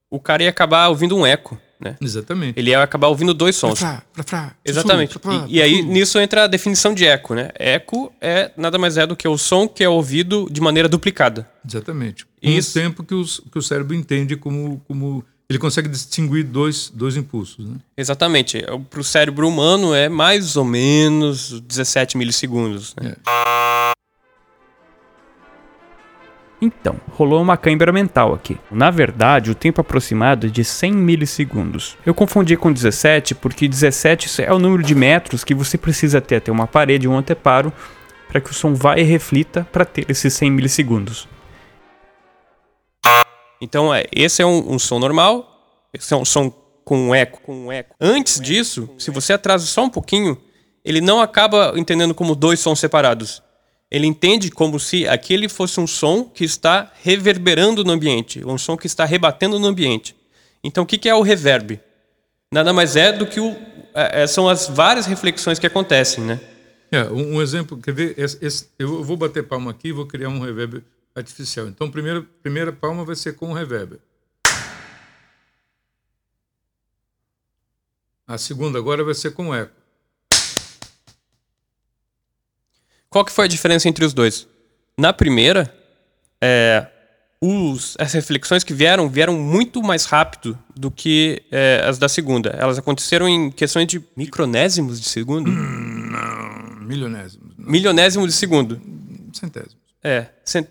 o 0.09 0.19
cara 0.19 0.43
ia 0.43 0.49
acabar 0.49 0.87
ouvindo 0.87 1.15
um 1.15 1.25
eco. 1.25 1.59
Né? 1.79 1.97
Exatamente. 2.01 2.57
Ele 2.57 2.69
ia 2.69 2.81
acabar 2.81 3.07
ouvindo 3.07 3.33
dois 3.33 3.55
sons. 3.55 3.79
Pra, 3.79 4.01
pra, 4.13 4.23
pra, 4.23 4.55
Exatamente. 4.63 5.19
e, 5.47 5.57
e, 5.57 5.61
aí 5.61 5.81
nisso 5.81 6.17
entra 6.19 6.45
a 6.45 6.47
definição 6.47 6.93
de 6.93 7.05
eco, 7.05 7.35
né? 7.35 7.49
Eco 7.55 8.13
é 8.21 8.49
nada 8.55 8.77
mais 8.77 8.97
é 8.97 9.05
do 9.05 9.15
que 9.15 9.27
o 9.27 9.37
som 9.37 9.67
que 9.67 9.83
é 9.83 9.89
ouvido 9.89 10.47
de 10.49 10.61
maneira 10.61 10.87
duplicada. 10.87 11.47
Exatamente. 11.67 12.25
Isso. 12.41 12.79
Um 12.79 12.81
tempo 12.81 13.03
que, 13.03 13.13
os, 13.13 13.41
que 13.51 13.57
o 13.57 13.61
cérebro 13.61 13.93
entende 13.93 14.37
como, 14.37 14.81
como 14.87 15.23
ele 15.49 15.59
consegue 15.59 15.89
distinguir 15.89 16.43
dois, 16.43 16.89
dois 16.89 17.17
impulsos. 17.17 17.65
Né? 17.65 17.75
Exatamente. 17.97 18.63
Para 18.89 18.99
o 18.99 19.03
cérebro 19.03 19.47
humano 19.47 19.93
é 19.93 20.07
mais 20.07 20.55
ou 20.55 20.63
menos 20.63 21.59
17 21.61 22.17
milissegundos. 22.17 22.95
Né? 22.95 23.15
É. 23.27 23.95
Então, 26.61 26.95
rolou 27.11 27.41
uma 27.41 27.57
câimbra 27.57 27.91
mental 27.91 28.33
aqui. 28.33 28.57
Na 28.71 28.89
verdade, 28.89 29.51
o 29.51 29.55
tempo 29.55 29.81
aproximado 29.81 30.47
é 30.47 30.49
de 30.49 30.63
100 30.63 30.93
milissegundos. 30.93 31.97
Eu 32.05 32.13
confundi 32.13 32.55
com 32.55 32.71
17 32.71 33.35
porque 33.35 33.67
17 33.67 34.41
é 34.41 34.53
o 34.53 34.59
número 34.59 34.81
de 34.81 34.95
metros 34.95 35.43
que 35.43 35.53
você 35.53 35.77
precisa 35.77 36.21
ter 36.21 36.37
até 36.37 36.51
uma 36.51 36.65
parede, 36.65 37.07
um 37.07 37.17
anteparo, 37.17 37.73
para 38.29 38.39
que 38.39 38.51
o 38.51 38.53
som 38.53 38.73
vá 38.73 38.97
e 38.97 39.03
reflita 39.03 39.67
para 39.71 39.85
ter 39.85 40.05
esses 40.09 40.33
100 40.33 40.51
milissegundos. 40.51 41.27
Então, 43.61 43.93
é, 43.93 44.05
esse 44.11 44.41
é 44.41 44.45
um, 44.45 44.73
um 44.73 44.79
som 44.79 44.99
normal, 44.99 45.89
esse 45.93 46.13
é 46.13 46.17
um 46.17 46.25
som 46.25 46.49
com 46.83 47.09
um 47.09 47.15
eco, 47.15 47.41
com 47.41 47.65
um 47.65 47.71
eco. 47.71 47.95
Antes 47.99 48.39
disso, 48.39 48.89
se 48.97 49.11
você 49.11 49.33
atrasa 49.33 49.65
só 49.65 49.83
um 49.83 49.89
pouquinho, 49.89 50.37
ele 50.83 51.01
não 51.01 51.19
acaba 51.19 51.73
entendendo 51.75 52.13
como 52.13 52.35
dois 52.35 52.59
sons 52.59 52.79
separados 52.79 53.43
ele 53.89 54.07
entende 54.07 54.49
como 54.49 54.79
se 54.79 55.07
aquele 55.07 55.47
fosse 55.47 55.79
um 55.79 55.87
som 55.87 56.23
que 56.25 56.43
está 56.43 56.91
reverberando 57.01 57.83
no 57.83 57.91
ambiente, 57.91 58.45
um 58.45 58.57
som 58.57 58.75
que 58.75 58.87
está 58.87 59.05
rebatendo 59.05 59.59
no 59.59 59.67
ambiente. 59.67 60.15
Então, 60.63 60.83
o 60.83 60.87
que 60.87 61.07
é 61.07 61.13
o 61.13 61.21
reverb? 61.21 61.79
Nada 62.51 62.73
mais 62.73 62.95
é 62.95 63.11
do 63.11 63.27
que 63.27 63.39
o, 63.39 63.55
é, 63.93 64.23
é, 64.23 64.27
são 64.27 64.49
as 64.49 64.67
várias 64.67 65.05
reflexões 65.05 65.59
que 65.59 65.67
acontecem, 65.67 66.23
né? 66.23 66.39
É, 66.91 67.03
um, 67.05 67.41
exemplo, 67.41 67.77
quer 67.77 67.93
ver? 67.93 68.13
Esse, 68.17 68.43
esse, 68.43 68.69
eu 68.79 69.03
vou 69.03 69.17
bater 69.17 69.43
palma 69.47 69.71
aqui 69.71 69.89
e 69.89 69.91
vou 69.91 70.05
criar 70.05 70.29
um 70.29 70.39
reverb 70.39 70.83
artificial. 71.13 71.67
Então, 71.67 71.89
primeira, 71.89 72.21
primeira 72.41 72.71
palma 72.71 73.03
vai 73.03 73.15
ser 73.15 73.35
com 73.35 73.49
o 73.49 73.53
reverb. 73.53 73.99
A 78.27 78.37
segunda 78.37 78.79
agora 78.79 79.03
vai 79.03 79.13
ser 79.13 79.31
com 79.31 79.53
eco. 79.53 79.84
Qual 83.15 83.23
que 83.23 83.31
foi 83.31 83.45
a 83.45 83.47
diferença 83.47 83.87
entre 83.87 84.03
os 84.03 84.13
dois? 84.13 84.45
Na 84.99 85.13
primeira, 85.13 85.73
é, 86.41 86.85
os, 87.39 87.95
as 87.97 88.11
reflexões 88.11 88.61
que 88.61 88.73
vieram 88.73 89.07
vieram 89.07 89.39
muito 89.39 89.81
mais 89.81 90.03
rápido 90.03 90.59
do 90.75 90.91
que 90.91 91.41
é, 91.49 91.81
as 91.87 91.97
da 91.97 92.09
segunda. 92.09 92.49
Elas 92.59 92.77
aconteceram 92.77 93.25
em 93.25 93.49
questões 93.49 93.87
de 93.87 94.03
micronésimos 94.17 94.99
de 94.99 95.07
segundo? 95.07 95.49
Hum, 95.49 96.09
não, 96.11 96.85
milionésimos. 96.85 97.53
Não. 97.57 97.71
Milionésimos 97.71 98.27
de 98.27 98.33
segundo. 98.33 98.81
Centésimos. 99.31 99.77
É. 100.03 100.25
Cent... 100.43 100.67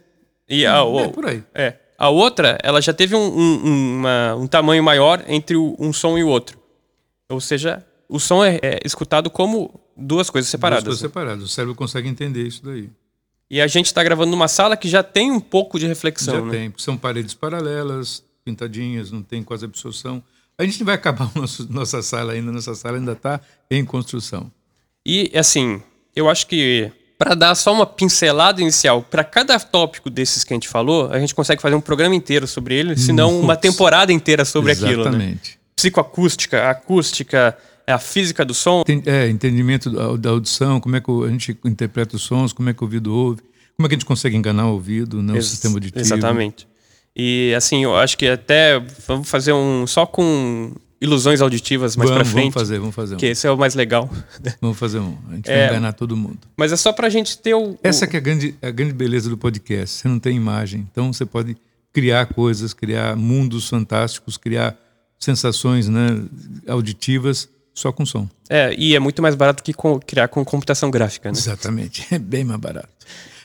E 0.46 0.66
a, 0.66 0.84
hum, 0.84 1.00
é, 1.00 1.08
por 1.08 1.24
aí. 1.24 1.42
É. 1.54 1.76
A 1.96 2.10
outra, 2.10 2.58
ela 2.62 2.82
já 2.82 2.92
teve 2.92 3.16
um, 3.16 3.26
um, 3.26 3.96
uma, 4.00 4.34
um 4.34 4.46
tamanho 4.46 4.82
maior 4.82 5.24
entre 5.28 5.56
um 5.56 5.94
som 5.94 6.18
e 6.18 6.22
o 6.22 6.28
outro. 6.28 6.58
Ou 7.26 7.40
seja, 7.40 7.82
o 8.06 8.20
som 8.20 8.44
é, 8.44 8.60
é 8.62 8.80
escutado 8.84 9.30
como 9.30 9.80
duas 9.96 10.30
coisas 10.30 10.50
separadas. 10.50 10.84
Duas 10.84 10.98
coisas 10.98 11.10
separadas. 11.10 11.44
O 11.44 11.48
cérebro 11.48 11.74
consegue 11.74 12.08
entender 12.08 12.46
isso 12.46 12.64
daí. 12.64 12.90
E 13.50 13.60
a 13.60 13.66
gente 13.66 13.86
está 13.86 14.02
gravando 14.02 14.30
numa 14.30 14.48
sala 14.48 14.76
que 14.76 14.88
já 14.88 15.02
tem 15.02 15.30
um 15.30 15.40
pouco 15.40 15.78
de 15.78 15.86
reflexão. 15.86 16.34
Já 16.34 16.42
né? 16.42 16.50
tem. 16.50 16.74
São 16.76 16.96
paredes 16.96 17.34
paralelas, 17.34 18.22
pintadinhas, 18.44 19.10
não 19.10 19.22
tem 19.22 19.42
quase 19.42 19.64
absorção. 19.64 20.22
A 20.58 20.64
gente 20.64 20.82
vai 20.84 20.94
acabar 20.94 21.30
nosso, 21.34 21.70
nossa 21.70 22.02
sala 22.02 22.32
ainda, 22.32 22.50
nossa 22.50 22.74
sala 22.74 22.98
ainda 22.98 23.12
está 23.12 23.40
em 23.70 23.84
construção. 23.84 24.50
E 25.04 25.30
assim, 25.34 25.82
eu 26.16 26.28
acho 26.28 26.46
que 26.46 26.90
para 27.18 27.34
dar 27.34 27.54
só 27.54 27.72
uma 27.72 27.86
pincelada 27.86 28.60
inicial, 28.60 29.02
para 29.02 29.22
cada 29.22 29.58
tópico 29.58 30.10
desses 30.10 30.42
que 30.42 30.52
a 30.52 30.56
gente 30.56 30.68
falou, 30.68 31.10
a 31.10 31.18
gente 31.18 31.34
consegue 31.34 31.62
fazer 31.62 31.74
um 31.74 31.80
programa 31.80 32.14
inteiro 32.14 32.46
sobre 32.46 32.74
ele, 32.74 32.96
se 32.96 33.12
não 33.12 33.40
uma 33.40 33.56
temporada 33.56 34.12
inteira 34.12 34.44
sobre 34.44 34.72
Exatamente. 34.72 35.00
aquilo. 35.00 35.16
Né? 35.16 35.38
Psicoacústica, 35.76 36.68
acústica, 36.68 37.56
é 37.86 37.92
a 37.92 37.98
física 37.98 38.44
do 38.44 38.54
som? 38.54 38.82
É, 39.06 39.28
entendimento 39.28 39.90
da 40.18 40.30
audição, 40.30 40.80
como 40.80 40.96
é 40.96 41.00
que 41.00 41.10
a 41.10 41.28
gente 41.28 41.58
interpreta 41.64 42.16
os 42.16 42.22
sons, 42.22 42.52
como 42.52 42.70
é 42.70 42.74
que 42.74 42.82
o 42.82 42.84
ouvido 42.84 43.14
ouve, 43.14 43.42
como 43.76 43.86
é 43.86 43.88
que 43.88 43.94
a 43.94 43.98
gente 43.98 44.06
consegue 44.06 44.36
enganar 44.36 44.68
o 44.68 44.72
ouvido, 44.72 45.22
né, 45.22 45.34
Ex 45.34 45.46
o 45.46 45.50
sistema 45.50 45.74
auditivo. 45.76 46.00
Exatamente. 46.00 46.66
E 47.16 47.54
assim, 47.56 47.84
eu 47.84 47.94
acho 47.96 48.18
que 48.18 48.26
até 48.26 48.80
vamos 49.06 49.28
fazer 49.28 49.52
um 49.52 49.86
só 49.86 50.04
com 50.04 50.72
ilusões 51.00 51.40
auditivas 51.40 51.96
mais 51.96 52.10
para 52.10 52.24
frente. 52.24 52.44
Vamos 52.44 52.54
fazer, 52.54 52.78
vamos 52.78 52.94
fazer. 52.94 53.14
Um. 53.14 53.18
Que 53.18 53.26
esse 53.26 53.46
é 53.46 53.50
o 53.50 53.56
mais 53.56 53.74
legal. 53.74 54.10
Vamos 54.60 54.78
fazer 54.78 54.98
um. 54.98 55.16
A 55.30 55.34
gente 55.34 55.50
é, 55.50 55.58
vai 55.58 55.68
enganar 55.68 55.92
todo 55.92 56.16
mundo. 56.16 56.38
Mas 56.56 56.72
é 56.72 56.76
só 56.76 56.92
pra 56.92 57.08
gente 57.08 57.38
ter 57.38 57.54
o. 57.54 57.78
Essa 57.82 58.06
que 58.06 58.16
é 58.16 58.18
a 58.18 58.22
grande, 58.22 58.54
a 58.62 58.70
grande 58.70 58.94
beleza 58.94 59.28
do 59.28 59.36
podcast. 59.36 60.00
Você 60.00 60.08
não 60.08 60.18
tem 60.18 60.36
imagem. 60.36 60.86
Então 60.90 61.12
você 61.12 61.26
pode 61.26 61.56
criar 61.92 62.26
coisas, 62.26 62.72
criar 62.72 63.14
mundos 63.14 63.68
fantásticos, 63.68 64.36
criar 64.36 64.76
sensações 65.18 65.88
né, 65.88 66.22
auditivas 66.66 67.48
só 67.74 67.92
com 67.92 68.06
som. 68.06 68.28
É, 68.48 68.72
e 68.78 68.94
é 68.94 69.00
muito 69.00 69.20
mais 69.20 69.34
barato 69.34 69.62
que 69.62 69.74
com, 69.74 69.98
criar 69.98 70.28
com 70.28 70.44
computação 70.44 70.90
gráfica, 70.90 71.30
né? 71.30 71.36
Exatamente, 71.36 72.06
é 72.14 72.18
bem 72.18 72.44
mais 72.44 72.60
barato. 72.60 72.88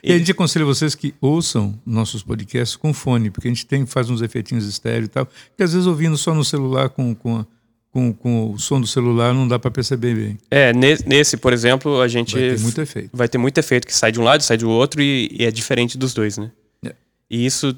E, 0.03 0.11
e 0.11 0.13
a 0.13 0.17
gente 0.17 0.31
aconselha 0.31 0.63
vocês 0.63 0.95
que 0.95 1.13
ouçam 1.19 1.77
nossos 1.85 2.23
podcasts 2.23 2.77
com 2.77 2.93
fone, 2.93 3.29
porque 3.29 3.47
a 3.47 3.51
gente 3.51 3.65
tem, 3.65 3.85
faz 3.85 4.09
uns 4.09 4.21
efeitinhos 4.21 4.65
estéreo 4.65 5.05
e 5.05 5.07
tal, 5.07 5.27
que 5.57 5.63
às 5.63 5.73
vezes 5.73 5.87
ouvindo 5.87 6.17
só 6.17 6.33
no 6.33 6.45
celular 6.45 6.89
com, 6.89 7.13
com, 7.15 7.45
com, 7.91 8.13
com 8.13 8.51
o 8.51 8.59
som 8.59 8.79
do 8.79 8.87
celular 8.87 9.33
não 9.33 9.47
dá 9.47 9.57
para 9.57 9.71
perceber 9.71 10.15
bem. 10.15 10.37
É, 10.49 10.71
nesse, 10.73 11.35
por 11.37 11.51
exemplo, 11.51 11.99
a 12.01 12.07
gente. 12.07 12.35
Vai 12.35 12.49
ter 12.49 12.59
muito 12.59 12.81
efeito. 12.81 13.09
Vai 13.11 13.27
ter 13.27 13.37
muito 13.37 13.57
efeito 13.57 13.87
que 13.87 13.95
sai 13.95 14.11
de 14.11 14.19
um 14.19 14.23
lado, 14.23 14.41
sai 14.41 14.57
do 14.57 14.69
outro 14.69 15.01
e, 15.01 15.29
e 15.31 15.45
é 15.45 15.51
diferente 15.51 15.97
dos 15.97 16.13
dois, 16.13 16.37
né? 16.37 16.51
É. 16.85 16.93
E 17.29 17.45
isso. 17.45 17.77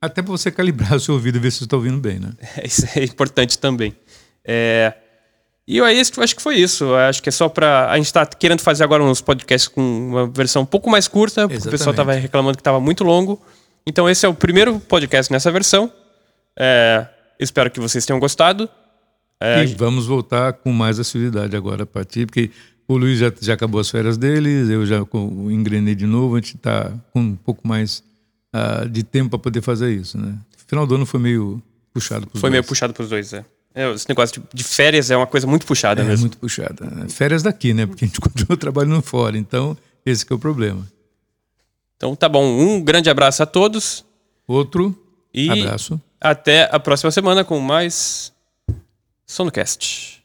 Até 0.00 0.22
para 0.22 0.30
você 0.30 0.50
calibrar 0.50 0.94
o 0.94 1.00
seu 1.00 1.14
ouvido 1.14 1.36
e 1.36 1.40
ver 1.40 1.52
se 1.52 1.58
você 1.58 1.64
está 1.64 1.76
ouvindo 1.76 1.98
bem, 1.98 2.18
né? 2.18 2.32
É, 2.56 2.66
isso 2.66 2.86
é 2.96 3.04
importante 3.04 3.58
também. 3.58 3.94
É. 4.44 4.94
E 5.70 5.76
eu 5.76 5.84
acho 5.84 6.34
que 6.34 6.42
foi 6.42 6.56
isso. 6.56 6.82
Eu 6.82 6.96
acho 6.96 7.22
que 7.22 7.28
é 7.28 7.32
só 7.32 7.48
para 7.48 7.88
A 7.92 7.96
gente 7.96 8.06
está 8.06 8.26
querendo 8.26 8.58
fazer 8.58 8.82
agora 8.82 9.04
uns 9.04 9.20
podcasts 9.20 9.68
com 9.68 9.80
uma 9.80 10.26
versão 10.26 10.62
um 10.62 10.66
pouco 10.66 10.90
mais 10.90 11.06
curta, 11.06 11.42
porque 11.42 11.54
Exatamente. 11.54 11.68
o 11.68 11.70
pessoal 11.70 11.90
estava 11.92 12.12
reclamando 12.14 12.56
que 12.56 12.60
estava 12.60 12.80
muito 12.80 13.04
longo. 13.04 13.40
Então, 13.86 14.10
esse 14.10 14.26
é 14.26 14.28
o 14.28 14.34
primeiro 14.34 14.80
podcast 14.80 15.30
nessa 15.32 15.52
versão. 15.52 15.92
É, 16.58 17.06
espero 17.38 17.70
que 17.70 17.78
vocês 17.78 18.04
tenham 18.04 18.18
gostado. 18.18 18.68
É, 19.40 19.62
e 19.62 19.68
vamos 19.76 20.06
voltar 20.06 20.54
com 20.54 20.72
mais 20.72 20.98
assiduidade 20.98 21.56
agora 21.56 21.84
a 21.84 21.86
partir, 21.86 22.26
porque 22.26 22.50
o 22.88 22.96
Luiz 22.96 23.20
já, 23.20 23.32
já 23.40 23.54
acabou 23.54 23.80
as 23.80 23.88
férias 23.88 24.18
dele, 24.18 24.74
eu 24.74 24.84
já 24.84 24.98
engrenei 25.52 25.94
de 25.94 26.04
novo, 26.04 26.34
a 26.34 26.40
gente 26.40 26.56
está 26.56 26.92
com 27.12 27.20
um 27.20 27.36
pouco 27.36 27.66
mais 27.66 28.02
uh, 28.52 28.88
de 28.88 29.04
tempo 29.04 29.30
para 29.30 29.38
poder 29.38 29.62
fazer 29.62 29.92
isso. 29.92 30.18
Né? 30.18 30.36
Final 30.66 30.84
do 30.84 30.96
ano 30.96 31.06
foi 31.06 31.20
meio 31.20 31.62
puxado 31.94 32.22
para 32.22 32.30
os 32.30 32.32
dois. 32.32 32.40
Foi 32.40 32.50
meio 32.50 32.64
puxado 32.64 32.92
para 32.92 33.04
os 33.04 33.08
dois, 33.08 33.32
é. 33.32 33.44
É, 33.74 33.90
esse 33.92 34.08
negócio 34.08 34.42
de 34.52 34.64
férias 34.64 35.10
é 35.10 35.16
uma 35.16 35.26
coisa 35.26 35.46
muito 35.46 35.64
puxada 35.64 36.02
é, 36.02 36.04
mesmo. 36.04 36.24
muito 36.24 36.38
puxada. 36.38 37.08
Férias 37.08 37.42
daqui, 37.42 37.72
né? 37.72 37.86
Porque 37.86 38.04
a 38.04 38.08
gente 38.08 38.20
continua 38.20 38.56
trabalhando 38.56 39.00
fora. 39.02 39.38
Então, 39.38 39.76
esse 40.04 40.26
é 40.28 40.34
o 40.34 40.38
problema. 40.38 40.86
Então, 41.96 42.16
tá 42.16 42.28
bom. 42.28 42.44
Um 42.44 42.82
grande 42.82 43.08
abraço 43.10 43.42
a 43.42 43.46
todos. 43.46 44.04
Outro 44.46 44.96
e 45.32 45.48
abraço. 45.50 46.00
Até 46.20 46.68
a 46.72 46.80
próxima 46.80 47.10
semana 47.10 47.44
com 47.44 47.60
mais 47.60 48.32
Sonocast. 49.26 50.20